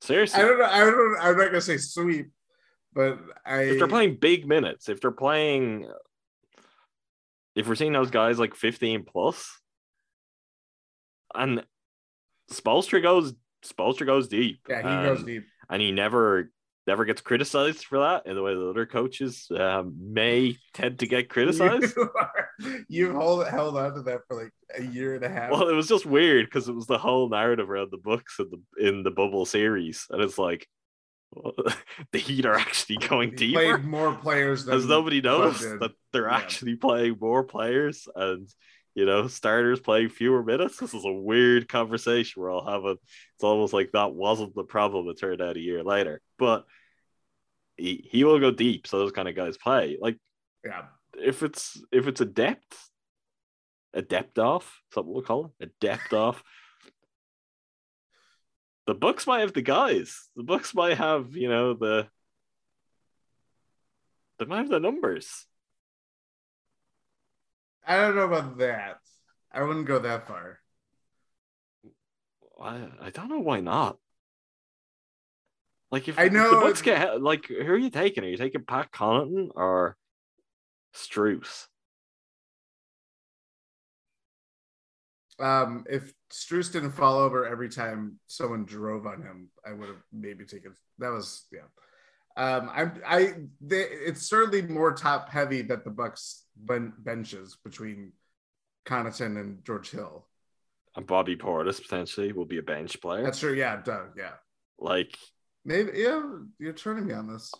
Seriously, 0.00 0.42
I 0.42 0.46
don't 0.46 0.58
know. 0.58 0.64
I 0.64 0.78
don't. 0.80 1.16
I'm 1.20 1.36
not 1.36 1.46
gonna 1.46 1.60
say 1.60 1.76
sweep, 1.76 2.30
but 2.92 3.20
I. 3.46 3.62
if 3.62 3.78
they're 3.78 3.86
playing 3.86 4.16
big 4.20 4.46
minutes, 4.48 4.88
if 4.88 5.00
they're 5.00 5.12
playing, 5.12 5.88
if 7.54 7.68
we're 7.68 7.76
seeing 7.76 7.92
those 7.92 8.10
guys 8.10 8.38
like 8.38 8.56
15 8.56 9.04
plus, 9.04 9.48
and 11.34 11.64
Spoelstra 12.50 13.00
goes, 13.00 13.32
Spoelstra 13.64 14.06
goes 14.06 14.28
deep. 14.28 14.60
yeah, 14.68 14.78
he 14.78 15.06
goes 15.08 15.18
and- 15.18 15.26
deep. 15.26 15.44
and 15.70 15.82
he 15.82 15.92
never 15.92 16.50
never 16.86 17.04
gets 17.04 17.20
criticized 17.20 17.84
for 17.84 18.00
that 18.00 18.26
in 18.26 18.34
the 18.34 18.42
way 18.42 18.54
that 18.54 18.68
other 18.68 18.86
coaches 18.86 19.46
um, 19.56 19.94
may 20.00 20.56
tend 20.74 20.98
to 20.98 21.06
get 21.06 21.28
criticized. 21.28 21.94
You 21.96 22.10
are, 22.18 22.48
you've 22.88 23.14
hold, 23.14 23.46
held 23.46 23.76
on 23.76 23.94
to 23.94 24.02
that 24.02 24.22
for 24.26 24.42
like 24.42 24.52
a 24.76 24.82
year 24.82 25.14
and 25.14 25.22
a 25.24 25.28
half. 25.28 25.52
well, 25.52 25.68
it 25.68 25.74
was 25.74 25.86
just 25.86 26.04
weird 26.04 26.46
because 26.46 26.68
it 26.68 26.74
was 26.74 26.86
the 26.88 26.98
whole 26.98 27.28
narrative 27.28 27.70
around 27.70 27.90
the 27.92 27.98
Bucks 27.98 28.40
in 28.40 28.50
the 28.50 28.88
in 28.88 29.02
the 29.04 29.12
bubble 29.12 29.46
series, 29.46 30.06
and 30.10 30.20
it's 30.20 30.38
like 30.38 30.66
well, 31.30 31.54
the 32.12 32.18
Heat 32.18 32.44
are 32.46 32.54
actually 32.56 32.96
going 32.96 33.30
He 33.30 33.36
deeper. 33.36 33.74
played 33.78 33.84
more 33.84 34.14
players 34.16 34.64
than 34.66 34.74
Has 34.74 34.84
nobody 34.86 35.20
knows 35.20 35.60
that 35.60 35.92
they're 36.12 36.28
Yeah. 36.28 36.36
actually 36.36 36.74
playing 36.74 37.16
more 37.20 37.44
players 37.44 38.08
and 38.16 38.48
you 38.94 39.06
know 39.06 39.26
starters 39.26 39.80
playing 39.80 40.10
fewer 40.10 40.42
minutes? 40.42 40.78
This 40.78 40.94
is 40.94 41.04
a 41.04 41.12
weird 41.12 41.68
conversation 41.68 42.42
we're 42.42 42.52
all 42.52 42.66
having. 42.66 42.96
It's 43.34 43.44
almost 43.44 43.72
like 43.72 43.92
that 43.92 44.14
wasn't 44.14 44.54
the 44.54 44.64
problem. 44.64 45.08
It 45.08 45.18
turned 45.18 45.42
out 45.42 45.56
a 45.56 45.60
year 45.60 45.82
later, 45.82 46.20
but 46.38 46.64
he, 47.76 48.06
he 48.10 48.24
will 48.24 48.38
go 48.38 48.50
deep. 48.50 48.86
So 48.86 48.98
those 48.98 49.12
kind 49.12 49.28
of 49.28 49.34
guys 49.34 49.56
play. 49.56 49.98
Like 50.00 50.18
Yeah, 50.64 50.84
if 51.18 51.42
it's 51.42 51.82
if 51.90 52.06
it's 52.06 52.20
a 52.20 52.26
depth, 52.26 52.90
a 53.94 54.02
depth 54.02 54.38
off, 54.38 54.80
something 54.92 55.12
we'll 55.12 55.22
call 55.22 55.54
it, 55.58 55.66
a 55.68 55.70
depth 55.80 56.12
off. 56.12 56.42
The 58.86 58.94
Bucks 58.94 59.26
might 59.26 59.40
have 59.40 59.52
the 59.52 59.62
guys. 59.62 60.28
The 60.34 60.42
Bucks 60.42 60.74
might 60.74 60.98
have, 60.98 61.36
you 61.36 61.48
know, 61.48 61.74
the 61.74 62.08
they 64.38 64.44
might 64.44 64.58
have 64.58 64.68
the 64.68 64.80
numbers. 64.80 65.46
I 67.86 67.96
don't 67.96 68.16
know 68.16 68.24
about 68.24 68.58
that. 68.58 68.98
I 69.52 69.62
wouldn't 69.62 69.86
go 69.86 69.98
that 69.98 70.26
far. 70.26 70.58
I, 72.60 72.88
I 73.00 73.10
don't 73.10 73.28
know 73.28 73.40
why 73.40 73.60
not. 73.60 73.98
Like 75.90 76.08
if, 76.08 76.18
I 76.18 76.24
if 76.24 76.32
know- 76.32 76.54
the 76.54 76.66
Bucks 76.66 76.82
get 76.82 77.20
like 77.20 77.46
who 77.46 77.56
are 77.56 77.76
you 77.76 77.90
taking? 77.90 78.24
Are 78.24 78.28
you 78.28 78.36
taking 78.36 78.64
Pat 78.64 78.92
Connaughton 78.92 79.48
or 79.54 79.96
Strus? 80.94 81.66
Um, 85.38 85.84
if 85.90 86.12
Strus 86.30 86.72
didn't 86.72 86.92
fall 86.92 87.18
over 87.18 87.46
every 87.46 87.68
time 87.68 88.18
someone 88.28 88.64
drove 88.64 89.06
on 89.06 89.22
him, 89.22 89.48
I 89.66 89.72
would 89.72 89.88
have 89.88 90.02
maybe 90.12 90.44
taken 90.44 90.74
that 90.98 91.08
was 91.10 91.46
yeah. 91.52 91.60
Um, 92.36 92.70
I'm 92.72 93.02
I 93.06 93.34
they, 93.60 93.82
it's 93.82 94.22
certainly 94.22 94.62
more 94.62 94.94
top 94.94 95.28
heavy 95.28 95.62
that 95.62 95.84
the 95.84 95.90
Bucks 95.90 96.44
ben, 96.56 96.92
benches 96.98 97.56
between 97.62 98.12
Connaughton 98.86 99.38
and 99.38 99.64
George 99.64 99.90
Hill. 99.90 100.26
And 100.96 101.06
Bobby 101.06 101.36
Portis 101.36 101.80
potentially 101.80 102.32
will 102.32 102.44
be 102.44 102.58
a 102.58 102.62
bench 102.62 103.00
player. 103.00 103.22
That's 103.22 103.40
true. 103.40 103.54
Yeah, 103.54 103.80
duh, 103.82 104.04
yeah. 104.16 104.32
like 104.78 105.16
Maybe 105.64 105.92
yeah. 105.94 106.22
You're 106.58 106.72
turning 106.72 107.06
me 107.06 107.14
on 107.14 107.28
this. 107.28 107.52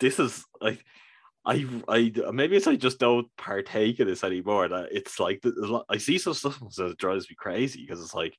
this 0.00 0.18
is 0.18 0.44
like 0.60 0.84
I 1.44 1.66
I 1.88 2.12
maybe 2.32 2.56
it's 2.56 2.66
I 2.66 2.76
just 2.76 2.98
don't 2.98 3.28
partake 3.36 4.00
in 4.00 4.08
this 4.08 4.24
anymore. 4.24 4.68
That 4.68 4.88
it's 4.90 5.20
like 5.20 5.40
a 5.44 5.50
lot- 5.66 5.86
I 5.88 5.98
see 5.98 6.18
some 6.18 6.34
stuff 6.34 6.58
that 6.58 6.96
drives 6.98 7.28
me 7.30 7.36
crazy 7.38 7.82
because 7.86 8.02
it's 8.02 8.14
like 8.14 8.36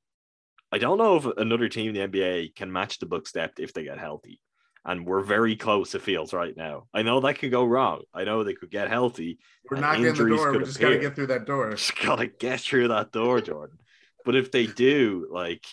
I 0.72 0.78
don't 0.80 0.97
know 0.97 1.16
if 1.16 1.26
another 1.38 1.70
team 1.70 1.95
in 1.95 2.12
the 2.12 2.20
NBA 2.20 2.55
can 2.55 2.72
match 2.72 2.99
the 2.99 3.05
Bucks 3.05 3.32
depth 3.32 3.60
if 3.60 3.74
they 3.74 3.84
get 3.84 3.99
healthy. 3.99 4.41
And 4.88 5.05
we're 5.05 5.21
very 5.21 5.57
close, 5.57 5.93
it 5.95 6.01
feels 6.01 6.33
right 6.33 6.55
now. 6.55 6.88
I 6.93 7.01
know 7.01 7.19
that 7.19 7.39
could 7.39 7.51
go 7.51 7.65
wrong. 7.65 8.03
I 8.13 8.23
know 8.23 8.43
they 8.43 8.53
could 8.53 8.71
get 8.71 8.89
healthy. 8.89 9.38
We're 9.69 9.81
knocking 9.81 10.07
on 10.07 10.15
the 10.15 10.29
door. 10.29 10.53
We 10.53 10.59
just 10.59 10.79
got 10.79 10.89
to 10.89 10.99
get 10.99 11.13
through 11.13 11.27
that 11.27 11.45
door. 11.45 11.71
Just 11.75 11.99
gotta 11.99 12.27
get 12.27 12.61
through 12.61 12.88
that 12.88 13.11
door, 13.11 13.41
Jordan. 13.41 13.79
But 14.23 14.38
if 14.38 14.49
they 14.49 14.65
do, 14.65 15.27
like, 15.29 15.65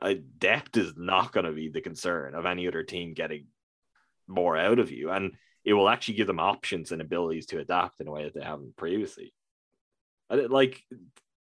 uh, 0.00 0.14
depth 0.38 0.76
is 0.78 0.94
not 0.96 1.32
going 1.32 1.44
to 1.44 1.52
be 1.52 1.68
the 1.68 1.82
concern 1.82 2.34
of 2.34 2.46
any 2.46 2.66
other 2.66 2.82
team 2.82 3.12
getting 3.12 3.46
more 4.26 4.56
out 4.56 4.78
of 4.78 4.90
you, 4.90 5.10
and 5.10 5.34
it 5.64 5.74
will 5.74 5.88
actually 5.88 6.14
give 6.14 6.26
them 6.26 6.40
options 6.40 6.92
and 6.92 7.02
abilities 7.02 7.46
to 7.46 7.58
adapt 7.58 8.00
in 8.00 8.08
a 8.08 8.10
way 8.10 8.24
that 8.24 8.34
they 8.34 8.44
haven't 8.44 8.76
previously. 8.76 9.34
Like 10.30 10.82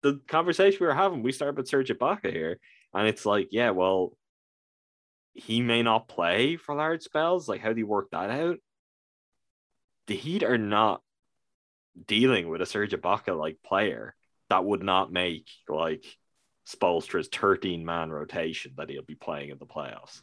the 0.03 0.21
conversation 0.29 0.79
we 0.81 0.87
were 0.87 0.95
having. 0.95 1.23
We 1.23 1.33
started 1.33 1.57
with 1.57 1.69
Serge 1.69 1.91
Ibaka 1.91 2.33
here, 2.33 2.59
and 2.95 3.07
it's 3.07 3.25
like, 3.25 3.49
yeah, 3.51 3.71
well, 3.71 4.17
he 5.35 5.63
may 5.63 5.83
not 5.83 6.09
play 6.09 6.57
for 6.57 6.75
large 6.75 7.03
spells. 7.03 7.49
Like, 7.49 7.61
how 7.61 7.73
do 7.73 7.79
you 7.79 7.87
work 7.87 8.11
that 8.11 8.31
out? 8.31 8.59
The 10.07 10.17
Heat 10.17 10.43
are 10.43 10.59
not 10.59 11.03
dealing 12.07 12.49
with 12.49 12.63
a 12.63 12.67
Serge 12.67 12.93
Ibaka 12.93 13.39
like 13.39 13.59
player 13.65 14.15
that 14.49 14.65
would 14.65 14.83
not 14.83 15.13
make 15.13 15.49
like 15.69 16.05
Spoelstra's 16.67 17.29
13 17.29 17.85
man 17.85 18.11
rotation 18.11 18.73
that 18.77 18.91
he'll 18.91 19.03
be 19.03 19.15
playing 19.15 19.51
in 19.51 19.59
the 19.59 19.67
playoffs. 19.67 20.21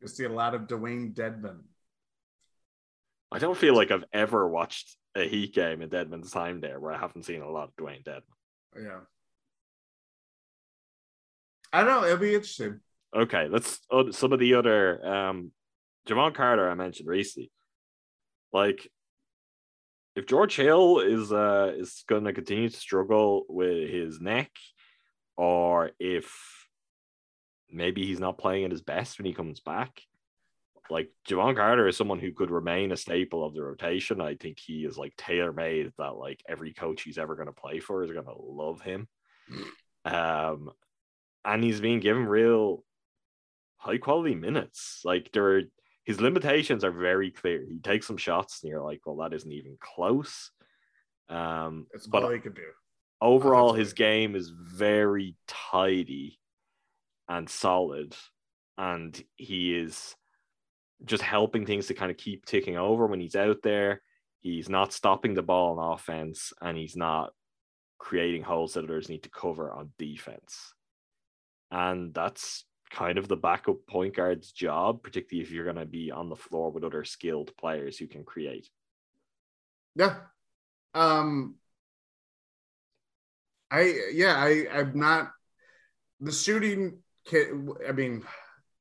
You'll 0.00 0.08
see 0.08 0.24
a 0.24 0.30
lot 0.30 0.54
of 0.54 0.62
Dewayne 0.62 1.14
Dedmon. 1.14 1.60
I 3.30 3.38
don't 3.38 3.56
feel 3.56 3.76
like 3.76 3.90
I've 3.90 4.04
ever 4.12 4.48
watched 4.48 4.96
a 5.14 5.28
Heat 5.28 5.54
game 5.54 5.82
in 5.82 5.90
Dedmon's 5.90 6.30
time 6.30 6.60
there 6.60 6.80
where 6.80 6.92
I 6.92 6.98
haven't 6.98 7.24
seen 7.24 7.42
a 7.42 7.50
lot 7.50 7.68
of 7.68 7.76
Dewayne 7.76 8.02
Dedmon. 8.02 8.22
Yeah. 8.82 9.00
I 11.72 11.82
don't 11.82 12.02
know. 12.02 12.04
It'll 12.04 12.18
be 12.18 12.34
interesting. 12.34 12.80
Okay, 13.14 13.48
let's 13.48 13.80
uh, 13.90 14.12
some 14.12 14.32
of 14.32 14.38
the 14.38 14.54
other 14.54 15.04
um 15.04 15.52
Jevon 16.08 16.34
Carter 16.34 16.68
I 16.68 16.74
mentioned 16.74 17.08
recently. 17.08 17.50
Like 18.52 18.90
if 20.16 20.26
George 20.26 20.56
Hill 20.56 21.00
is 21.00 21.32
uh 21.32 21.72
is 21.76 22.04
going 22.08 22.24
to 22.24 22.32
continue 22.32 22.68
to 22.68 22.76
struggle 22.76 23.44
with 23.48 23.90
his 23.90 24.20
neck, 24.20 24.50
or 25.36 25.90
if 25.98 26.66
maybe 27.70 28.04
he's 28.06 28.20
not 28.20 28.38
playing 28.38 28.64
at 28.64 28.72
his 28.72 28.82
best 28.82 29.18
when 29.18 29.26
he 29.26 29.32
comes 29.32 29.60
back, 29.60 30.02
like 30.90 31.10
Jevon 31.28 31.56
Carter 31.56 31.86
is 31.86 31.96
someone 31.96 32.18
who 32.18 32.32
could 32.32 32.50
remain 32.50 32.92
a 32.92 32.96
staple 32.96 33.44
of 33.44 33.54
the 33.54 33.62
rotation. 33.62 34.20
I 34.20 34.34
think 34.34 34.58
he 34.58 34.84
is 34.84 34.98
like 34.98 35.14
tailor 35.16 35.52
made 35.52 35.92
that 35.98 36.16
like 36.16 36.42
every 36.48 36.72
coach 36.72 37.02
he's 37.02 37.18
ever 37.18 37.36
going 37.36 37.46
to 37.46 37.52
play 37.52 37.80
for 37.80 38.02
is 38.02 38.10
going 38.10 38.26
to 38.26 38.34
love 38.36 38.80
him. 38.80 39.08
Um, 40.04 40.70
and 41.44 41.62
he's 41.64 41.80
being 41.80 42.00
given 42.00 42.26
real 42.26 42.84
high 43.78 43.98
quality 43.98 44.34
minutes. 44.34 45.00
Like 45.04 45.30
there 45.32 45.56
are 45.58 45.62
his 46.04 46.20
limitations 46.20 46.82
are 46.84 46.90
very 46.90 47.30
clear. 47.30 47.64
He 47.68 47.78
takes 47.78 48.06
some 48.06 48.16
shots 48.16 48.62
and 48.62 48.70
you're 48.70 48.82
like, 48.82 49.00
well, 49.06 49.16
that 49.18 49.34
isn't 49.34 49.52
even 49.52 49.76
close. 49.80 50.50
Um, 51.28 51.86
It's 51.94 52.06
but 52.06 52.24
all 52.24 52.30
he 52.30 52.40
could 52.40 52.54
do. 52.56 52.66
overall 53.20 53.72
his 53.72 53.92
game 53.92 54.34
is 54.34 54.50
very 54.50 55.36
tidy 55.46 56.38
and 57.28 57.48
solid 57.48 58.16
and 58.76 59.22
he 59.36 59.74
is 59.76 60.16
just 61.04 61.22
helping 61.22 61.64
things 61.64 61.86
to 61.86 61.94
kind 61.94 62.10
of 62.10 62.16
keep 62.16 62.44
ticking 62.44 62.76
over 62.76 63.06
when 63.06 63.20
he's 63.20 63.36
out 63.36 63.58
there 63.62 64.02
he's 64.40 64.68
not 64.68 64.92
stopping 64.92 65.34
the 65.34 65.42
ball 65.42 65.78
on 65.78 65.92
offense 65.92 66.52
and 66.60 66.76
he's 66.76 66.96
not 66.96 67.32
creating 67.98 68.42
holes 68.42 68.72
that 68.74 68.84
others 68.84 69.08
need 69.08 69.22
to 69.22 69.30
cover 69.30 69.70
on 69.70 69.92
defense 69.98 70.74
and 71.70 72.12
that's 72.14 72.64
kind 72.90 73.18
of 73.18 73.28
the 73.28 73.36
backup 73.36 73.76
point 73.88 74.16
guard's 74.16 74.50
job 74.50 75.02
particularly 75.02 75.42
if 75.42 75.52
you're 75.52 75.64
going 75.64 75.76
to 75.76 75.86
be 75.86 76.10
on 76.10 76.28
the 76.28 76.36
floor 76.36 76.70
with 76.70 76.82
other 76.82 77.04
skilled 77.04 77.56
players 77.56 77.96
who 77.96 78.06
can 78.06 78.24
create 78.24 78.68
Yeah. 79.94 80.16
Um 80.94 81.54
I 83.70 83.94
yeah, 84.12 84.34
I 84.36 84.66
I'm 84.72 84.98
not 84.98 85.30
the 86.20 86.32
shooting 86.32 86.98
can 87.26 87.70
I 87.88 87.92
mean 87.92 88.24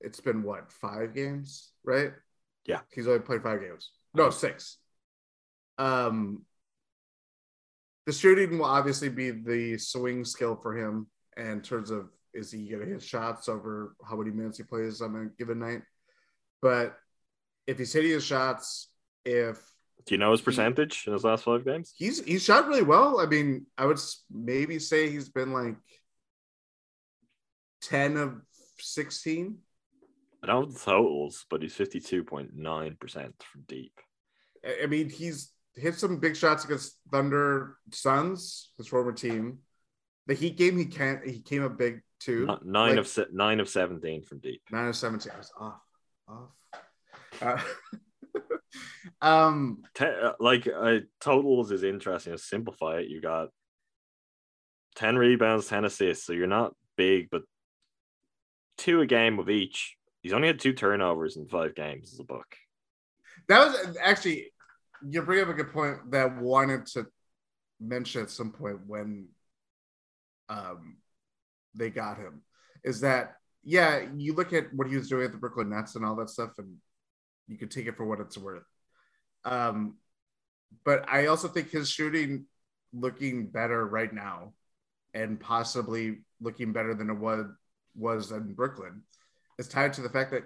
it's 0.02 0.22
been 0.22 0.44
what, 0.44 0.72
5 0.72 1.14
games, 1.14 1.72
right? 1.84 2.12
Yeah. 2.66 2.80
He's 2.92 3.08
only 3.08 3.20
played 3.20 3.44
5 3.44 3.60
games. 3.62 3.92
No, 4.16 4.32
6. 4.32 4.78
Um 5.78 6.46
the 8.08 8.14
shooting 8.14 8.58
will 8.58 8.66
obviously 8.66 9.10
be 9.10 9.30
the 9.30 9.78
swing 9.78 10.26
skill 10.26 10.56
for 10.56 10.76
him 10.76 11.08
in 11.38 11.62
terms 11.62 11.92
of 11.92 12.10
is 12.34 12.52
he 12.52 12.68
going 12.70 12.82
to 12.86 12.92
hit 12.92 13.02
shots 13.02 13.50
over 13.50 13.96
how 14.08 14.16
many 14.16 14.32
minutes 14.32 14.58
he 14.58 14.64
plays 14.64 15.02
on 15.02 15.16
a 15.16 15.26
given 15.38 15.60
night. 15.60 15.82
But 16.62 16.96
if 17.68 17.78
he's 17.78 17.94
hitting 17.94 18.12
his 18.12 18.26
shots, 18.26 18.90
if 19.26 19.60
do 20.06 20.16
you 20.16 20.20
know 20.20 20.32
his 20.32 20.42
percentage 20.42 21.04
in 21.08 21.14
his 21.14 21.26
last 21.26 21.44
five 21.44 21.66
games 21.66 21.94
he's 21.96 22.24
he's 22.24 22.44
shot 22.44 22.68
really 22.68 22.82
well. 22.82 23.20
I 23.20 23.26
mean, 23.26 23.66
I 23.78 23.86
would 23.86 24.00
maybe 24.32 24.80
say 24.80 25.10
he's 25.10 25.30
been 25.30 25.52
like 25.54 25.76
ten 27.82 28.18
of 28.18 28.42
sixteen. 28.80 29.58
I 30.42 30.48
don't 30.48 30.66
have 30.68 30.74
the 30.74 30.80
totals, 30.80 31.46
but 31.50 31.62
he's 31.62 31.76
52.9% 31.76 32.54
from 33.12 33.62
deep. 33.68 33.92
I- 34.66 34.84
I 34.84 34.86
mean, 34.86 35.10
he's 35.10 35.52
hit 35.76 35.96
some 35.96 36.18
big 36.20 36.38
shots 36.38 36.64
against 36.64 36.98
Thunder 37.12 37.76
Suns, 37.92 38.72
his 38.78 38.88
former 38.88 39.12
team. 39.12 39.60
The 40.28 40.34
Heat 40.36 40.56
game, 40.56 40.78
he 40.78 40.86
can't. 40.86 41.28
He 41.28 41.42
came 41.42 41.64
up 41.66 41.78
big 41.78 42.02
too. 42.20 42.48
N- 42.50 42.58
Nine 42.72 42.90
Like, 42.92 43.00
of 43.00 43.08
se- 43.08 43.26
nine 43.32 43.60
of 43.60 43.70
17 43.70 44.24
from 44.24 44.40
deep. 44.40 44.62
nine 44.72 44.88
of 44.88 44.96
seventeen. 44.96 45.32
I 45.34 45.38
was 45.38 45.52
off, 45.60 45.82
off. 46.28 46.50
Uh, 47.42 47.62
um, 49.22 49.84
Te- 49.96 50.06
uh, 50.06 50.34
like 50.40 50.68
uh, 50.68 51.00
totals 51.22 51.72
is 51.72 51.84
interesting. 51.84 52.34
To 52.34 52.38
simplify 52.40 52.98
it, 53.00 53.08
you 53.10 53.22
got 53.22 53.50
10 54.96 55.18
rebounds, 55.18 55.68
10 55.68 55.86
assists. 55.86 56.26
So 56.26 56.34
you're 56.34 56.48
not 56.48 56.74
big, 56.98 57.30
but 57.32 57.44
two 58.78 59.02
a 59.02 59.06
game 59.06 59.40
of 59.40 59.50
each. 59.50 59.96
He's 60.22 60.34
only 60.34 60.48
had 60.48 60.60
two 60.60 60.74
turnovers 60.74 61.38
in 61.38 61.48
five 61.48 61.76
games 61.76 62.12
as 62.14 62.20
a 62.20 62.24
book. 62.24 62.46
That 63.48 63.68
was 63.68 63.98
actually 64.04 64.52
you 65.08 65.22
bring 65.22 65.42
up 65.42 65.48
a 65.48 65.54
good 65.54 65.72
point 65.72 66.12
that 66.12 66.38
wanted 66.42 66.86
to 66.88 67.08
mention 67.80 68.22
at 68.22 68.30
some 68.30 68.52
point 68.52 68.80
when 68.86 69.30
um 70.50 70.98
they 71.76 71.90
got 71.90 72.18
him 72.18 72.42
is 72.84 73.02
that 73.02 73.36
yeah, 73.64 74.06
you 74.16 74.34
look 74.34 74.54
at 74.54 74.74
what 74.74 74.88
he 74.88 74.96
was 74.96 75.10
doing 75.10 75.26
at 75.26 75.32
the 75.32 75.38
Brooklyn 75.38 75.70
Nets 75.70 75.96
and 75.96 76.06
all 76.06 76.16
that 76.16 76.30
stuff, 76.30 76.52
and 76.58 76.78
you 77.48 77.58
could 77.58 77.72
take 77.72 77.88
it 77.88 77.98
for 77.98 78.06
what 78.06 78.20
it's 78.20 78.38
worth. 78.38 78.64
Um, 79.44 79.98
but 80.86 81.08
I 81.10 81.28
also 81.28 81.48
think 81.48 81.70
his 81.70 81.90
shooting 81.90 82.46
looking 82.94 83.48
better 83.48 83.86
right 83.86 84.12
now, 84.12 84.54
and 85.14 85.40
possibly 85.40 86.20
looking 86.42 86.72
better 86.72 86.94
than 86.94 87.10
it 87.10 87.18
was 87.18 87.46
was 87.96 88.32
in 88.32 88.54
Brooklyn, 88.54 89.04
is 89.58 89.68
tied 89.68 89.94
to 89.94 90.02
the 90.02 90.10
fact 90.10 90.32
that 90.32 90.44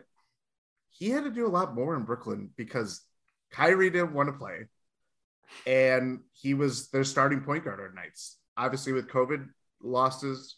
he 0.90 1.10
had 1.10 1.24
to 1.24 1.32
do 1.32 1.46
a 1.46 1.50
lot 1.50 1.76
more 1.76 1.96
in 1.96 2.04
Brooklyn 2.04 2.50
because 2.56 3.02
Kyrie 3.52 3.90
didn't 3.90 4.14
want 4.14 4.30
to 4.30 4.34
play, 4.34 4.68
and 5.68 6.22
he 6.32 6.56
was 6.56 6.90
their 6.90 7.04
starting 7.04 7.42
point 7.42 7.64
guard 7.64 7.80
on 7.80 7.94
nights. 7.94 8.38
Obviously, 8.58 8.94
with 8.94 9.08
COVID 9.08 9.48
losses 9.82 10.56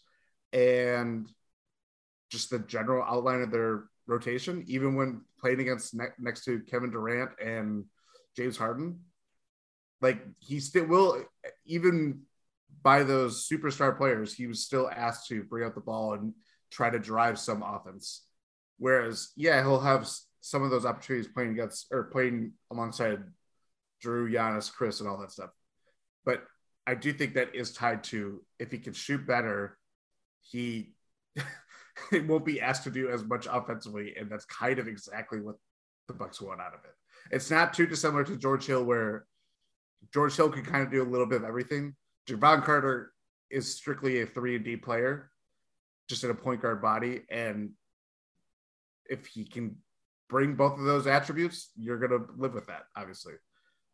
and 0.56 1.28
just 2.30 2.48
the 2.50 2.58
general 2.60 3.04
outline 3.06 3.42
of 3.42 3.50
their 3.50 3.84
rotation, 4.06 4.64
even 4.66 4.94
when 4.94 5.20
playing 5.38 5.60
against 5.60 5.94
ne- 5.94 6.06
next 6.18 6.44
to 6.44 6.60
Kevin 6.60 6.90
Durant 6.90 7.30
and 7.44 7.84
James 8.36 8.56
Harden, 8.56 9.00
like 10.00 10.22
he 10.40 10.58
still 10.58 10.86
will, 10.86 11.22
even 11.66 12.22
by 12.82 13.02
those 13.02 13.46
superstar 13.46 13.96
players, 13.96 14.32
he 14.32 14.46
was 14.46 14.64
still 14.64 14.90
asked 14.94 15.28
to 15.28 15.42
bring 15.44 15.66
out 15.66 15.74
the 15.74 15.80
ball 15.80 16.14
and 16.14 16.32
try 16.70 16.88
to 16.88 16.98
drive 16.98 17.38
some 17.38 17.62
offense. 17.62 18.24
Whereas, 18.78 19.32
yeah, 19.36 19.60
he'll 19.62 19.80
have 19.80 20.08
some 20.40 20.62
of 20.62 20.70
those 20.70 20.86
opportunities 20.86 21.30
playing 21.30 21.50
against 21.52 21.86
or 21.90 22.04
playing 22.04 22.52
alongside 22.70 23.22
Jrue, 24.02 24.32
Giannis, 24.32 24.72
Khris, 24.72 25.00
and 25.00 25.08
all 25.08 25.18
that 25.18 25.32
stuff. 25.32 25.50
But 26.24 26.44
I 26.86 26.94
do 26.94 27.12
think 27.12 27.34
that 27.34 27.54
is 27.54 27.72
tied 27.72 28.04
to 28.04 28.42
if 28.58 28.70
he 28.70 28.78
can 28.78 28.92
shoot 28.92 29.26
better, 29.26 29.76
he 30.50 30.92
won't 32.12 32.44
be 32.44 32.60
asked 32.60 32.84
to 32.84 32.90
do 32.90 33.08
as 33.08 33.24
much 33.24 33.46
offensively, 33.50 34.14
and 34.18 34.30
that's 34.30 34.44
kind 34.44 34.78
of 34.78 34.86
exactly 34.86 35.40
what 35.40 35.56
the 36.08 36.14
Bucks 36.14 36.40
want 36.40 36.60
out 36.60 36.74
of 36.74 36.80
it. 36.84 36.94
It's 37.34 37.50
not 37.50 37.74
too 37.74 37.86
dissimilar 37.86 38.24
to 38.24 38.36
George 38.36 38.66
Hill, 38.66 38.84
where 38.84 39.26
George 40.12 40.36
Hill 40.36 40.50
can 40.50 40.64
kind 40.64 40.84
of 40.84 40.90
do 40.90 41.02
a 41.02 41.04
little 41.10 41.26
bit 41.26 41.42
of 41.42 41.48
everything. 41.48 41.94
Jevon 42.28 42.64
Carter 42.64 43.12
is 43.50 43.74
strictly 43.74 44.20
a 44.20 44.26
three 44.26 44.56
and 44.56 44.64
D 44.64 44.76
player, 44.76 45.30
just 46.08 46.24
in 46.24 46.30
a 46.30 46.34
point 46.34 46.62
guard 46.62 46.80
body, 46.80 47.22
and 47.30 47.70
if 49.08 49.26
he 49.26 49.44
can 49.44 49.76
bring 50.28 50.54
both 50.54 50.78
of 50.78 50.84
those 50.84 51.06
attributes, 51.06 51.70
you're 51.76 51.98
gonna 51.98 52.24
live 52.36 52.54
with 52.54 52.66
that, 52.66 52.84
obviously. 52.96 53.34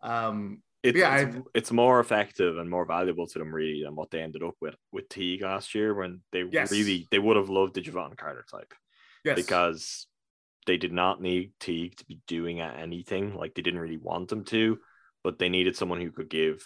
Um, 0.02 0.62
It's, 0.82 0.98
yeah, 0.98 1.16
it's, 1.16 1.48
it's 1.54 1.72
more 1.72 2.00
effective 2.00 2.58
and 2.58 2.68
more 2.68 2.84
valuable 2.84 3.26
to 3.28 3.38
them 3.38 3.54
really 3.54 3.82
than 3.84 3.94
what 3.94 4.10
they 4.10 4.20
ended 4.20 4.42
up 4.42 4.54
with 4.60 4.74
with 4.90 5.08
Teague 5.08 5.42
last 5.42 5.74
year 5.74 5.94
when 5.94 6.20
they 6.32 6.42
Yes. 6.42 6.70
really 6.70 7.06
they 7.10 7.20
would 7.20 7.36
have 7.36 7.48
loved 7.48 7.74
the 7.74 7.82
Jevon 7.82 8.16
Carter 8.16 8.44
type 8.50 8.74
yes, 9.24 9.36
because 9.36 10.06
they 10.66 10.76
did 10.76 10.92
not 10.92 11.20
need 11.20 11.52
Teague 11.60 11.96
to 11.96 12.04
be 12.06 12.20
doing 12.26 12.60
anything 12.60 13.36
like 13.36 13.54
they 13.54 13.62
didn't 13.62 13.80
really 13.80 13.96
want 13.96 14.30
him 14.30 14.44
to, 14.44 14.78
but 15.22 15.38
they 15.38 15.48
needed 15.48 15.76
someone 15.76 16.00
who 16.00 16.10
could 16.10 16.28
give 16.28 16.64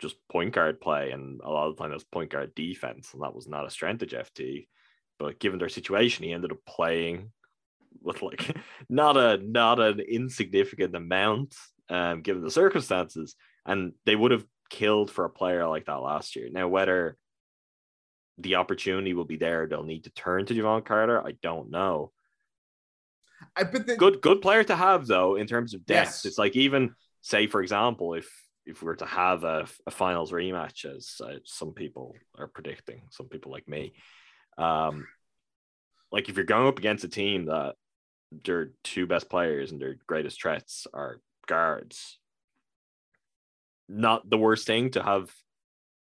just 0.00 0.16
point 0.28 0.52
guard 0.52 0.80
play 0.80 1.12
and 1.12 1.40
a 1.42 1.50
lot 1.50 1.68
of 1.68 1.76
the 1.76 1.82
time 1.82 1.90
that's 1.90 2.04
point 2.04 2.30
guard 2.30 2.54
defense 2.54 3.10
and 3.14 3.22
that 3.22 3.34
was 3.34 3.46
not 3.46 3.66
a 3.66 3.70
strength 3.70 4.02
of 4.02 4.08
Jeff 4.08 4.32
Teague. 4.34 4.66
But 5.18 5.38
given 5.38 5.60
their 5.60 5.68
situation, 5.68 6.24
he 6.24 6.32
ended 6.32 6.50
up 6.50 6.58
playing 6.66 7.30
with 8.02 8.20
like 8.22 8.56
not 8.88 9.16
a 9.16 9.38
not 9.38 9.78
an 9.78 10.00
insignificant 10.00 10.94
amount 10.96 11.54
um, 11.88 12.22
given 12.22 12.42
the 12.42 12.50
circumstances, 12.50 13.36
and 13.66 13.92
they 14.06 14.16
would 14.16 14.30
have 14.32 14.44
killed 14.70 15.10
for 15.10 15.24
a 15.24 15.30
player 15.30 15.66
like 15.66 15.86
that 15.86 15.94
last 15.94 16.36
year. 16.36 16.48
Now, 16.50 16.68
whether 16.68 17.16
the 18.38 18.56
opportunity 18.56 19.14
will 19.14 19.24
be 19.24 19.36
there, 19.36 19.66
they'll 19.66 19.84
need 19.84 20.04
to 20.04 20.10
turn 20.10 20.46
to 20.46 20.54
Jevon 20.54 20.84
Carter. 20.84 21.24
I 21.24 21.32
don't 21.42 21.70
know. 21.70 22.12
I 23.56 23.64
but 23.64 23.86
the, 23.86 23.96
Good, 23.96 24.20
good 24.20 24.40
player 24.42 24.64
to 24.64 24.76
have 24.76 25.06
though 25.06 25.36
in 25.36 25.46
terms 25.46 25.74
of 25.74 25.84
depth. 25.86 26.06
Yes. 26.06 26.24
It's 26.24 26.38
like 26.38 26.56
even 26.56 26.94
say, 27.20 27.46
for 27.46 27.62
example, 27.62 28.14
if 28.14 28.28
if 28.66 28.80
we 28.80 28.86
were 28.86 28.96
to 28.96 29.06
have 29.06 29.44
a, 29.44 29.66
a 29.86 29.90
finals 29.90 30.32
rematch, 30.32 30.86
as 30.86 31.20
uh, 31.22 31.34
some 31.44 31.74
people 31.74 32.16
are 32.38 32.48
predicting, 32.48 33.02
some 33.10 33.28
people 33.28 33.52
like 33.52 33.68
me, 33.68 33.92
um, 34.56 35.06
like 36.10 36.28
if 36.28 36.36
you're 36.36 36.46
going 36.46 36.66
up 36.66 36.78
against 36.78 37.04
a 37.04 37.08
team 37.08 37.46
that 37.46 37.74
their 38.44 38.70
two 38.82 39.06
best 39.06 39.28
players 39.28 39.70
and 39.70 39.80
their 39.80 39.96
greatest 40.06 40.40
threats 40.40 40.86
are 40.94 41.20
guards, 41.46 42.18
not 43.88 44.28
the 44.28 44.38
worst 44.38 44.66
thing 44.66 44.90
to 44.92 45.02
have 45.02 45.30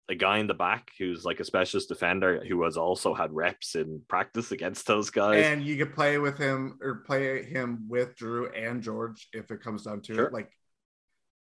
a 0.10 0.16
guy 0.16 0.40
in 0.40 0.48
the 0.48 0.56
back 0.56 0.90
who's 0.98 1.24
like 1.24 1.40
a 1.40 1.46
specialist 1.46 1.88
defender 1.88 2.44
who 2.44 2.64
has 2.64 2.78
also 2.78 3.14
had 3.14 3.32
reps 3.32 3.76
in 3.76 4.02
practice 4.08 4.52
against 4.52 4.88
those 4.88 5.12
guys. 5.12 5.46
and 5.46 5.64
you 5.64 5.78
could 5.78 5.94
play 5.94 6.18
with 6.18 6.36
him 6.38 6.80
or 6.82 7.04
play 7.06 7.44
him 7.44 7.86
with 7.88 8.16
Jrue 8.16 8.50
and 8.58 8.82
George 8.82 9.28
if 9.34 9.52
it 9.52 9.62
comes 9.62 9.84
down 9.84 10.02
to 10.02 10.16
Sure. 10.16 10.26
it. 10.26 10.34
Like 10.34 10.52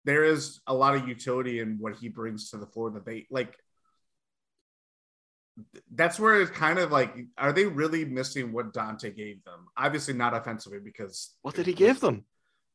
there 0.03 0.25
is 0.25 0.59
a 0.67 0.73
lot 0.73 0.95
of 0.95 1.07
utility 1.07 1.59
in 1.61 1.77
what 1.79 1.95
he 1.95 2.09
brings 2.09 2.49
to 2.51 2.57
the 2.57 2.65
floor 2.67 2.91
that 2.91 3.05
they 3.05 3.25
like. 3.29 3.57
That's 5.93 6.19
where 6.19 6.39
it's 6.41 6.51
kind 6.51 6.77
of 6.77 6.91
like, 6.91 7.15
are 7.37 7.51
they 7.53 7.65
really 7.65 8.05
missing 8.05 8.51
what 8.51 8.73
Donte 8.73 9.15
gave 9.15 9.43
them? 9.43 9.67
Obviously, 9.75 10.13
not 10.13 10.35
offensively 10.35 10.79
because 10.79 11.33
what 11.41 11.55
did 11.55 11.65
he 11.65 11.73
give 11.73 11.99
them? 11.99 12.25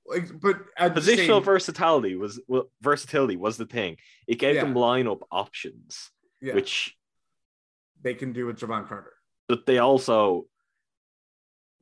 Like, 0.07 0.41
but 0.41 0.57
at 0.77 0.95
Positional 0.95 1.27
same- 1.39 1.43
versatility 1.45 2.17
was 2.17 2.41
well, 2.49 2.71
versatility 2.81 3.37
was 3.37 3.57
the 3.57 3.67
thing. 3.67 3.99
It 4.27 4.37
gave 4.37 4.57
Yeah. 4.57 4.65
them 4.65 4.75
lineup 4.75 5.21
options, 5.31 6.11
yeah, 6.41 6.55
which 6.55 6.97
they 8.01 8.15
can 8.15 8.33
do 8.33 8.47
with 8.47 8.59
Jevon 8.59 8.89
Carter. 8.89 9.15
but 9.49 9.65
they 9.67 9.79
also 9.79 10.47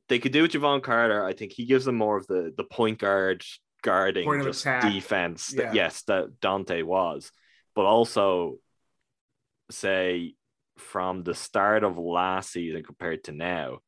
they 0.07 0.19
could 0.19 0.33
do 0.33 0.41
with 0.43 0.51
Jevon 0.51 0.83
Carter. 0.83 1.23
I 1.25 1.33
think 1.33 1.53
he 1.53 1.65
gives 1.65 1.85
them 1.85 1.95
more 1.95 2.17
of 2.17 2.27
the 2.27 2.53
the 2.55 2.63
point 2.63 2.99
guard 2.99 3.43
guarding 3.81 4.25
Point 4.25 4.43
just 4.43 4.61
attack. 4.61 4.91
defense 4.93 5.47
that 5.49 5.73
Yeah. 5.73 5.85
yes 5.85 6.03
that 6.03 6.39
Donte 6.41 6.83
was, 6.83 7.31
but 7.75 7.85
also 7.85 8.59
say 9.71 10.35
from 10.77 11.23
the 11.23 11.33
start 11.33 11.83
of 11.83 11.97
last 11.97 12.51
season 12.51 12.83
compared 12.83 13.23
to 13.25 13.31
now, 13.31 13.79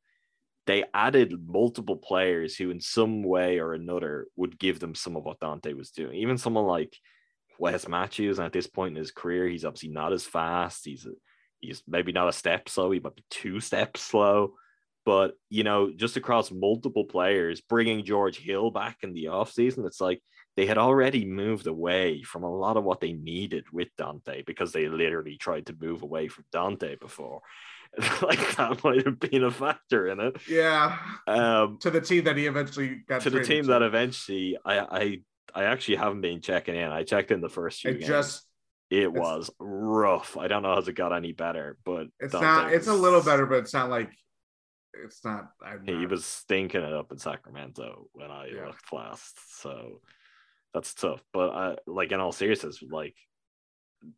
they 0.66 0.84
added 0.94 1.46
multiple 1.46 1.96
players 1.96 2.56
who 2.56 2.70
in 2.70 2.80
some 2.80 3.22
way 3.22 3.58
or 3.58 3.74
another 3.74 4.26
would 4.36 4.58
give 4.58 4.80
them 4.80 4.94
some 4.94 5.16
of 5.16 5.24
what 5.24 5.40
Donte 5.40 5.76
was 5.76 5.90
doing. 5.90 6.16
Even 6.16 6.38
someone 6.38 6.66
like 6.66 6.96
Wes 7.58 7.86
Matthews, 7.86 8.38
and 8.38 8.46
at 8.46 8.52
this 8.52 8.66
point 8.66 8.96
in 8.96 9.00
his 9.00 9.10
career, 9.10 9.46
he's 9.46 9.64
obviously 9.64 9.90
not 9.90 10.12
as 10.12 10.24
fast. 10.24 10.84
He's 10.84 11.06
he's 11.60 11.82
maybe 11.86 12.12
not 12.12 12.28
a 12.28 12.32
step 12.32 12.68
slow, 12.68 12.90
he 12.90 13.00
might 13.00 13.16
be 13.16 13.24
two 13.30 13.60
steps 13.60 14.00
slow. 14.00 14.54
But 15.04 15.34
you 15.50 15.64
know, 15.64 15.92
just 15.94 16.16
across 16.16 16.50
multiple 16.50 17.04
players, 17.04 17.60
bringing 17.60 18.04
George 18.04 18.38
Hill 18.38 18.70
back 18.70 18.98
in 19.02 19.12
the 19.12 19.24
offseason, 19.24 19.86
it's 19.86 20.00
like 20.00 20.22
they 20.56 20.66
had 20.66 20.78
already 20.78 21.24
moved 21.24 21.66
away 21.66 22.22
from 22.22 22.42
a 22.42 22.54
lot 22.54 22.76
of 22.76 22.84
what 22.84 23.00
they 23.00 23.12
needed 23.12 23.64
with 23.72 23.88
Donte 23.98 24.46
because 24.46 24.72
they 24.72 24.88
literally 24.88 25.36
tried 25.36 25.66
to 25.66 25.76
move 25.78 26.02
away 26.02 26.28
from 26.28 26.44
Donte 26.54 26.98
before. 27.00 27.42
like 28.22 28.56
that 28.56 28.82
might 28.84 29.04
have 29.06 29.20
been 29.20 29.44
a 29.44 29.50
factor 29.50 30.08
in 30.08 30.20
it. 30.20 30.36
Yeah, 30.48 30.98
Um, 31.26 31.78
to 31.80 31.90
the 31.90 32.00
team 32.00 32.24
that 32.24 32.36
he 32.36 32.46
eventually 32.46 33.02
got 33.08 33.22
to 33.22 33.30
the 33.30 33.44
team 33.44 33.66
that 33.66 33.82
eventually 33.82 34.58
I 34.64 34.78
I 34.80 35.18
I 35.54 35.64
actually 35.64 35.96
haven't 35.96 36.20
been 36.22 36.40
checking 36.40 36.74
in. 36.74 36.90
I 36.90 37.04
checked 37.04 37.30
in 37.30 37.40
the 37.40 37.48
first 37.48 37.80
few 37.80 37.90
it 37.92 37.94
games. 38.00 38.06
just 38.08 38.46
it 38.90 39.12
was 39.12 39.50
rough. 39.58 40.36
I 40.36 40.48
don't 40.48 40.62
know 40.62 40.74
has 40.74 40.88
it 40.88 40.94
got 40.94 41.12
any 41.12 41.32
better, 41.32 41.78
but 41.84 42.08
it's 42.20 42.32
not. 42.34 42.72
It's 42.72 42.86
a 42.88 42.92
little 42.94 43.22
better, 43.22 43.46
but 43.46 43.58
it's 43.58 43.74
not 43.74 43.90
like 43.90 44.10
it's 45.04 45.24
not. 45.24 45.50
I'm 45.64 45.84
He 45.86 45.92
not- 45.92 46.10
was 46.10 46.24
stinking 46.24 46.82
it 46.82 46.92
up 46.92 47.12
in 47.12 47.18
Sacramento 47.18 48.08
when 48.12 48.30
I 48.30 48.48
Yeah. 48.48 48.66
looked 48.66 48.92
last, 48.92 49.60
so 49.60 50.00
that's 50.72 50.94
tough. 50.94 51.22
But 51.32 51.50
I 51.50 51.76
like 51.86 52.12
in 52.12 52.20
all 52.20 52.32
seriousness, 52.32 52.82
like 52.82 53.16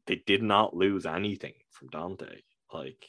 they 0.07 0.17
did 0.27 0.43
not 0.43 0.75
lose 0.75 1.07
anything 1.07 1.55
from 1.71 1.89
Donte. 1.91 2.43
Like 2.73 3.07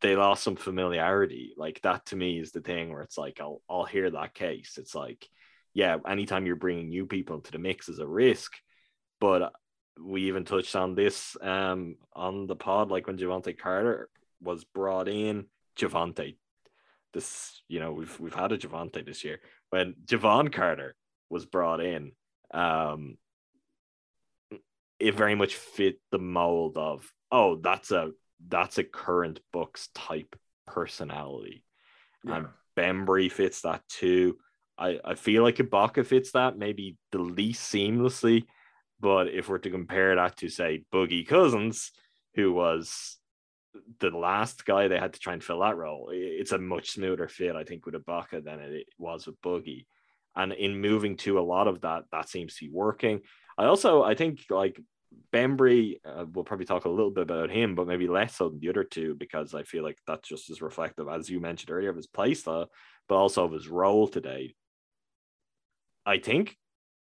they 0.00 0.16
lost 0.16 0.42
some 0.42 0.56
familiarity. 0.56 1.52
Like 1.56 1.80
that 1.82 2.06
to 2.06 2.16
me 2.16 2.38
is 2.38 2.52
the 2.52 2.60
thing 2.60 2.90
where 2.90 3.02
it's 3.02 3.18
like 3.18 3.40
I'll 3.40 3.62
I'll 3.68 3.84
hear 3.84 4.10
that 4.10 4.34
case. 4.34 4.78
It's 4.78 4.94
like, 4.94 5.28
yeah, 5.74 5.96
anytime 6.06 6.46
you're 6.46 6.56
bringing 6.56 6.88
new 6.88 7.06
people 7.06 7.36
into 7.36 7.52
the 7.52 7.58
mix 7.58 7.88
is 7.88 7.98
a 7.98 8.06
risk, 8.06 8.52
but 9.20 9.52
we 10.02 10.28
even 10.28 10.44
touched 10.44 10.74
on 10.76 10.94
this 10.94 11.36
um 11.42 11.96
on 12.14 12.46
the 12.46 12.56
pod, 12.56 12.90
like 12.90 13.06
when 13.06 13.18
Javante 13.18 13.56
Carter 13.58 14.08
was 14.40 14.64
brought 14.64 15.08
in. 15.08 15.46
Javante, 15.78 16.36
this 17.12 17.62
you 17.68 17.80
know 17.80 17.92
we've 17.92 18.18
we've 18.20 18.34
had 18.34 18.52
a 18.52 18.58
Javante 18.58 19.04
this 19.04 19.24
year 19.24 19.40
when 19.70 19.94
Jevon 20.04 20.52
Carter 20.52 20.96
was 21.28 21.46
brought 21.46 21.80
in. 21.80 22.12
Um, 22.52 23.16
it 24.98 25.14
very 25.14 25.34
much 25.34 25.54
fit 25.54 26.00
the 26.10 26.18
mold 26.18 26.76
of 26.76 27.10
oh 27.30 27.56
that's 27.56 27.90
a 27.90 28.10
that's 28.48 28.78
a 28.78 28.84
current 28.84 29.40
Bucks 29.52 29.88
type 29.94 30.36
personality. 30.66 31.64
Yeah. 32.24 32.36
And 32.36 32.46
Bembry 32.76 33.30
fits 33.30 33.62
that 33.62 33.82
too. 33.88 34.38
I, 34.78 34.98
I 35.04 35.14
feel 35.14 35.42
like 35.42 35.56
Ibaka 35.56 36.06
fits 36.06 36.32
that 36.32 36.56
maybe 36.56 36.96
the 37.12 37.18
least 37.18 37.72
seamlessly. 37.72 38.44
But 39.00 39.28
if 39.28 39.48
we're 39.48 39.58
to 39.58 39.70
compare 39.70 40.14
that 40.16 40.36
to 40.38 40.48
say 40.48 40.84
Boogie 40.92 41.26
Cousins, 41.26 41.90
who 42.34 42.52
was 42.52 43.16
the 44.00 44.10
last 44.10 44.64
guy 44.64 44.88
they 44.88 44.98
had 44.98 45.14
to 45.14 45.20
try 45.20 45.32
and 45.32 45.42
fill 45.42 45.60
that 45.60 45.76
role, 45.76 46.10
it's 46.12 46.52
a 46.52 46.58
much 46.58 46.90
smoother 46.90 47.28
fit, 47.28 47.56
I 47.56 47.64
think, 47.64 47.86
with 47.86 47.94
Ibaka 47.94 48.44
than 48.44 48.60
it 48.60 48.86
was 48.98 49.26
with 49.26 49.40
Boogie. 49.40 49.86
And 50.36 50.52
in 50.52 50.80
moving 50.80 51.16
to 51.18 51.38
a 51.38 51.42
lot 51.42 51.66
of 51.66 51.80
that, 51.80 52.04
that 52.12 52.28
seems 52.28 52.56
to 52.56 52.66
be 52.66 52.70
working. 52.70 53.20
I 53.58 53.64
also, 53.64 54.02
I 54.02 54.14
think, 54.14 54.40
like 54.48 54.80
Bembry, 55.32 56.00
uh, 56.04 56.24
we'll 56.32 56.44
probably 56.44 56.66
talk 56.66 56.84
a 56.84 56.90
little 56.90 57.10
bit 57.10 57.22
about 57.22 57.50
him, 57.50 57.74
but 57.74 57.86
maybe 57.86 58.08
less 58.08 58.36
so 58.36 58.48
than 58.48 58.60
the 58.60 58.68
other 58.68 58.84
two 58.84 59.14
because 59.14 59.54
I 59.54 59.62
feel 59.62 59.82
like 59.82 59.98
that's 60.06 60.28
just 60.28 60.50
as 60.50 60.62
reflective, 60.62 61.08
as 61.08 61.28
you 61.28 61.40
mentioned 61.40 61.70
earlier, 61.70 61.90
of 61.90 61.96
his 61.96 62.06
play 62.06 62.34
style, 62.34 62.70
but 63.08 63.16
also 63.16 63.44
of 63.44 63.52
his 63.52 63.68
role 63.68 64.08
today. 64.08 64.54
I 66.06 66.18
think 66.18 66.56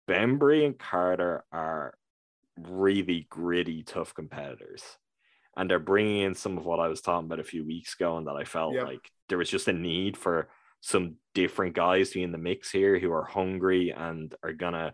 Bembry 0.08 0.66
and 0.66 0.78
Carter 0.78 1.43
are 1.52 1.93
really 2.58 3.28
gritty, 3.30 3.84
tough 3.84 4.14
competitors. 4.14 4.84
And 5.56 5.70
they're 5.70 5.80
bringing 5.80 6.22
in 6.22 6.34
some 6.34 6.58
of 6.58 6.66
what 6.66 6.80
I 6.80 6.88
was 6.88 7.02
talking 7.02 7.26
about 7.26 7.39
a 7.39 7.43
few 7.43 7.66
weeks 7.66 7.95
ago, 7.95 8.18
and 8.18 8.28
that 8.28 8.36
I 8.36 8.45
felt 8.45 8.74
Yep. 8.74 8.84
like 8.86 9.12
there 9.30 9.38
was 9.38 9.49
just 9.49 9.68
a 9.68 9.74
need 9.74 10.18
for 10.18 10.49
some 10.80 11.18
different 11.34 11.76
guys 11.76 12.10
to 12.10 12.16
be 12.16 12.24
in 12.24 12.32
the 12.32 12.38
mix 12.38 12.72
here 12.72 12.99
who 12.99 13.12
are 13.12 13.24
hungry 13.24 13.91
and 13.91 14.34
are 14.43 14.54
going 14.54 14.74
to 14.74 14.93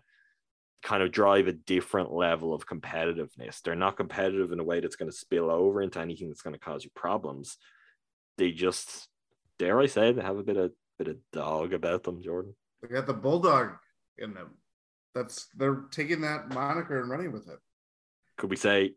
kind 0.82 1.02
of 1.02 1.10
drive 1.10 1.48
a 1.48 1.52
different 1.52 2.12
level 2.12 2.54
of 2.54 2.66
competitiveness. 2.66 3.62
They're 3.62 3.74
not 3.74 3.96
competitive 3.96 4.52
in 4.52 4.60
a 4.60 4.64
way 4.64 4.80
that's 4.80 4.96
going 4.96 5.10
to 5.10 5.16
spill 5.16 5.50
over 5.50 5.82
into 5.82 6.00
anything 6.00 6.28
that's 6.28 6.42
going 6.42 6.54
to 6.54 6.60
cause 6.60 6.84
you 6.84 6.90
problems. 6.94 7.56
They 8.36 8.52
just, 8.52 9.08
dare 9.58 9.80
I 9.80 9.86
say, 9.86 10.12
they 10.12 10.22
have 10.22 10.38
a 10.38 10.42
bit 10.42 10.56
of 10.56 10.72
bit 10.98 11.08
of 11.08 11.16
dog 11.32 11.72
about 11.72 12.02
them, 12.02 12.22
Jordan. 12.22 12.54
They 12.82 12.88
got 12.88 13.06
the 13.06 13.14
bulldog 13.14 13.70
in 14.18 14.34
them. 14.34 14.50
That's 15.14 15.48
they're 15.56 15.84
taking 15.90 16.20
that 16.22 16.48
moniker 16.48 17.00
and 17.00 17.10
running 17.10 17.32
with 17.32 17.48
it. 17.48 17.58
Could 18.36 18.50
we 18.50 18.56
say 18.56 18.94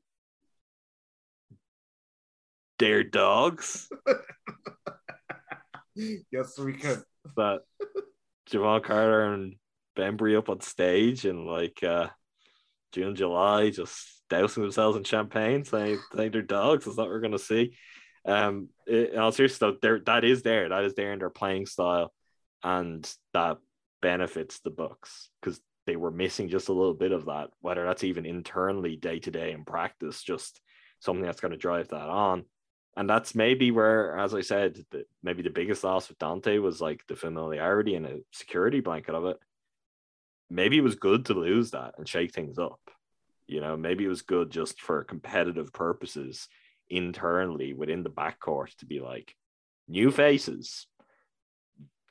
they're 2.77 3.03
dogs? 3.03 3.89
yes, 5.95 6.57
we 6.59 6.73
could. 6.73 7.03
That 7.37 7.61
Jevon 8.49 8.83
Carter 8.83 9.33
and 9.33 9.55
Bembry 10.01 10.37
up 10.37 10.49
on 10.49 10.61
stage 10.61 11.25
in 11.25 11.45
like 11.45 11.83
uh, 11.83 12.07
June, 12.91 13.15
July, 13.15 13.69
just 13.69 14.21
dousing 14.29 14.63
themselves 14.63 14.97
in 14.97 15.03
champagne, 15.03 15.63
saying, 15.63 15.99
saying 16.15 16.31
they're 16.31 16.41
dogs. 16.41 16.85
That's 16.85 16.97
what 16.97 17.07
we're 17.07 17.19
gonna 17.19 17.39
see. 17.39 17.75
Um, 18.25 18.69
it, 18.87 19.13
in 19.13 19.19
all 19.19 19.31
seriousness, 19.31 19.77
though, 19.81 19.99
that 20.05 20.23
is 20.23 20.41
there. 20.41 20.69
That 20.69 20.83
is 20.85 20.95
there 20.95 21.13
in 21.13 21.19
their 21.19 21.29
playing 21.29 21.65
style, 21.65 22.13
and 22.63 23.09
that 23.33 23.57
benefits 24.01 24.59
the 24.59 24.69
Bucks 24.71 25.29
because 25.41 25.59
they 25.85 25.95
were 25.95 26.11
missing 26.11 26.49
just 26.49 26.69
a 26.69 26.73
little 26.73 26.93
bit 26.93 27.11
of 27.11 27.25
that. 27.25 27.49
Whether 27.61 27.85
that's 27.85 28.03
even 28.03 28.25
internally, 28.25 28.95
day 28.95 29.19
to 29.19 29.31
day 29.31 29.51
in 29.51 29.65
practice, 29.65 30.23
just 30.23 30.61
something 30.99 31.25
that's 31.25 31.41
going 31.41 31.51
to 31.51 31.57
drive 31.57 31.89
that 31.89 32.09
on. 32.09 32.45
And 32.95 33.09
that's 33.09 33.35
maybe 33.35 33.71
where, 33.71 34.17
as 34.17 34.33
I 34.33 34.41
said, 34.41 34.83
the, 34.91 35.05
maybe 35.23 35.43
the 35.43 35.49
biggest 35.49 35.83
loss 35.83 36.09
with 36.09 36.19
Donte 36.19 36.61
was 36.61 36.81
like 36.81 37.01
the 37.07 37.15
familiarity 37.15 37.95
and 37.95 38.05
a 38.05 38.19
security 38.31 38.81
blanket 38.81 39.15
of 39.15 39.25
it. 39.25 39.37
Maybe 40.51 40.77
it 40.77 40.83
was 40.83 40.95
good 40.95 41.25
to 41.25 41.33
lose 41.33 41.71
that 41.71 41.95
and 41.97 42.07
shake 42.07 42.33
things 42.33 42.59
up. 42.59 42.81
You 43.47 43.61
know, 43.61 43.77
maybe 43.77 44.03
it 44.03 44.09
was 44.09 44.21
good 44.21 44.49
just 44.49 44.81
for 44.81 45.03
competitive 45.03 45.71
purposes 45.73 46.47
internally 46.89 47.73
within 47.73 48.03
the 48.03 48.09
backcourt 48.09 48.75
to 48.77 48.85
be 48.85 48.99
like 48.99 49.33
new 49.87 50.11
faces, 50.11 50.87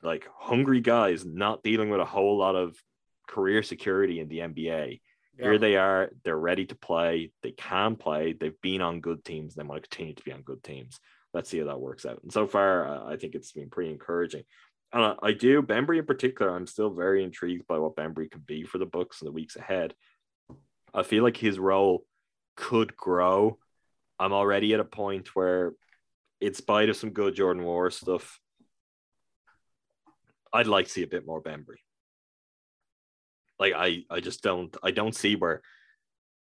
like 0.01 0.27
hungry 0.35 0.81
guys 0.81 1.23
not 1.23 1.63
dealing 1.63 1.89
with 1.89 2.01
a 2.01 2.05
whole 2.05 2.37
lot 2.37 2.55
of 2.55 2.75
career 3.27 3.63
security 3.63 4.19
in 4.19 4.27
the 4.27 4.39
NBA. 4.39 5.01
Yeah. 5.37 5.45
Here 5.45 5.57
they 5.57 5.75
are, 5.77 6.09
they're 6.23 6.37
ready 6.37 6.65
to 6.65 6.75
play, 6.75 7.31
they 7.43 7.51
can 7.51 7.95
play, 7.95 8.33
they've 8.33 8.59
been 8.61 8.81
on 8.81 9.01
good 9.01 9.23
teams, 9.23 9.55
they 9.55 9.63
want 9.63 9.83
to 9.83 9.89
continue 9.89 10.15
to 10.15 10.23
be 10.23 10.33
on 10.33 10.41
good 10.41 10.63
teams. 10.63 10.99
Let's 11.33 11.49
see 11.49 11.59
how 11.59 11.65
that 11.67 11.79
works 11.79 12.05
out. 12.05 12.21
And 12.23 12.33
so 12.33 12.45
far, 12.45 12.87
uh, 12.87 13.05
I 13.05 13.15
think 13.15 13.35
it's 13.35 13.53
been 13.53 13.69
pretty 13.69 13.91
encouraging. 13.91 14.43
And 14.93 15.03
I, 15.03 15.15
I 15.21 15.31
do, 15.33 15.61
Bembry 15.61 15.99
in 15.99 16.05
particular, 16.05 16.53
I'm 16.53 16.67
still 16.67 16.89
very 16.89 17.23
intrigued 17.23 17.67
by 17.67 17.77
what 17.77 17.95
Bembry 17.95 18.29
can 18.29 18.41
be 18.45 18.63
for 18.63 18.77
the 18.77 18.85
Bucks 18.85 19.21
in 19.21 19.25
the 19.25 19.31
weeks 19.31 19.55
ahead. 19.55 19.93
I 20.93 21.03
feel 21.03 21.23
like 21.23 21.37
his 21.37 21.57
role 21.57 22.05
could 22.55 22.95
grow 22.97 23.57
I'm 24.21 24.33
already 24.33 24.71
at 24.75 24.79
a 24.79 24.85
point 24.85 25.35
where, 25.35 25.73
in 26.39 26.53
spite 26.53 26.89
of 26.89 26.95
some 26.95 27.09
good 27.09 27.33
Jordan 27.33 27.63
Nwora 27.63 27.91
stuff, 27.91 28.39
I'd 30.53 30.67
like 30.67 30.85
to 30.85 30.91
see 30.91 31.01
a 31.01 31.07
bit 31.07 31.25
more 31.25 31.41
Bembry. 31.41 31.81
Like 33.57 33.73
I, 33.75 34.03
I 34.11 34.19
just 34.19 34.43
don't, 34.43 34.77
I 34.83 34.91
don't 34.91 35.15
see 35.15 35.35
where 35.35 35.63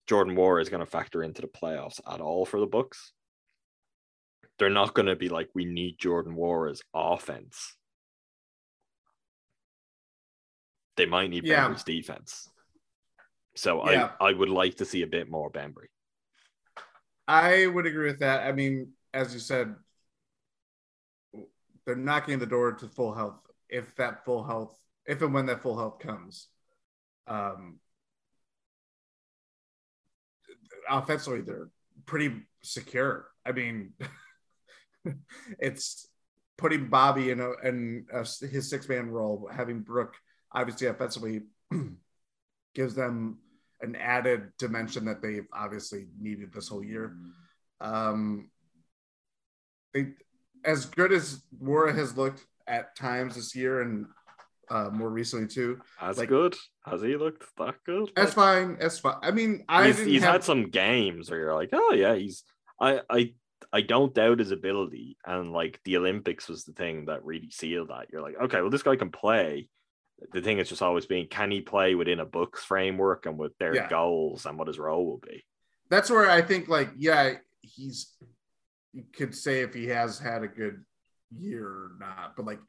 Jordan 0.07 0.37
Nwora 0.37 0.61
is 0.61 0.69
going 0.69 0.79
to 0.79 0.89
factor 0.89 1.21
into 1.21 1.41
the 1.41 1.49
playoffs 1.49 1.99
at 2.09 2.21
all 2.21 2.45
for 2.45 2.61
the 2.61 2.65
Bucks. 2.65 3.11
They're 4.57 4.69
not 4.69 4.93
going 4.93 5.07
to 5.07 5.17
be 5.17 5.27
like 5.27 5.49
we 5.53 5.65
need 5.65 5.97
Jordan 5.99 6.37
Nwora 6.37 6.71
as 6.71 6.81
offense. 6.93 7.75
They 10.97 11.05
might 11.05 11.29
need 11.29 11.45
yeah. 11.45 11.67
Bembry's 11.67 11.83
defense. 11.83 12.49
So 13.55 13.89
yeah. 13.89 14.11
I, 14.19 14.29
I 14.29 14.33
would 14.33 14.49
like 14.49 14.75
to 14.77 14.85
see 14.85 15.01
a 15.01 15.07
bit 15.07 15.29
more 15.29 15.49
Bembry. 15.49 15.87
I 17.27 17.67
would 17.67 17.85
agree 17.85 18.07
with 18.07 18.19
that. 18.19 18.45
I 18.45 18.51
mean, 18.51 18.91
as 19.13 19.33
you 19.33 19.39
said, 19.39 19.75
they're 21.85 21.95
knocking 21.95 22.39
the 22.39 22.45
door 22.45 22.73
to 22.73 22.87
full 22.87 23.13
health. 23.13 23.39
If 23.69 23.95
that 23.95 24.25
full 24.25 24.43
health, 24.43 24.79
if 25.05 25.21
and 25.21 25.33
when 25.33 25.47
that 25.47 25.61
full 25.61 25.77
health 25.77 25.99
comes, 25.99 26.47
um, 27.27 27.79
offensively 30.89 31.41
they're 31.41 31.69
pretty 32.05 32.33
secure. 32.61 33.27
I 33.45 33.51
mean, 33.51 33.93
it's 35.59 36.07
putting 36.57 36.89
Bobby 36.89 37.31
in 37.31 37.39
a 37.39 37.51
in 37.63 38.05
a, 38.13 38.19
his 38.19 38.69
six 38.69 38.87
man 38.87 39.09
role, 39.09 39.49
having 39.51 39.81
Brook 39.81 40.15
obviously 40.55 40.87
offensively 40.87 41.41
gives 42.75 42.95
them 42.95 43.39
an 43.81 43.95
added 43.95 44.51
dimension 44.57 45.05
that 45.05 45.21
they've 45.21 45.47
obviously 45.53 46.07
needed 46.19 46.53
this 46.53 46.69
whole 46.69 46.83
year. 46.83 47.15
Um, 47.81 48.49
they, 49.93 50.13
as 50.63 50.85
good 50.85 51.11
as 51.11 51.43
Nwora 51.61 51.95
has 51.95 52.17
looked 52.17 52.45
at 52.67 52.95
times 52.95 53.35
this 53.35 53.55
year 53.55 53.81
and 53.81 54.07
uh, 54.69 54.89
more 54.91 55.09
recently 55.09 55.47
too. 55.47 55.79
As 56.01 56.17
like, 56.17 56.29
good. 56.29 56.55
Has 56.85 57.01
he 57.01 57.15
looked 57.17 57.45
that 57.57 57.75
good? 57.85 58.09
That's 58.15 58.33
fine. 58.33 58.77
That's 58.79 58.99
fine. 58.99 59.17
I 59.21 59.31
mean, 59.31 59.63
I 59.69 59.87
he's, 59.87 59.99
he's 59.99 60.23
have... 60.23 60.33
had 60.33 60.43
some 60.43 60.69
games 60.69 61.29
where 61.29 61.39
you're 61.39 61.55
like, 61.55 61.69
oh 61.73 61.93
yeah, 61.93 62.15
he's. 62.15 62.43
I 62.79 63.01
I 63.09 63.33
I 63.71 63.81
don't 63.81 64.13
doubt 64.13 64.39
his 64.39 64.51
ability, 64.51 65.17
and 65.25 65.51
like 65.51 65.79
the 65.85 65.97
Olympics 65.97 66.49
was 66.49 66.63
the 66.63 66.73
thing 66.73 67.05
that 67.05 67.23
really 67.23 67.51
sealed 67.51 67.89
that. 67.89 68.07
You're 68.11 68.21
like, 68.21 68.35
okay, 68.43 68.61
well, 68.61 68.69
this 68.69 68.83
guy 68.83 68.95
can 68.95 69.11
play 69.11 69.69
the 70.31 70.41
thing 70.41 70.59
is 70.59 70.69
just 70.69 70.81
always 70.81 71.05
being 71.05 71.27
can 71.27 71.51
he 71.51 71.61
play 71.61 71.95
within 71.95 72.19
a 72.19 72.25
Bucks 72.25 72.63
framework 72.63 73.25
and 73.25 73.37
with 73.37 73.57
their 73.57 73.75
yeah. 73.75 73.89
goals 73.89 74.45
and 74.45 74.57
what 74.57 74.67
his 74.67 74.79
role 74.79 75.05
will 75.05 75.19
be. 75.19 75.43
That's 75.89 76.09
where 76.09 76.29
I 76.29 76.41
think 76.41 76.67
like 76.67 76.89
yeah 76.97 77.33
he's 77.61 78.15
you 78.93 79.03
could 79.15 79.35
say 79.35 79.61
if 79.61 79.73
he 79.73 79.87
has 79.87 80.17
had 80.17 80.43
a 80.43 80.47
good 80.47 80.83
year 81.37 81.67
or 81.67 81.91
not, 81.99 82.35
but 82.35 82.45
like 82.45 82.59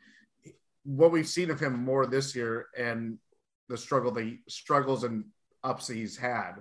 what 0.85 1.13
we've 1.13 1.29
seen 1.29 1.51
of 1.51 1.61
him 1.61 1.85
more 1.85 2.07
this 2.07 2.35
year 2.35 2.67
and 2.77 3.19
the 3.69 3.77
struggle 3.77 4.13
the 4.13 4.39
struggles 4.49 5.05
and 5.05 5.25
ups 5.65 5.89
that 5.89 5.95
he's 5.95 6.17
had 6.17 6.53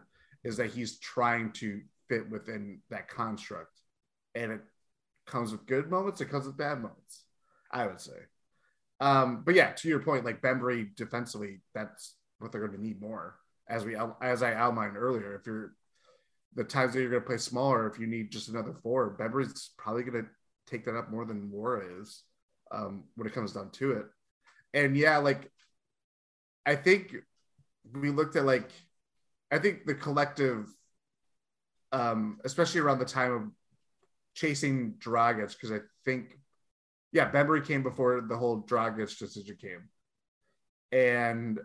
is 0.43 0.57
that 0.57 0.71
he's 0.71 0.99
trying 0.99 1.51
to 1.51 1.81
fit 2.09 2.29
within 2.29 2.79
that 2.89 3.07
construct 3.07 3.79
and 4.33 4.51
it 4.51 4.61
comes 5.27 5.51
with 5.51 5.65
good 5.67 5.89
moments 5.89 6.21
it 6.21 6.29
comes 6.29 6.47
with 6.47 6.57
bad 6.57 6.81
moments 6.81 7.25
i 7.71 7.85
would 7.85 8.01
say 8.01 8.13
um, 8.99 9.43
but 9.45 9.55
yeah, 9.55 9.71
to 9.71 9.87
your 9.87 9.99
point, 9.99 10.25
like 10.25 10.41
Bembry 10.41 10.95
defensively, 10.95 11.61
that's 11.73 12.15
what 12.39 12.51
they're 12.51 12.65
going 12.65 12.77
to 12.77 12.83
need 12.83 13.01
more. 13.01 13.35
As 13.67 13.83
we 13.83 13.97
as 14.21 14.43
I 14.43 14.53
outlined 14.53 14.97
earlier, 14.97 15.35
if 15.35 15.45
you're 15.47 15.73
the 16.53 16.63
times 16.63 16.93
that 16.93 17.01
you're 17.01 17.09
going 17.09 17.21
to 17.21 17.27
play 17.27 17.37
smaller, 17.37 17.87
if 17.87 17.99
you 17.99 18.07
need 18.07 18.31
just 18.31 18.47
another 18.47 18.73
four, 18.73 19.17
Bembry's 19.19 19.71
probably 19.77 20.03
going 20.03 20.23
to 20.23 20.29
take 20.67 20.85
that 20.85 20.95
up 20.95 21.11
more 21.11 21.25
than 21.25 21.49
Nwora 21.49 22.01
is 22.01 22.23
um, 22.71 23.05
when 23.15 23.27
it 23.27 23.33
comes 23.33 23.53
down 23.53 23.71
to 23.71 23.93
it. 23.93 24.05
And 24.73 24.95
yeah, 24.95 25.17
like 25.17 25.51
I 26.65 26.75
think 26.75 27.15
we 27.93 28.09
looked 28.09 28.35
at 28.35 28.45
like 28.45 28.71
I 29.51 29.59
think 29.59 29.85
the 29.85 29.95
collective, 29.95 30.67
um, 31.91 32.39
especially 32.43 32.81
around 32.81 32.99
the 32.99 33.05
time 33.05 33.31
of 33.31 33.43
chasing 34.33 34.95
Dragic, 34.99 35.53
because 35.53 35.71
I 35.71 35.79
think 36.03 36.37
yeah, 37.15 37.31
Bembry 37.31 37.65
came 37.65 37.81
before 37.81 38.25
the 38.27 38.35
whole 38.35 38.61
Dragic 38.63 39.17
decision 39.17 39.55
came, 39.55 39.87
and 40.91 41.57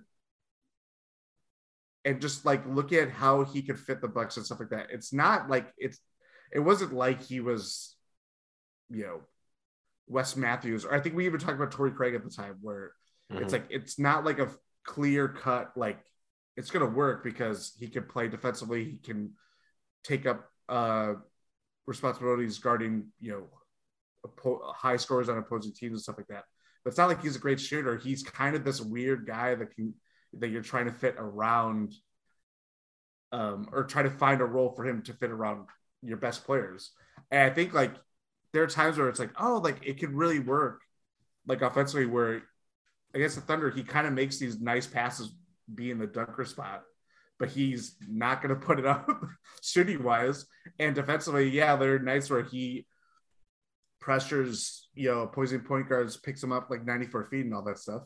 and 2.05 2.21
just 2.21 2.47
like 2.47 2.65
look 2.69 2.93
at 2.93 3.11
how 3.11 3.43
he 3.43 3.61
could 3.61 3.77
fit 3.77 4.01
the 4.01 4.07
Bucks 4.07 4.37
and 4.37 4.47
stuff 4.47 4.61
like 4.61 4.71
that. 4.71 4.91
It's 4.91 5.13
not 5.13 5.51
like 5.51 5.67
it's 5.77 5.99
it 6.53 6.61
wasn't 6.61 6.93
like 6.93 7.21
he 7.21 7.41
was, 7.41 7.97
you 8.91 9.03
know, 9.03 9.23
Wes 10.07 10.37
Matthews, 10.37 10.85
or 10.85 10.95
I 10.95 11.01
think 11.01 11.17
we 11.17 11.27
even 11.27 11.41
talked 11.41 11.57
about 11.57 11.73
Torrey 11.73 11.91
Craig 11.91 12.15
at 12.15 12.23
the 12.23 12.31
time, 12.31 12.59
where 12.61 12.93
mm-hmm. 13.33 13.43
it's 13.43 13.53
like 13.53 13.67
it's 13.71 13.99
not 13.99 14.25
like 14.25 14.39
a 14.39 14.53
clear 14.85 15.27
cut 15.27 15.73
like 15.77 15.99
it's 16.57 16.71
gonna 16.71 16.87
work 16.87 17.25
because 17.25 17.75
he 17.77 17.89
can 17.89 18.05
play 18.05 18.29
defensively, 18.29 18.85
he 18.85 18.99
can 18.99 19.33
take 20.05 20.27
up 20.27 20.49
uh 20.69 21.15
responsibilities 21.89 22.57
guarding, 22.61 23.09
you 23.19 23.33
know, 23.33 23.47
high 24.75 24.97
scores 24.97 25.29
on 25.29 25.39
opposing 25.39 25.73
teams 25.73 25.93
and 25.93 26.03
stuff 26.03 26.19
like 26.19 26.29
that. 26.29 26.45
But 26.85 26.91
it's 26.91 26.99
not 26.99 27.09
like 27.09 27.23
he's 27.23 27.37
a 27.37 27.41
great 27.41 27.61
shooter. 27.61 27.97
He's 27.97 28.23
kind 28.23 28.57
of 28.57 28.65
this 28.65 28.81
weird 28.81 29.27
guy 29.27 29.55
that 29.55 29.75
can 29.75 29.95
that 30.35 30.49
you're 30.49 30.63
trying 30.63 30.87
to 30.87 30.93
fit 30.93 31.17
around, 31.19 31.93
um, 33.33 33.69
or 33.73 33.85
try 33.85 34.03
to 34.03 34.11
find 34.11 34.41
a 34.41 34.45
role 34.45 34.71
for 34.71 34.87
him 34.87 35.03
to 35.03 35.13
fit 35.13 35.31
around 35.31 35.67
your 36.03 36.17
best 36.17 36.45
players. 36.45 36.93
And 37.31 37.51
I 37.51 37.55
think 37.55 37.75
like 37.75 37.95
there 38.53 38.63
are 38.63 38.69
times 38.69 38.99
where 38.99 39.09
it's 39.09 39.21
like, 39.21 39.33
oh, 39.39 39.59
like 39.63 39.79
it 39.87 39.99
could 39.99 40.15
really 40.15 40.39
work, 40.39 40.83
like 41.47 41.63
offensively, 41.63 42.07
where 42.07 42.43
against 43.15 43.37
the 43.37 43.43
Thunder, 43.43 43.71
he 43.71 43.83
kind 43.83 44.07
of 44.07 44.13
makes 44.13 44.39
these 44.39 44.61
nice 44.61 44.87
passes 44.87 45.33
be 45.73 45.91
in 45.91 45.99
the 45.99 46.07
dunker 46.07 46.45
spot, 46.45 46.83
but 47.39 47.49
he's 47.49 47.97
not 48.09 48.43
going 48.43 48.55
to 48.55 48.67
put 48.67 48.79
it 48.79 48.87
up 48.87 49.09
shooting 49.63 50.03
wise. 50.03 50.47
And 50.79 50.95
defensively, 50.95 51.49
yeah, 51.51 51.77
there 51.77 51.95
are 51.95 51.99
nights 51.99 52.31
where 52.31 52.43
he 52.43 52.87
pressures, 54.01 54.89
you 54.95 55.11
know, 55.11 55.21
opposing 55.21 55.61
point 55.61 55.89
guards, 55.89 56.17
picks 56.17 56.43
him 56.43 56.53
up 56.53 56.71
like 56.71 56.85
94 56.85 57.25
feet 57.25 57.45
and 57.45 57.55
all 57.55 57.63
that 57.65 57.79
stuff. 57.79 58.03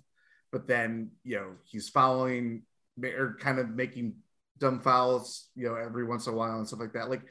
But 0.52 0.66
then, 0.66 1.10
you 1.22 1.36
know, 1.36 1.52
he's 1.64 1.88
following 1.88 2.62
or 3.02 3.36
kind 3.40 3.58
of 3.58 3.70
making 3.70 4.14
dumb 4.58 4.80
fouls, 4.80 5.48
you 5.54 5.66
know, 5.66 5.74
every 5.74 6.04
once 6.04 6.26
in 6.26 6.34
a 6.34 6.36
while 6.36 6.58
and 6.58 6.66
stuff 6.66 6.80
like 6.80 6.92
that. 6.92 7.10
Like, 7.10 7.22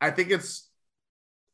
I 0.00 0.10
think 0.10 0.30
it's, 0.30 0.68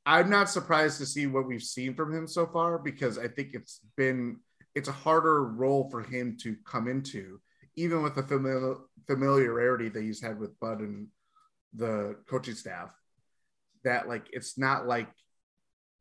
I'm 0.07 0.31
not 0.31 0.49
surprised 0.49 0.99
to 0.99 1.07
see 1.07 1.27
what 1.27 1.47
we've 1.47 1.62
seen 1.62 1.95
from 1.95 2.14
him 2.14 2.27
so 2.27 2.47
far 2.47 2.79
because 2.79 3.19
I 3.19 3.29
think 3.29 3.51
it's 3.53 3.81
been, 3.97 4.39
it's 4.75 4.89
a 4.89 4.93
harder 4.93 5.45
role 5.45 5.91
for 5.91 6.03
him 6.03 6.39
to 6.43 6.57
come 6.64 6.89
into, 6.89 7.41
even 7.77 8.03
with 8.03 8.14
the 8.14 8.23
familiar, 8.23 8.77
familiarity 9.07 9.91
that 9.91 10.03
he's 10.03 10.23
had 10.23 10.39
with 10.39 10.59
Bud 10.61 10.81
and 10.81 11.09
the 11.75 12.16
coaching 12.29 12.55
staff. 12.55 12.89
That 13.85 14.09
like, 14.09 14.29
it's 14.33 14.57
not 14.57 14.87
like 14.87 15.09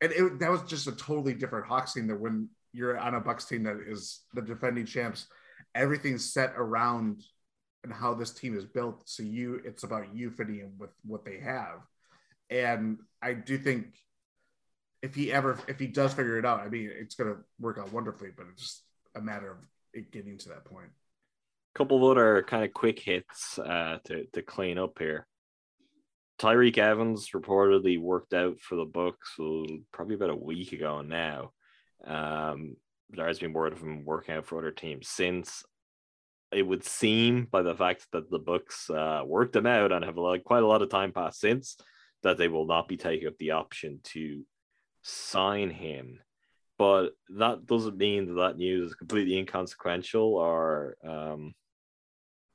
and 0.01 0.11
it, 0.11 0.39
that 0.39 0.51
was 0.51 0.61
just 0.63 0.87
a 0.87 0.91
totally 0.91 1.33
different 1.33 1.67
Hawks 1.67 1.93
team 1.93 2.07
that 2.07 2.19
when 2.19 2.49
you're 2.73 2.97
on 2.97 3.15
a 3.15 3.19
Bucks 3.19 3.45
team 3.45 3.63
that 3.63 3.77
is 3.87 4.21
the 4.33 4.41
defending 4.41 4.85
champs. 4.85 5.27
Everything's 5.73 6.31
set 6.31 6.53
around 6.55 7.23
and 7.83 7.91
how 7.91 8.13
this 8.13 8.31
team 8.31 8.57
is 8.57 8.65
built. 8.65 9.03
So 9.05 9.23
you, 9.23 9.61
it's 9.65 9.83
about 9.83 10.15
you 10.15 10.29
fitting 10.31 10.59
in 10.59 10.73
with 10.77 10.91
what 11.03 11.25
they 11.25 11.39
have. 11.39 11.79
And 12.49 12.99
I 13.21 13.33
do 13.33 13.57
think 13.57 13.95
if 15.01 15.15
he 15.15 15.31
ever, 15.31 15.59
if 15.67 15.79
he 15.79 15.87
does 15.87 16.13
figure 16.13 16.37
it 16.37 16.45
out, 16.45 16.59
I 16.59 16.69
mean, 16.69 16.91
it's 16.93 17.15
going 17.15 17.33
to 17.33 17.39
work 17.59 17.77
out 17.77 17.91
wonderfully. 17.91 18.29
But 18.35 18.47
it's 18.51 18.61
just 18.61 18.83
a 19.15 19.21
matter 19.21 19.51
of 19.51 19.57
it 19.93 20.11
getting 20.11 20.37
to 20.37 20.49
that 20.49 20.65
point. 20.65 20.89
couple 21.75 21.97
of 21.97 22.17
other 22.17 22.43
kind 22.43 22.63
of 22.63 22.73
quick 22.73 22.99
hits 22.99 23.59
uh, 23.59 23.97
to 24.05 24.25
to 24.33 24.41
clean 24.41 24.77
up 24.77 24.97
here. 24.99 25.27
Tyreke 26.39 26.77
Evans 26.77 27.29
reportedly 27.31 27.99
worked 27.99 28.33
out 28.33 28.59
for 28.59 28.75
the 28.75 28.85
Bucks 28.85 29.35
probably 29.91 30.15
about 30.15 30.29
a 30.29 30.35
week 30.35 30.71
ago 30.71 31.01
now. 31.01 31.51
Um, 32.05 32.75
there 33.09 33.27
has 33.27 33.39
been 33.39 33.53
word 33.53 33.73
of 33.73 33.81
him 33.81 34.05
working 34.05 34.35
out 34.35 34.45
for 34.45 34.59
other 34.59 34.71
teams 34.71 35.07
since. 35.07 35.63
It 36.51 36.63
would 36.63 36.83
seem 36.83 37.45
by 37.45 37.63
the 37.63 37.75
fact 37.75 38.07
that 38.11 38.29
the 38.29 38.39
Bucks 38.39 38.89
uh, 38.89 39.23
worked 39.25 39.55
him 39.55 39.65
out 39.65 39.91
and 39.91 40.05
have 40.05 40.17
like 40.17 40.43
quite 40.43 40.63
a 40.63 40.67
lot 40.67 40.81
of 40.81 40.89
time 40.89 41.11
passed 41.11 41.39
since 41.39 41.77
that 42.23 42.37
they 42.37 42.47
will 42.47 42.65
not 42.65 42.87
be 42.87 42.97
taking 42.97 43.27
up 43.27 43.37
the 43.37 43.51
option 43.51 43.99
to 44.03 44.45
sign 45.01 45.69
him. 45.69 46.19
But 46.77 47.11
that 47.29 47.65
doesn't 47.65 47.97
mean 47.97 48.27
that 48.27 48.33
that 48.35 48.57
news 48.57 48.89
is 48.89 48.95
completely 48.95 49.37
inconsequential 49.37 50.35
or 50.35 50.95
um, 51.03 51.55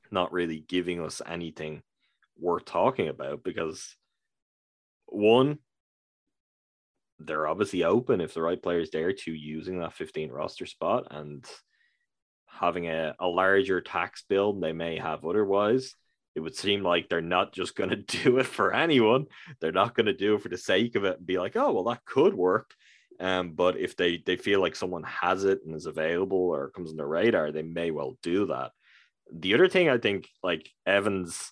not 0.09 0.31
really 0.31 0.63
giving 0.67 1.01
us 1.03 1.21
anything 1.25 1.81
worth 2.39 2.65
talking 2.65 3.07
about 3.07 3.43
because 3.43 3.95
one, 5.07 5.59
they're 7.19 7.47
obviously 7.47 7.83
open 7.83 8.21
if 8.21 8.33
the 8.33 8.41
right 8.41 8.61
player 8.61 8.79
is 8.79 8.91
there 8.91 9.13
to 9.13 9.31
using 9.31 9.79
that 9.79 9.93
15 9.93 10.31
roster 10.31 10.65
spot 10.65 11.07
and 11.11 11.45
having 12.47 12.87
a, 12.87 13.15
a 13.19 13.27
larger 13.27 13.81
tax 13.81 14.23
bill 14.27 14.53
they 14.53 14.73
may 14.73 14.97
have 14.97 15.25
otherwise. 15.25 15.95
It 16.35 16.39
would 16.39 16.55
seem 16.55 16.81
like 16.83 17.09
they're 17.09 17.21
not 17.21 17.53
just 17.53 17.75
going 17.75 17.89
to 17.91 17.95
do 17.95 18.39
it 18.39 18.45
for 18.45 18.73
anyone. 18.73 19.27
They're 19.59 19.71
not 19.71 19.95
going 19.95 20.07
to 20.07 20.13
do 20.13 20.35
it 20.35 20.41
for 20.41 20.49
the 20.49 20.57
sake 20.57 20.95
of 20.95 21.05
it 21.05 21.17
and 21.17 21.25
be 21.25 21.37
like, 21.37 21.55
oh, 21.55 21.71
well, 21.71 21.83
that 21.85 22.05
could 22.05 22.33
work. 22.33 22.73
Um, 23.19 23.51
but 23.51 23.77
if 23.77 23.95
they, 23.95 24.21
they 24.25 24.35
feel 24.35 24.59
like 24.59 24.75
someone 24.75 25.03
has 25.03 25.43
it 25.43 25.59
and 25.65 25.75
is 25.75 25.85
available 25.85 26.37
or 26.37 26.71
comes 26.71 26.89
on 26.89 26.97
the 26.97 27.05
radar, 27.05 27.51
they 27.51 27.61
may 27.61 27.91
well 27.91 28.17
do 28.23 28.47
that. 28.47 28.71
The 29.31 29.53
other 29.53 29.67
thing 29.67 29.89
I 29.89 29.97
think, 29.97 30.27
like 30.41 30.69
Evans, 30.85 31.51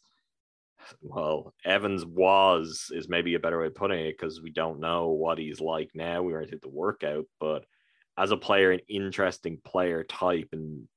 well, 1.01 1.53
Evans 1.65 2.05
was 2.05 2.91
is 2.93 3.09
maybe 3.09 3.35
a 3.35 3.39
better 3.39 3.59
way 3.59 3.67
of 3.67 3.75
putting 3.75 4.05
it 4.05 4.17
because 4.17 4.41
we 4.41 4.51
don't 4.51 4.79
know 4.79 5.09
what 5.09 5.37
he's 5.37 5.61
like 5.61 5.89
now. 5.93 6.21
We 6.21 6.33
weren't 6.33 6.53
at 6.53 6.61
the 6.61 6.69
workout, 6.69 7.25
but 7.39 7.65
as 8.17 8.31
a 8.31 8.37
player, 8.37 8.71
an 8.71 8.81
interesting 8.87 9.59
player 9.63 10.03
type, 10.03 10.49
and 10.51 10.87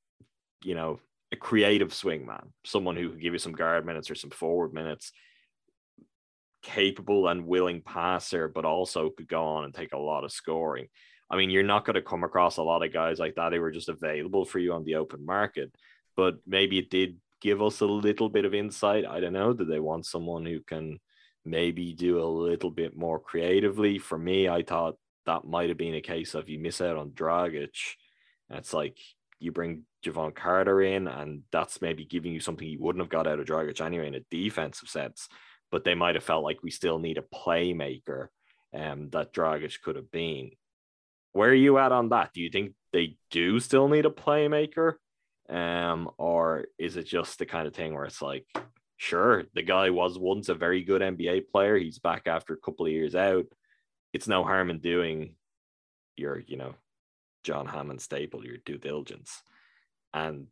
you 0.63 0.75
know, 0.75 1.01
a 1.33 1.37
creative 1.37 1.91
swingman, 1.91 2.49
someone 2.65 2.97
who 2.97 3.11
could 3.11 3.21
give 3.21 3.33
you 3.33 3.39
some 3.39 3.53
guard 3.53 3.87
minutes 3.87 4.11
or 4.11 4.15
some 4.15 4.31
forward 4.31 4.73
minutes, 4.73 5.13
capable 6.63 7.29
and 7.29 7.47
willing 7.47 7.83
passer, 7.83 8.49
but 8.49 8.65
also 8.65 9.11
could 9.11 9.29
go 9.29 9.45
on 9.45 9.65
and 9.65 9.75
take 9.75 9.93
a 9.93 9.99
lot 9.99 10.25
of 10.25 10.33
scoring. 10.33 10.89
I 11.31 11.37
mean, 11.37 11.51
you're 11.51 11.63
not 11.63 11.85
going 11.85 11.95
to 11.95 12.03
come 12.03 12.25
across 12.25 12.57
a 12.57 12.63
lot 12.63 12.85
of 12.85 12.93
guys 12.93 13.19
like 13.19 13.37
that 13.37 13.53
who 13.53 13.63
are 13.63 13.71
just 13.71 13.89
available 13.89 14.45
for 14.45 14.59
you 14.59 14.73
on 14.73 14.85
the 14.85 14.97
open 14.97 15.25
market, 15.25 15.75
but 16.17 16.37
maybe 16.47 16.79
it 16.79 16.91
did 16.91 17.17
give 17.45 17.61
us 17.61 17.81
a 17.83 17.87
little 17.87 18.31
bit 18.31 18.47
of 18.47 18.55
insight. 18.55 19.05
I 19.05 19.21
don't 19.21 19.35
know. 19.35 19.53
Do 19.53 19.67
they 19.67 19.79
want 19.79 20.07
someone 20.07 20.47
who 20.47 20.61
can 20.61 20.99
maybe 21.45 21.93
do 21.93 22.19
a 22.19 22.25
little 22.25 22.71
bit 22.71 22.97
more 22.97 23.21
creatively? 23.21 23.99
For 23.99 24.17
me, 24.17 24.49
I 24.49 24.63
thought 24.63 24.97
that 25.27 25.45
might 25.45 25.69
have 25.69 25.77
been 25.77 25.95
a 25.95 26.01
case 26.01 26.35
of 26.35 26.49
you 26.49 26.59
miss 26.59 26.81
out 26.81 26.97
on 26.97 27.11
Dragic. 27.11 27.77
It's 28.49 28.73
like 28.73 28.97
you 29.41 29.53
bring 29.53 29.83
Jevon 30.03 30.35
Carter 30.35 30.81
in, 30.81 31.07
and 31.07 31.43
that's 31.53 31.83
maybe 31.83 32.07
giving 32.07 32.33
you 32.33 32.41
something 32.41 32.67
you 32.67 32.81
wouldn't 32.81 33.03
have 33.05 33.11
got 33.11 33.27
out 33.27 33.39
of 33.39 33.47
Dragic 33.47 33.79
anyway 33.85 34.09
in 34.09 34.15
a 34.15 34.21
defensive 34.31 34.89
sense. 34.89 35.29
But 35.71 35.85
they 35.85 35.95
might 35.95 36.15
have 36.15 36.25
felt 36.25 36.45
like 36.45 36.63
we 36.63 36.71
still 36.71 36.99
need 36.99 37.19
a 37.19 37.37
playmaker 37.37 38.29
um, 38.73 39.11
that 39.11 39.35
Dragic 39.35 39.83
could 39.83 39.97
have 39.97 40.11
been. 40.11 40.53
Where 41.33 41.51
are 41.51 41.55
you 41.55 41.77
at 41.77 41.93
on 41.93 42.09
that? 42.09 42.31
Do 42.33 42.41
you 42.41 42.49
think 42.49 42.73
they 42.95 43.19
do 43.31 43.61
still 43.61 43.89
need 43.89 44.07
a 44.07 44.11
playmaker? 44.11 44.95
Um, 45.49 46.11
or 46.17 46.67
is 46.79 46.97
it 46.97 47.07
just 47.07 47.39
the 47.39 47.47
kind 47.47 47.67
of 47.67 47.75
thing 47.75 47.95
where 47.95 48.05
it's 48.05 48.23
like, 48.23 48.47
sure, 48.97 49.45
the 49.55 49.63
guy 49.63 49.91
was 49.91 50.19
once 50.19 50.49
a 50.49 50.55
very 50.55 50.83
good 50.83 51.03
NBA 51.03 51.49
player. 51.51 51.77
He's 51.77 51.99
back 51.99 52.27
after 52.27 52.55
a 52.55 52.59
couple 52.59 52.87
of 52.87 52.93
years 52.93 53.15
out. 53.15 53.47
It's 54.13 54.29
no 54.29 54.45
harm 54.45 54.71
in 54.71 54.79
doing 54.79 55.35
your, 56.17 56.43
you 56.47 56.57
know, 56.57 56.75
John 57.43 57.67
Hammond 57.67 58.01
staple, 58.01 58.45
your 58.45 58.57
due 58.65 58.79
diligence, 58.79 59.43
and 60.15 60.47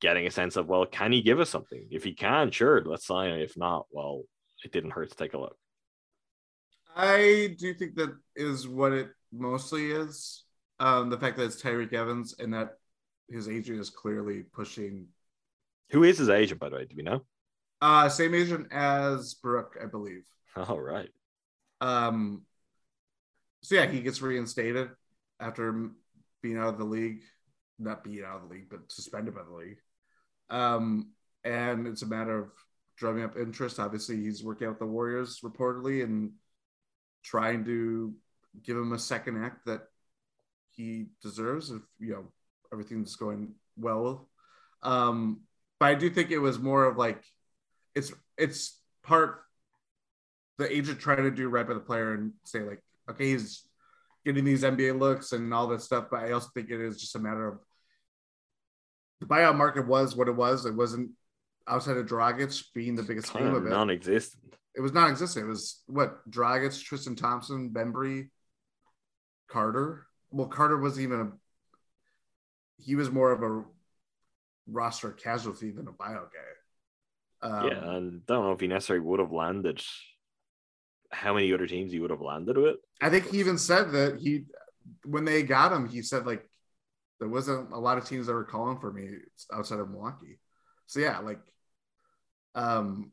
getting 0.00 0.26
a 0.26 0.30
sense 0.30 0.56
of, 0.56 0.66
well, 0.66 0.86
can 0.86 1.12
he 1.12 1.22
give 1.22 1.40
us 1.40 1.50
something? 1.50 1.86
If 1.90 2.04
he 2.04 2.12
can, 2.12 2.50
sure, 2.50 2.82
let's 2.84 3.06
sign 3.06 3.30
it. 3.30 3.42
If 3.42 3.56
not, 3.56 3.86
well, 3.90 4.22
it 4.64 4.72
didn't 4.72 4.92
hurt 4.92 5.10
to 5.10 5.16
take 5.16 5.34
a 5.34 5.38
look. 5.38 5.56
I 6.96 7.54
do 7.58 7.74
think 7.74 7.94
that 7.94 8.16
is 8.34 8.66
what 8.66 8.92
it 8.92 9.10
mostly 9.32 9.90
is. 9.90 10.44
Um, 10.80 11.10
the 11.10 11.18
fact 11.18 11.36
that 11.36 11.44
it's 11.44 11.60
Tyreke 11.62 11.92
Evans 11.92 12.34
and 12.38 12.54
that 12.54 12.78
his 13.28 13.48
agent 13.48 13.80
is 13.80 13.90
clearly 13.90 14.42
pushing. 14.42 15.08
Who 15.90 16.04
is 16.04 16.18
his 16.18 16.28
agent, 16.28 16.60
by 16.60 16.68
the 16.68 16.76
way? 16.76 16.84
Do 16.84 16.96
we 16.96 17.02
know? 17.02 17.22
Uh, 17.80 18.08
same 18.08 18.34
agent 18.34 18.68
as 18.72 19.34
Brook, 19.34 19.76
I 19.82 19.86
believe. 19.86 20.24
All 20.56 20.80
right. 20.80 21.10
Um, 21.80 22.42
so 23.62 23.76
yeah, 23.76 23.86
he 23.86 24.00
gets 24.00 24.20
reinstated 24.20 24.90
after 25.40 25.90
being 26.42 26.58
out 26.58 26.68
of 26.68 26.78
the 26.78 26.84
league, 26.84 27.22
not 27.78 28.02
being 28.02 28.24
out 28.24 28.42
of 28.42 28.48
the 28.48 28.54
league, 28.54 28.68
but 28.70 28.90
suspended 28.90 29.34
by 29.34 29.42
the 29.42 29.54
league. 29.54 29.78
Um, 30.50 31.12
and 31.44 31.86
it's 31.86 32.02
a 32.02 32.06
matter 32.06 32.38
of 32.38 32.50
drumming 32.96 33.24
up 33.24 33.36
interest. 33.36 33.78
Obviously, 33.78 34.16
he's 34.16 34.42
working 34.42 34.66
out 34.66 34.70
with 34.70 34.78
the 34.80 34.86
Warriors 34.86 35.40
reportedly 35.44 36.02
and 36.02 36.32
trying 37.22 37.64
to 37.64 38.14
give 38.64 38.76
him 38.76 38.92
a 38.92 38.98
second 38.98 39.42
act 39.42 39.66
that 39.66 39.82
he 40.70 41.06
deserves 41.22 41.70
if 41.70 41.82
you 41.98 42.12
know 42.12 42.24
everything's 42.72 43.16
going 43.16 43.54
well. 43.76 44.28
Um, 44.82 45.40
but 45.80 45.86
I 45.86 45.94
do 45.94 46.10
think 46.10 46.30
it 46.30 46.38
was 46.38 46.58
more 46.58 46.84
of 46.84 46.96
like 46.96 47.22
it's 47.94 48.12
it's 48.36 48.78
part 49.02 49.40
the 50.58 50.74
agent 50.74 50.98
trying 50.98 51.18
to 51.22 51.30
do 51.30 51.48
right 51.48 51.66
by 51.66 51.74
the 51.74 51.80
player 51.80 52.14
and 52.14 52.32
say 52.44 52.60
like, 52.60 52.82
okay, 53.10 53.30
he's 53.30 53.62
getting 54.24 54.44
these 54.44 54.62
NBA 54.64 54.98
looks 54.98 55.32
and 55.32 55.54
all 55.54 55.68
that 55.68 55.82
stuff. 55.82 56.06
But 56.10 56.24
I 56.24 56.32
also 56.32 56.48
think 56.54 56.70
it 56.70 56.80
is 56.80 57.00
just 57.00 57.14
a 57.16 57.20
matter 57.20 57.46
of 57.48 57.58
the 59.20 59.26
buyout 59.26 59.56
market 59.56 59.86
was 59.86 60.16
what 60.16 60.28
it 60.28 60.36
was. 60.36 60.66
It 60.66 60.74
wasn't 60.74 61.10
outside 61.66 61.96
of 61.96 62.06
Dragic 62.06 62.62
being 62.74 62.94
the 62.96 63.02
biggest 63.02 63.32
Kind 63.32 63.46
name 63.46 63.54
of 63.54 63.62
of 63.62 63.66
it. 63.66 63.70
non-existent. 63.70 64.42
It 64.74 64.80
was 64.80 64.92
non-existent. 64.92 65.46
It 65.46 65.48
was 65.48 65.82
what 65.86 66.28
Dragic, 66.30 66.82
Tristan 66.82 67.16
Thompson, 67.16 67.70
Bembry, 67.70 68.28
Carter. 69.48 70.06
Well, 70.30 70.46
Carter 70.48 70.78
wasn't 70.78 71.04
even 71.04 71.20
a. 71.20 71.32
He 72.78 72.94
was 72.94 73.10
more 73.10 73.32
of 73.32 73.42
a 73.42 73.64
roster 74.70 75.10
casualty 75.10 75.70
than 75.70 75.88
a 75.88 75.92
buyout 75.92 76.28
guy. 76.32 77.48
Um, 77.48 77.66
yeah, 77.66 77.90
and 77.94 78.26
don't 78.26 78.44
know 78.44 78.52
if 78.52 78.60
he 78.60 78.66
necessarily 78.66 79.04
would 79.04 79.20
have 79.20 79.32
landed. 79.32 79.82
How 81.10 81.34
many 81.34 81.52
other 81.52 81.66
teams 81.66 81.92
he 81.92 82.00
would 82.00 82.10
have 82.10 82.20
landed 82.20 82.58
with? 82.58 82.76
I 83.00 83.10
think 83.10 83.30
he 83.30 83.38
even 83.38 83.58
said 83.58 83.92
that 83.92 84.18
he, 84.18 84.44
when 85.04 85.24
they 85.24 85.42
got 85.42 85.72
him, 85.72 85.88
he 85.88 86.02
said 86.02 86.26
like 86.26 86.44
there 87.18 87.28
wasn't 87.28 87.72
a 87.72 87.78
lot 87.78 87.98
of 87.98 88.04
teams 88.04 88.26
that 88.26 88.34
were 88.34 88.44
calling 88.44 88.78
for 88.78 88.92
me 88.92 89.08
outside 89.52 89.80
of 89.80 89.90
Milwaukee. 89.90 90.38
So 90.86 91.00
yeah, 91.00 91.18
like, 91.18 91.40
um, 92.54 93.12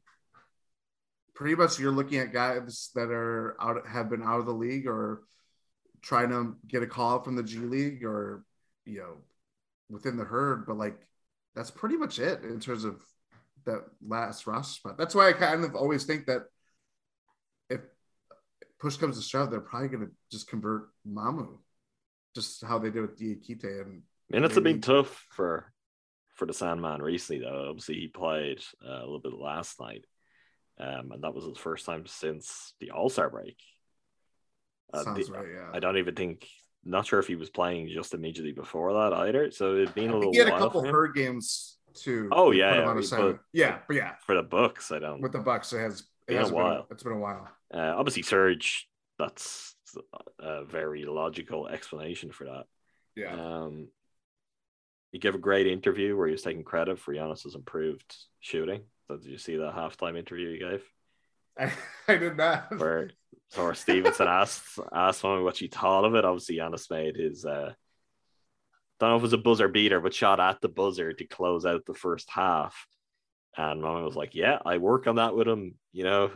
pretty 1.33 1.55
much 1.55 1.79
you're 1.79 1.91
looking 1.91 2.19
at 2.19 2.33
guys 2.33 2.91
that 2.95 3.11
are 3.11 3.55
out 3.59 3.87
have 3.87 4.09
been 4.09 4.23
out 4.23 4.39
of 4.39 4.45
the 4.45 4.53
league 4.53 4.87
or 4.87 5.23
trying 6.01 6.29
to 6.29 6.55
get 6.67 6.83
a 6.83 6.87
call 6.87 7.21
from 7.21 7.35
the 7.35 7.43
G 7.43 7.59
League 7.59 8.03
or 8.03 8.43
you 8.85 8.99
know 8.99 9.17
within 9.90 10.18
the 10.18 10.24
herd, 10.26 10.66
but 10.66 10.78
like 10.78 10.98
that's 11.56 11.72
pretty 11.72 11.98
much 11.98 12.20
it 12.20 12.44
in 12.44 12.60
terms 12.60 12.84
of 12.84 13.02
that 13.66 13.82
last 14.06 14.45
roster 14.48 14.74
spot. 14.76 14.98
That's 14.98 15.16
why 15.16 15.30
I 15.30 15.34
kind 15.34 15.64
of 15.64 15.76
always 15.76 16.03
think 16.03 16.26
that 16.28 16.44
if 17.70 17.82
push 18.80 18.98
comes 18.98 19.18
to 19.18 19.24
shove, 19.24 19.49
they're 19.52 19.62
probably 19.62 19.88
going 19.90 20.06
to 20.07 20.12
just 20.32 20.48
convert 20.48 20.90
Mamu, 21.07 21.57
just 22.36 22.64
how 22.64 22.78
they 22.80 22.90
did 22.91 23.02
with 23.02 23.20
Diakite. 23.20 23.82
And 23.82 24.02
Minutes 24.30 24.56
have 24.56 24.64
been 24.64 24.74
maybe- 24.74 24.82
tough 24.82 25.26
for 25.32 25.72
for 26.36 26.45
the 26.45 26.53
Sandman 26.53 27.02
recently, 27.02 27.41
though. 27.44 27.68
Obviously, 27.70 27.95
he 27.95 28.07
played 28.07 28.60
uh, 28.86 28.91
a 28.99 29.06
little 29.06 29.22
bit 29.22 29.34
last 29.34 29.80
night, 29.80 30.03
um, 30.78 31.12
and 31.14 31.24
that 31.24 31.34
was 31.34 31.45
his 31.45 31.57
first 31.57 31.86
time 31.86 32.06
since 32.07 32.74
the 32.82 32.91
All 32.91 33.10
Star 33.10 33.30
break. 33.30 33.57
Uh, 34.94 35.03
Sounds 35.03 35.28
the- 35.28 35.34
right, 35.34 35.48
yeah. 35.53 35.70
I 35.74 35.80
don't 35.80 35.98
even 35.98 36.14
think. 36.16 36.48
Not 36.88 37.07
sure 37.07 37.20
if 37.20 37.28
he 37.28 37.36
was 37.36 37.49
playing 37.49 37.90
just 37.90 38.14
immediately 38.14 38.52
before 38.52 38.94
that 38.94 39.14
either. 39.14 39.49
So 39.52 39.74
it'd 39.76 39.95
been 39.95 40.12
a 40.12 40.16
little. 40.18 40.32
he 40.32 40.38
had 40.40 40.49
a 40.49 40.52
while 40.52 40.60
couple 40.60 40.84
herd 40.86 41.16
games 41.16 41.78
too. 41.95 42.30
Oh 42.32 42.52
yeah, 42.52 42.76
yeah, 42.86 42.94
but- 43.10 43.40
yeah, 43.53 43.80
but 43.88 43.95
yeah, 43.95 44.14
for 44.26 44.36
the 44.36 44.44
Bucks, 44.44 44.91
I 44.91 44.99
don't. 44.99 45.22
with 45.22 45.32
the 45.32 45.40
Bucks, 45.40 45.74
it 45.74 45.80
has 45.80 46.02
it 46.02 46.06
Been 46.28 46.38
a 46.38 46.40
has 46.41 46.49
been 46.49 46.56
while. 46.57 46.88
it's 46.91 47.03
been 47.03 47.14
a 47.14 47.20
while. 47.20 47.48
Uh, 47.74 47.94
obviously, 47.98 48.22
Surge. 48.24 48.88
That's 49.18 49.76
a 50.40 50.66
very 50.66 51.06
logical 51.06 51.68
explanation 51.70 52.32
for 52.32 52.44
that. 52.45 52.66
Yeah. 53.16 53.34
Um, 53.34 53.88
he 55.14 55.20
gave 55.20 55.36
a 55.36 55.40
great 55.40 55.68
interview 55.68 56.18
where 56.18 56.28
he 56.28 56.34
was 56.34 56.41
taking 56.41 56.64
credit 56.66 56.99
for 56.99 57.14
Giannis's 57.14 57.56
improved 57.56 58.14
shooting. 58.41 58.82
So 59.07 59.16
did 59.16 59.32
you 59.32 59.38
see 59.38 59.56
that 59.56 59.74
halftime 59.74 60.18
interview 60.18 60.52
he 60.52 60.60
gave? 60.60 60.84
I, 61.57 61.72
I 62.07 62.15
did 62.18 62.38
not. 62.38 62.77
Where 62.77 63.11
Zora 63.53 63.76
Stephenson 63.76 64.27
asked 64.27 64.80
asked 64.94 65.23
him 65.23 65.44
what 65.44 65.57
she 65.57 65.68
thought 65.68 66.06
of 66.06 66.15
it. 66.15 66.26
Obviously, 66.26 66.57
Giannis 66.57 66.90
made 66.90 67.15
his 67.15 67.45
uh, 67.45 67.73
don't 68.99 69.10
know 69.10 69.15
if 69.15 69.22
it 69.22 69.23
was 69.23 69.34
a 69.34 69.38
buzzer 69.38 69.68
beater, 69.68 69.99
but 69.99 70.14
shot 70.14 70.40
at 70.40 70.61
the 70.61 70.69
buzzer 70.69 71.14
to 71.14 71.26
close 71.26 71.65
out 71.65 71.86
the 71.86 71.94
first 71.94 72.30
half. 72.30 72.88
And 73.57 73.82
Mamu 73.82 74.03
was 74.03 74.15
like, 74.15 74.36
"Yeah, 74.36 74.60
I 74.65 74.77
work 74.77 75.07
on 75.07 75.15
that 75.15 75.36
with 75.36 75.48
him, 75.48 75.76
you 75.91 76.03
know, 76.03 76.32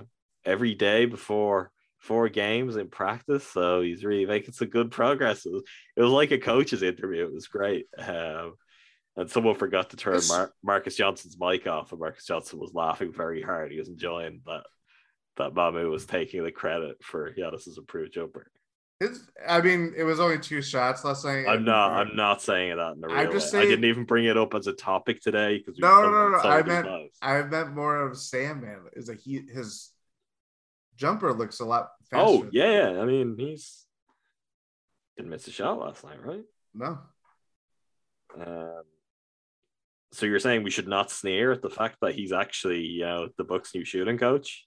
every 0.45 0.73
day 0.75 1.05
before 1.05 1.71
four 1.99 2.29
games 2.29 2.75
in 2.77 2.87
practice. 2.87 3.45
So 3.45 3.81
he's 3.81 4.03
really 4.03 4.25
making 4.25 4.53
some 4.53 4.69
good 4.69 4.91
progress. 4.91 5.45
It 5.45 5.51
was, 5.51 5.63
it 5.95 6.01
was 6.01 6.11
like 6.11 6.31
a 6.31 6.37
coach's 6.37 6.81
interview. 6.81 7.25
It 7.25 7.33
was 7.33 7.47
great. 7.47 7.87
Um, 7.97 8.53
and 9.15 9.29
someone 9.29 9.55
forgot 9.55 9.89
to 9.89 9.97
turn 9.97 10.21
Mar- 10.29 10.53
Marques 10.63 10.95
Johnson's 10.95 11.37
mic 11.37 11.67
off, 11.67 11.91
and 11.91 11.99
Marques 11.99 12.25
Johnson 12.25 12.59
was 12.59 12.73
laughing 12.73 13.11
very 13.11 13.41
hard. 13.41 13.71
He 13.71 13.79
was 13.79 13.89
enjoying 13.89 14.41
that 14.45 14.63
that 15.39 15.53
Mamu 15.53 15.89
was 15.89 16.05
taking 16.05 16.43
the 16.43 16.51
credit 16.51 17.03
for 17.03 17.33
Giannis's 17.33 17.77
improved 17.77 18.13
jumper. 18.13 18.51
It's, 19.01 19.19
I 19.47 19.61
mean, 19.61 19.93
it 19.95 20.03
was 20.03 20.19
only 20.19 20.37
two 20.39 20.61
shots 20.61 21.05
last 21.05 21.23
night. 21.23 21.45
I'm 21.47 21.63
not. 21.63 21.91
I'm 21.93 22.15
not 22.17 22.41
saying 22.41 22.75
that 22.77 22.97
in 22.97 23.03
a 23.03 23.07
real 23.07 23.17
I'm 23.17 23.31
just 23.31 23.47
way. 23.47 23.51
saying- 23.61 23.67
I 23.67 23.69
didn't 23.69 23.85
even 23.85 24.03
bring 24.03 24.25
it 24.25 24.37
up 24.37 24.53
as 24.53 24.67
a 24.67 24.73
topic 24.73 25.21
today 25.21 25.57
because 25.57 25.79
No, 25.79 26.01
no, 26.03 26.09
no, 26.11 26.29
no. 26.31 26.37
I 26.39 26.61
meant 26.63 26.87
I 27.21 27.41
meant 27.43 27.73
more 27.73 27.95
of 28.05 28.17
Sandman. 28.17 28.81
Is 28.93 29.07
that 29.07 29.19
he 29.21 29.41
his 29.51 29.91
jumper 30.97 31.33
looks 31.33 31.61
a 31.61 31.65
lot 31.65 31.91
faster. 32.11 32.25
Oh 32.27 32.49
yeah, 32.51 32.99
I 33.01 33.05
mean 33.05 33.35
he's 33.37 33.85
didn't 35.15 35.31
miss 35.31 35.47
a 35.47 35.51
shot 35.51 35.79
last 35.79 36.03
night, 36.03 36.21
right? 36.23 36.43
No. 36.73 36.99
Um, 38.37 38.83
so 40.11 40.25
you're 40.25 40.39
saying 40.39 40.63
we 40.63 40.71
should 40.71 40.87
not 40.87 41.09
sneer 41.11 41.51
at 41.53 41.61
the 41.61 41.69
fact 41.69 41.97
that 42.01 42.15
he's 42.15 42.31
actually, 42.31 42.81
you 42.81 43.01
know, 43.05 43.29
the 43.37 43.43
Bucks' 43.43 43.73
new 43.75 43.83
shooting 43.85 44.17
coach, 44.17 44.65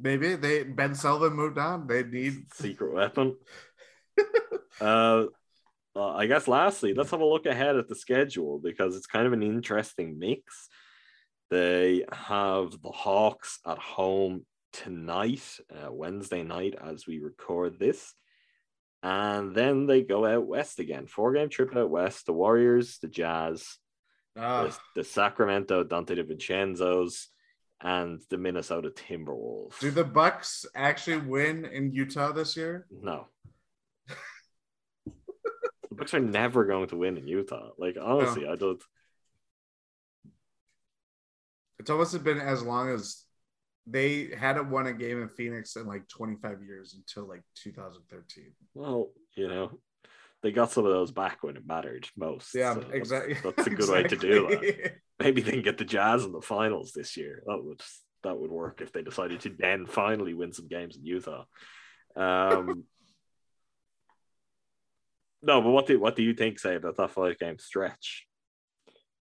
Maybe 0.00 0.36
they 0.36 0.62
Ben 0.62 0.94
Sullivan 0.94 1.36
moved 1.36 1.58
on. 1.58 1.86
They 1.86 2.04
need 2.04 2.52
secret 2.54 2.94
weapon. 2.94 3.36
uh, 4.80 5.24
uh, 5.96 6.14
I 6.14 6.26
guess 6.26 6.46
lastly, 6.46 6.94
let's 6.94 7.10
have 7.10 7.20
a 7.20 7.24
look 7.26 7.46
ahead 7.46 7.76
at 7.76 7.88
the 7.88 7.96
schedule 7.96 8.60
because 8.62 8.96
it's 8.96 9.06
kind 9.06 9.26
of 9.26 9.32
an 9.32 9.42
interesting 9.42 10.18
mix. 10.18 10.68
They 11.50 12.04
have 12.12 12.70
the 12.82 12.90
Hawks 12.90 13.58
at 13.66 13.78
home 13.78 14.44
tonight, 14.72 15.42
uh, 15.74 15.92
Wednesday 15.92 16.42
night, 16.42 16.74
as 16.80 17.06
we 17.06 17.18
record 17.18 17.78
this. 17.78 18.14
And 19.02 19.54
then 19.54 19.86
they 19.86 20.02
go 20.02 20.26
out 20.26 20.46
west 20.46 20.78
again. 20.78 21.06
Four 21.06 21.32
game 21.32 21.48
trip 21.48 21.74
out 21.76 21.90
west. 21.90 22.26
The 22.26 22.32
Warriors, 22.32 22.98
the 23.00 23.08
Jazz, 23.08 23.78
Ah. 24.36 24.64
the, 24.64 24.78
the 24.96 25.04
Sacramento 25.04 25.84
Donte 25.84 26.16
DiVincenzo's, 26.16 27.28
and 27.80 28.20
the 28.30 28.38
Minnesota 28.38 28.90
Timberwolves. 28.90 29.78
Do 29.80 29.90
the 29.90 30.04
Bucks 30.04 30.66
actually 30.74 31.18
win 31.18 31.64
in 31.64 31.92
Utah 31.92 32.32
this 32.32 32.56
year? 32.56 32.86
No. 32.90 33.26
the 35.06 35.94
Bucks 35.94 36.14
are 36.14 36.20
never 36.20 36.64
going 36.64 36.88
to 36.88 36.96
win 36.96 37.16
in 37.16 37.26
Utah. 37.26 37.70
Like 37.78 37.96
honestly, 38.00 38.46
I 38.46 38.56
don't. 38.56 38.82
It's 41.78 41.90
almost 41.90 42.24
been 42.24 42.40
as 42.40 42.62
long 42.62 42.90
as 42.90 43.24
they 43.86 44.30
hadn't 44.36 44.70
won 44.70 44.86
a 44.86 44.92
game 44.92 45.22
in 45.22 45.28
Phoenix 45.28 45.76
in 45.76 45.86
like 45.86 46.06
25 46.08 46.62
years 46.62 46.94
until 46.94 47.28
like 47.28 47.42
2013. 47.54 48.52
Well, 48.74 49.10
you 49.34 49.48
know, 49.48 49.78
they 50.42 50.52
got 50.52 50.70
some 50.70 50.84
of 50.84 50.92
those 50.92 51.10
back 51.10 51.42
when 51.42 51.56
it 51.56 51.66
mattered 51.66 52.08
most. 52.16 52.54
Yeah, 52.54 52.74
so 52.74 52.84
exactly. 52.92 53.36
That's, 53.42 53.66
a 53.66 53.70
good 53.70 53.88
way 53.88 54.02
to 54.04 54.16
do 54.16 54.48
that. 54.50 54.92
Maybe 55.18 55.42
they 55.42 55.52
can 55.52 55.62
get 55.62 55.78
the 55.78 55.84
Jazz 55.84 56.24
in 56.24 56.32
the 56.32 56.40
finals 56.40 56.92
this 56.92 57.16
year. 57.16 57.42
That 57.46 57.62
would 57.62 57.80
that 58.24 58.38
would 58.38 58.50
work 58.50 58.80
if 58.80 58.92
they 58.92 59.02
decided 59.02 59.40
to 59.40 59.50
then 59.50 59.86
finally 59.86 60.34
win 60.34 60.52
some 60.52 60.68
games 60.68 60.96
in 60.96 61.04
Utah. 61.04 61.44
Um, 62.16 62.84
no, 65.42 65.60
but 65.60 65.70
what 65.70 65.86
do 65.86 65.98
what 65.98 66.16
do 66.16 66.22
you 66.22 66.34
think, 66.34 66.58
say 66.58 66.76
about 66.76 66.96
that 66.96 67.10
five 67.10 67.38
game 67.38 67.58
stretch? 67.58 68.26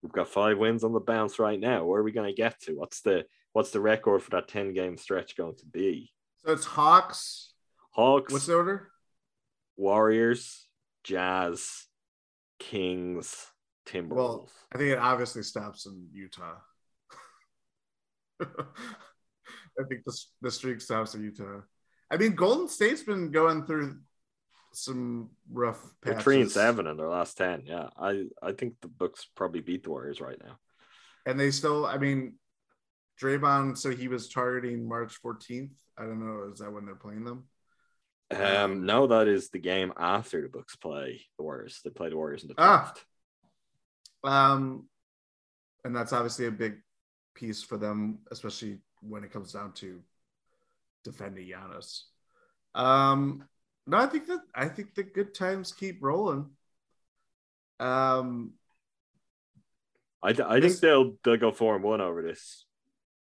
We've 0.03 0.11
got 0.11 0.29
five 0.29 0.59
wins 0.59 0.83
on 0.83 0.93
the 0.93 0.99
bounce 0.99 1.39
right 1.39 1.59
now. 1.59 1.85
Where 1.85 2.01
are 2.01 2.03
we 2.03 2.11
going 2.11 2.29
to 2.29 2.41
get 2.41 2.59
to? 2.61 2.73
What's 2.73 3.01
the 3.01 3.25
what's 3.53 3.71
the 3.71 3.81
record 3.81 4.21
for 4.21 4.31
that 4.31 4.47
ten 4.47 4.73
game 4.73 4.97
stretch 4.97 5.35
going 5.35 5.55
to 5.57 5.65
be? 5.65 6.11
So 6.45 6.53
it's 6.53 6.65
Hawks. 6.65 7.53
Hawks, 7.91 8.31
What's 8.31 8.45
the 8.45 8.55
order? 8.55 8.89
Warriors, 9.75 10.66
Jazz, 11.07 11.85
Kings, 12.59 13.47
Timberwolves. 13.87 14.15
Well, 14.15 14.49
I 14.73 14.77
think 14.77 14.89
it 14.91 14.97
obviously 14.99 15.41
stops 15.43 15.85
in 15.85 16.09
Utah. 16.13 16.55
I 18.41 19.83
think 19.87 20.01
the, 20.05 20.19
the 20.41 20.51
streak 20.51 20.81
stops 20.81 21.15
in 21.15 21.23
Utah. 21.23 21.61
I 22.11 22.17
mean, 22.17 22.35
Golden 22.35 22.67
State's 22.67 23.03
been 23.03 23.31
going 23.31 23.65
through 23.65 23.99
some 24.73 25.29
rough 25.51 25.81
They're 26.03 26.13
patches. 26.15 26.23
three 26.23 26.41
and 26.41 26.51
seven 26.51 26.87
in 26.87 26.97
their 26.97 27.07
last 27.07 27.37
ten. 27.37 27.63
Yeah, 27.65 27.87
I 27.97 28.25
I 28.41 28.51
think 28.51 28.75
the 28.81 28.89
Bucks 28.89 29.27
probably 29.35 29.61
beat 29.61 29.83
the 29.83 29.89
Warriors 29.91 30.19
right 30.21 30.37
now. 30.43 30.57
and 31.25 31.39
they 31.39 31.51
still, 31.51 31.85
I 31.85 31.97
mean, 31.97 32.35
Draymond, 33.21 33.77
so 33.77 33.89
he 33.91 34.07
was 34.07 34.29
targeting 34.29 34.87
March 34.87 35.17
14th. 35.23 35.71
I 35.97 36.03
don't 36.03 36.19
know, 36.19 36.49
is 36.51 36.59
that 36.59 36.71
when 36.71 36.85
they're 36.85 36.95
playing 36.95 37.23
them? 37.23 37.45
Um, 38.29 38.85
no, 38.85 39.07
that 39.07 39.27
is 39.27 39.49
the 39.49 39.59
game 39.59 39.93
after 39.97 40.41
the 40.41 40.49
Bucks 40.49 40.75
play 40.75 41.21
the 41.37 41.43
Warriors. 41.43 41.79
They 41.83 41.91
play 41.91 42.09
the 42.09 42.17
Warriors 42.17 42.43
in 42.43 42.49
the 42.49 42.55
Ah. 42.57 42.93
Um, 44.23 44.87
and 45.85 45.95
that's 45.95 46.11
obviously 46.11 46.47
a 46.47 46.51
big 46.51 46.75
piece 47.35 47.63
for 47.63 47.77
them, 47.77 48.19
especially 48.31 48.79
when 49.01 49.23
it 49.23 49.31
comes 49.31 49.53
down 49.53 49.71
to 49.73 50.01
defending 51.03 51.47
Giannis. 51.47 52.01
Um, 52.75 53.45
no, 53.85 53.97
I 53.97 54.07
think 54.07 54.27
that 54.27 54.41
I 54.53 54.67
think 54.67 54.95
the 54.95 55.03
good 55.03 55.33
times 55.33 55.71
keep 55.71 55.99
rolling. 56.01 56.49
Um, 57.79 58.53
I, 60.21 60.29
I 60.29 60.59
think 60.59 60.79
they'll 60.79 61.13
they'll 61.23 61.37
go 61.37 61.51
four 61.51 61.75
and 61.75 61.83
one 61.83 62.01
over 62.01 62.21
this 62.21 62.65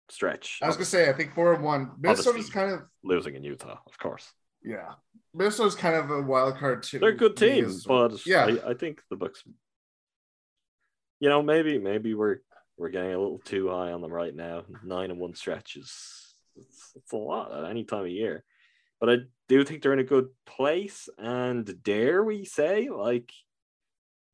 stretch. 0.09 0.59
I 0.61 0.67
was 0.67 0.75
gonna 0.75 0.85
say 0.85 1.09
I 1.09 1.13
think 1.13 1.33
four 1.33 1.53
and 1.53 1.63
one. 1.63 1.91
Minnesota's 1.99 2.27
Obviously. 2.27 2.53
kind 2.53 2.71
of 2.73 2.81
losing 3.03 3.35
in 3.35 3.43
Utah, 3.43 3.79
of 3.87 3.97
course. 3.97 4.31
Yeah. 4.63 4.93
Minnesota's 5.33 5.75
kind 5.75 5.95
of 5.95 6.09
a 6.11 6.21
wild 6.21 6.57
card 6.57 6.83
too. 6.83 6.99
They're 6.99 7.09
a 7.09 7.15
good 7.17 7.35
team, 7.35 7.65
because- 7.65 7.83
but 7.85 8.25
yeah, 8.25 8.45
I, 8.45 8.69
I 8.71 8.73
think 8.75 9.01
the 9.09 9.15
Bucks. 9.15 9.43
You 11.19 11.29
know, 11.29 11.41
maybe 11.41 11.77
maybe 11.79 12.13
we're 12.13 12.37
we're 12.77 12.89
getting 12.89 13.13
a 13.13 13.19
little 13.19 13.39
too 13.39 13.69
high 13.69 13.91
on 13.91 14.01
them 14.01 14.11
right 14.11 14.35
now. 14.35 14.63
Nine 14.83 15.09
and 15.11 15.19
one 15.19 15.35
stretch 15.35 15.75
is 15.75 15.91
it's, 16.55 16.91
it's 16.95 17.11
a 17.13 17.17
lot 17.17 17.51
at 17.53 17.69
any 17.69 17.83
time 17.83 18.01
of 18.01 18.09
year, 18.09 18.43
but 18.99 19.09
I 19.09 19.17
do 19.47 19.63
think 19.63 19.81
they're 19.81 19.93
in 19.93 19.99
a 19.99 20.03
good 20.03 20.27
place. 20.45 21.07
And 21.17 21.81
dare 21.83 22.23
we 22.23 22.45
say, 22.45 22.89
like 22.89 23.31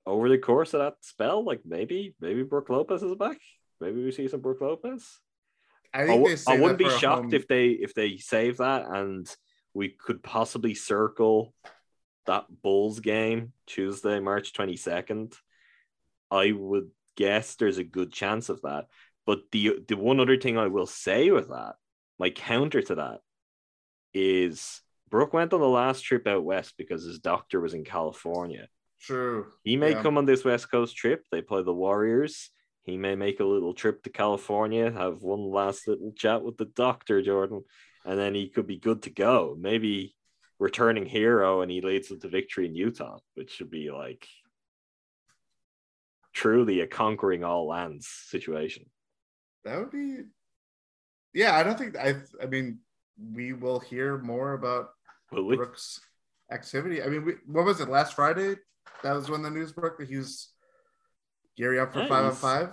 over 0.05 0.27
the 0.29 0.37
course 0.37 0.73
of 0.73 0.79
that 0.81 0.95
spell, 1.01 1.45
like 1.45 1.61
maybe 1.65 2.15
maybe 2.19 2.43
Brook 2.43 2.69
Lopez 2.69 3.03
is 3.03 3.15
back. 3.15 3.37
Maybe 3.79 4.03
we 4.03 4.11
see 4.11 4.27
some 4.27 4.41
Brook 4.41 4.59
Lopez. 4.61 5.07
I 5.93 6.03
I, 6.03 6.07
think 6.07 6.19
w- 6.21 6.35
they 6.35 6.53
I 6.53 6.59
wouldn't 6.59 6.79
be 6.79 6.89
shocked 6.89 7.23
home- 7.25 7.33
if 7.33 7.47
they 7.47 7.69
if 7.69 7.93
they 7.93 8.17
save 8.17 8.57
that 8.57 8.85
and 8.87 9.27
we 9.73 9.89
could 9.89 10.23
possibly 10.23 10.73
circle 10.73 11.53
that 12.25 12.45
Bulls 12.61 12.99
game 12.99 13.53
Tuesday, 13.65 14.19
March 14.19 14.53
twenty 14.53 14.75
second. 14.75 15.33
I 16.31 16.51
would 16.51 16.89
guess 17.15 17.55
there's 17.55 17.79
a 17.79 17.83
good 17.83 18.11
chance 18.11 18.49
of 18.49 18.61
that. 18.61 18.87
But 19.25 19.41
the 19.51 19.79
the 19.87 19.97
one 19.97 20.19
other 20.19 20.37
thing 20.37 20.57
I 20.57 20.67
will 20.67 20.87
say 20.87 21.31
with 21.31 21.49
that, 21.49 21.75
my 22.17 22.29
counter 22.29 22.81
to 22.83 22.95
that, 22.95 23.19
is 24.13 24.81
Brook 25.09 25.33
went 25.33 25.53
on 25.53 25.59
the 25.61 25.67
last 25.67 26.01
trip 26.01 26.27
out 26.27 26.43
west 26.43 26.75
because 26.77 27.03
his 27.03 27.19
doctor 27.19 27.59
was 27.59 27.73
in 27.73 27.83
California. 27.83 28.67
True. 29.01 29.47
He 29.63 29.75
may 29.75 29.91
Yeah. 29.91 30.01
come 30.01 30.17
on 30.17 30.25
this 30.25 30.43
West 30.43 30.69
Coast 30.69 30.95
trip. 30.95 31.25
They 31.31 31.41
play 31.41 31.63
the 31.63 31.73
Warriors. 31.73 32.51
He 32.83 32.97
may 32.97 33.15
make 33.15 33.39
a 33.39 33.45
little 33.45 33.73
trip 33.73 34.03
to 34.03 34.09
California, 34.09 34.91
have 34.91 35.21
one 35.21 35.49
last 35.49 35.87
little 35.87 36.11
chat 36.13 36.43
with 36.43 36.57
the 36.57 36.65
doctor, 36.65 37.21
Jordan, 37.21 37.63
and 38.09 38.17
then 38.17 38.33
he 38.33 38.49
could 38.49 38.65
be 38.65 38.79
good 38.79 39.03
to 39.03 39.11
go. 39.11 39.55
Maybe 39.57 40.15
returning 40.57 41.05
hero 41.05 41.61
and 41.61 41.69
he 41.69 41.79
leads 41.81 42.09
them 42.09 42.19
to 42.21 42.27
victory 42.27 42.65
in 42.65 42.73
Utah, 42.73 43.19
which 43.35 43.51
should 43.51 43.69
be 43.69 43.91
like 43.91 44.27
truly 46.33 46.81
a 46.81 46.87
conquering 46.87 47.43
all 47.43 47.67
lands 47.67 48.07
situation. 48.07 48.85
That 49.63 49.77
would 49.77 49.91
be, 49.91 50.21
yeah. 51.35 51.55
I 51.55 51.61
don't 51.61 51.77
think 51.77 51.95
I. 51.97 52.15
I 52.41 52.47
mean, 52.47 52.79
we 53.31 53.53
will 53.53 53.79
hear 53.79 54.17
more 54.17 54.53
about? 54.53 54.89
Brook's 55.31 55.99
activity. 56.51 57.03
I 57.03 57.07
mean, 57.07 57.23
we, 57.23 57.33
what 57.45 57.65
was 57.65 57.79
it 57.79 57.89
last 57.89 58.15
Friday? 58.15 58.55
That 59.03 59.13
was 59.13 59.29
when 59.29 59.43
the 59.43 59.51
news 59.51 59.71
broke 59.71 59.99
that 59.99 60.09
he 60.09 60.17
was 60.17 60.51
gearing 61.55 61.79
up 61.79 61.93
for 61.93 61.99
Yeah, 61.99 62.07
five 62.07 62.25
on 62.25 62.31
five. 62.33 62.69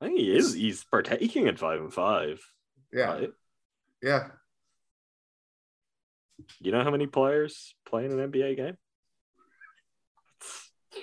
I 0.00 0.06
think 0.06 0.20
he 0.20 0.36
is. 0.36 0.52
He's 0.52 0.84
partaking 0.84 1.48
in 1.48 1.56
five 1.56 1.80
and 1.80 1.92
five. 1.92 2.40
Yeah, 2.92 3.12
right? 3.12 3.30
Yeah. 4.02 4.28
You 6.60 6.72
know 6.72 6.82
how 6.82 6.90
many 6.90 7.06
players 7.06 7.74
play 7.88 8.04
in 8.04 8.12
an 8.12 8.30
NBA 8.30 8.56
game? 8.56 8.76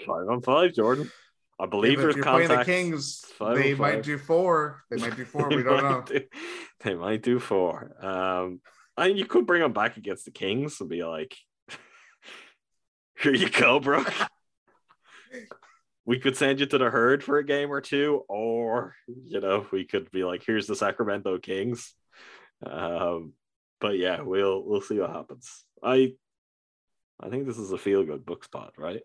Five 0.06 0.28
on 0.30 0.41
five, 0.41 0.74
Jordan. 0.74 1.11
I 1.60 1.65
believe 1.65 1.94
if 1.94 1.99
there's 1.99 2.15
you're 2.15 2.26
playing 2.26 2.49
the. 2.49 2.64
Kings, 2.64 3.24
they 3.40 3.76
might 3.76 4.03
do 4.03 4.18
four. 4.18 4.84
They 4.90 4.98
might 4.98 5.15
do 5.15 5.26
four. 5.26 5.49
We 5.49 5.64
don't 5.64 5.84
know. 5.84 6.03
do- 6.06 6.26
they 6.82 6.95
might 6.95 7.22
do 7.22 7.40
four. 7.40 7.95
Um, 8.02 8.61
I 8.98 9.07
mean, 9.07 9.18
you 9.18 9.26
could 9.26 9.45
bring 9.45 9.61
them 9.61 9.74
back 9.74 9.98
against 9.98 10.26
the 10.26 10.32
Kings 10.32 10.82
and 10.82 10.90
be 10.90 11.03
like, 11.03 11.36
"Here 13.22 13.34
you 13.34 13.49
go, 13.49 13.80
bro." 13.80 14.03
we 16.06 16.20
could 16.20 16.36
send 16.36 16.60
you 16.60 16.65
to 16.65 16.78
the 16.78 16.90
herd 16.90 17.24
for 17.24 17.38
a 17.38 17.45
game 17.45 17.72
or 17.72 17.82
two, 17.82 18.24
or 18.28 18.95
you 19.07 19.40
know, 19.40 19.65
we 19.72 19.86
could 19.86 20.11
be 20.11 20.24
like, 20.24 20.44
"Here's 20.45 20.68
the 20.68 20.76
Sacramento 20.76 21.38
Kings." 21.38 21.94
Um, 22.65 23.34
but 23.80 23.98
yeah, 23.98 24.22
we'll 24.22 24.64
we'll 24.64 24.81
see 24.81 24.99
what 24.99 25.11
happens. 25.11 25.65
I 25.84 26.14
I 27.19 27.30
think 27.30 27.45
this 27.45 27.57
is 27.57 27.72
a 27.72 27.77
feel 27.77 28.03
good 28.03 28.26
book 28.26 28.44
spot, 28.44 28.73
right? 28.77 29.02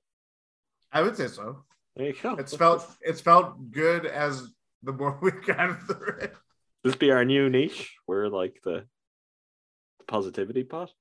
I 0.92 1.02
would 1.02 1.16
say 1.16 1.28
so. 1.28 1.64
There 1.96 2.06
you 2.06 2.14
go. 2.22 2.34
It's 2.34 2.54
felt 2.54 2.86
it's 3.00 3.20
felt 3.20 3.70
good 3.70 4.06
as 4.06 4.48
the 4.82 4.92
more 4.92 5.18
we 5.22 5.32
got 5.32 5.82
through 5.82 6.18
it. 6.20 6.34
this 6.84 6.96
be 6.96 7.10
our 7.10 7.24
new 7.24 7.50
niche. 7.50 7.96
We're 8.06 8.28
like 8.28 8.60
the, 8.64 8.84
the 9.98 10.04
positivity 10.06 10.64
pot. 10.64 10.92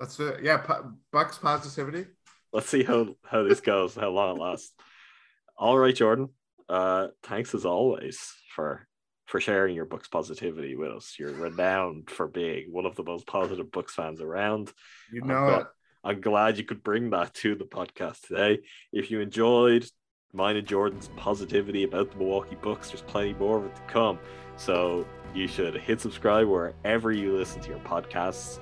Let's 0.00 0.18
it. 0.18 0.42
Yeah, 0.42 0.58
po- 0.58 0.92
Bucks 1.12 1.38
positivity. 1.38 2.06
Let's 2.52 2.68
see 2.68 2.84
how 2.84 3.16
how 3.24 3.42
this 3.42 3.60
goes, 3.60 3.94
how 3.94 4.10
long 4.10 4.36
it 4.36 4.40
lasts. 4.40 4.72
All 5.56 5.78
right, 5.78 5.94
Jordan. 5.94 6.30
Uh, 6.68 7.08
thanks 7.22 7.54
as 7.54 7.64
always 7.64 8.32
for 8.54 8.86
for 9.26 9.40
sharing 9.40 9.74
your 9.74 9.86
Bucks 9.86 10.08
positivity 10.08 10.76
with 10.76 10.90
us. 10.90 11.16
You're 11.18 11.32
renowned 11.32 12.10
for 12.10 12.26
being 12.26 12.72
one 12.72 12.86
of 12.86 12.96
the 12.96 13.04
most 13.04 13.26
positive 13.26 13.70
Bucks 13.72 13.94
fans 13.94 14.20
around. 14.20 14.72
You 15.12 15.22
I'm 15.22 15.28
know 15.28 15.46
gla- 15.46 15.60
it. 15.60 15.66
I'm 16.04 16.20
glad 16.20 16.58
you 16.58 16.64
could 16.64 16.82
bring 16.82 17.10
that 17.10 17.32
to 17.34 17.54
the 17.54 17.64
podcast 17.64 18.26
today. 18.26 18.60
If 18.92 19.10
you 19.10 19.20
enjoyed 19.20 19.86
mine 20.34 20.56
and 20.56 20.66
Jordan's 20.66 21.08
positivity 21.16 21.84
about 21.84 22.10
the 22.10 22.18
Milwaukee 22.18 22.56
Bucks, 22.60 22.90
there's 22.90 23.02
plenty 23.02 23.32
more 23.34 23.58
of 23.58 23.66
it 23.66 23.76
to 23.76 23.82
come. 23.82 24.18
So 24.56 25.06
you 25.34 25.48
should 25.48 25.74
hit 25.74 26.00
subscribe 26.00 26.46
wherever 26.46 27.10
you 27.10 27.36
listen 27.36 27.60
to 27.62 27.70
your 27.70 27.78
podcasts. 27.80 28.58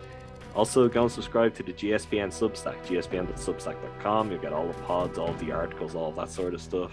Also, 0.55 0.87
go 0.89 1.03
and 1.03 1.11
subscribe 1.11 1.55
to 1.55 1.63
the 1.63 1.73
GSPN 1.73 2.29
Substack, 2.29 2.85
gspn.substack.com. 2.85 4.31
You'll 4.31 4.41
get 4.41 4.53
all 4.53 4.69
the 4.69 4.75
pods, 4.83 5.19
all 5.19 5.33
the 5.35 5.51
articles, 5.51 5.95
all 5.95 6.13
that 6.13 6.31
sort 6.31 6.55
of 6.55 6.61
stuff. 6.61 6.93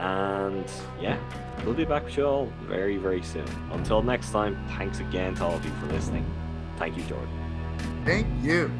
And 0.00 0.64
yeah, 0.98 1.18
we'll 1.64 1.74
be 1.74 1.84
back 1.84 2.04
with 2.04 2.16
you 2.16 2.24
all 2.24 2.52
very, 2.62 2.96
very 2.96 3.22
soon. 3.22 3.44
Until 3.70 4.02
next 4.02 4.30
time, 4.30 4.56
thanks 4.78 4.98
again 4.98 5.34
to 5.34 5.44
all 5.44 5.54
of 5.54 5.64
you 5.64 5.70
for 5.72 5.86
listening. 5.86 6.24
Thank 6.78 6.96
you, 6.96 7.02
Jordan. 7.02 7.28
Thank 8.06 8.26
you. 8.42 8.70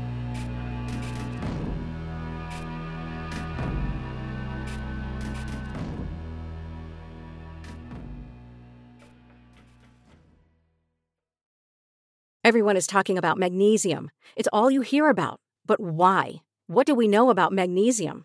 Everyone 12.42 12.78
is 12.78 12.86
talking 12.86 13.18
about 13.18 13.36
magnesium. 13.36 14.10
It's 14.34 14.48
all 14.52 14.70
you 14.70 14.80
hear 14.80 15.10
about. 15.10 15.38
But 15.66 15.78
why? 15.78 16.36
What 16.66 16.86
do 16.86 16.94
we 16.94 17.06
know 17.06 17.28
about 17.28 17.52
magnesium? 17.52 18.24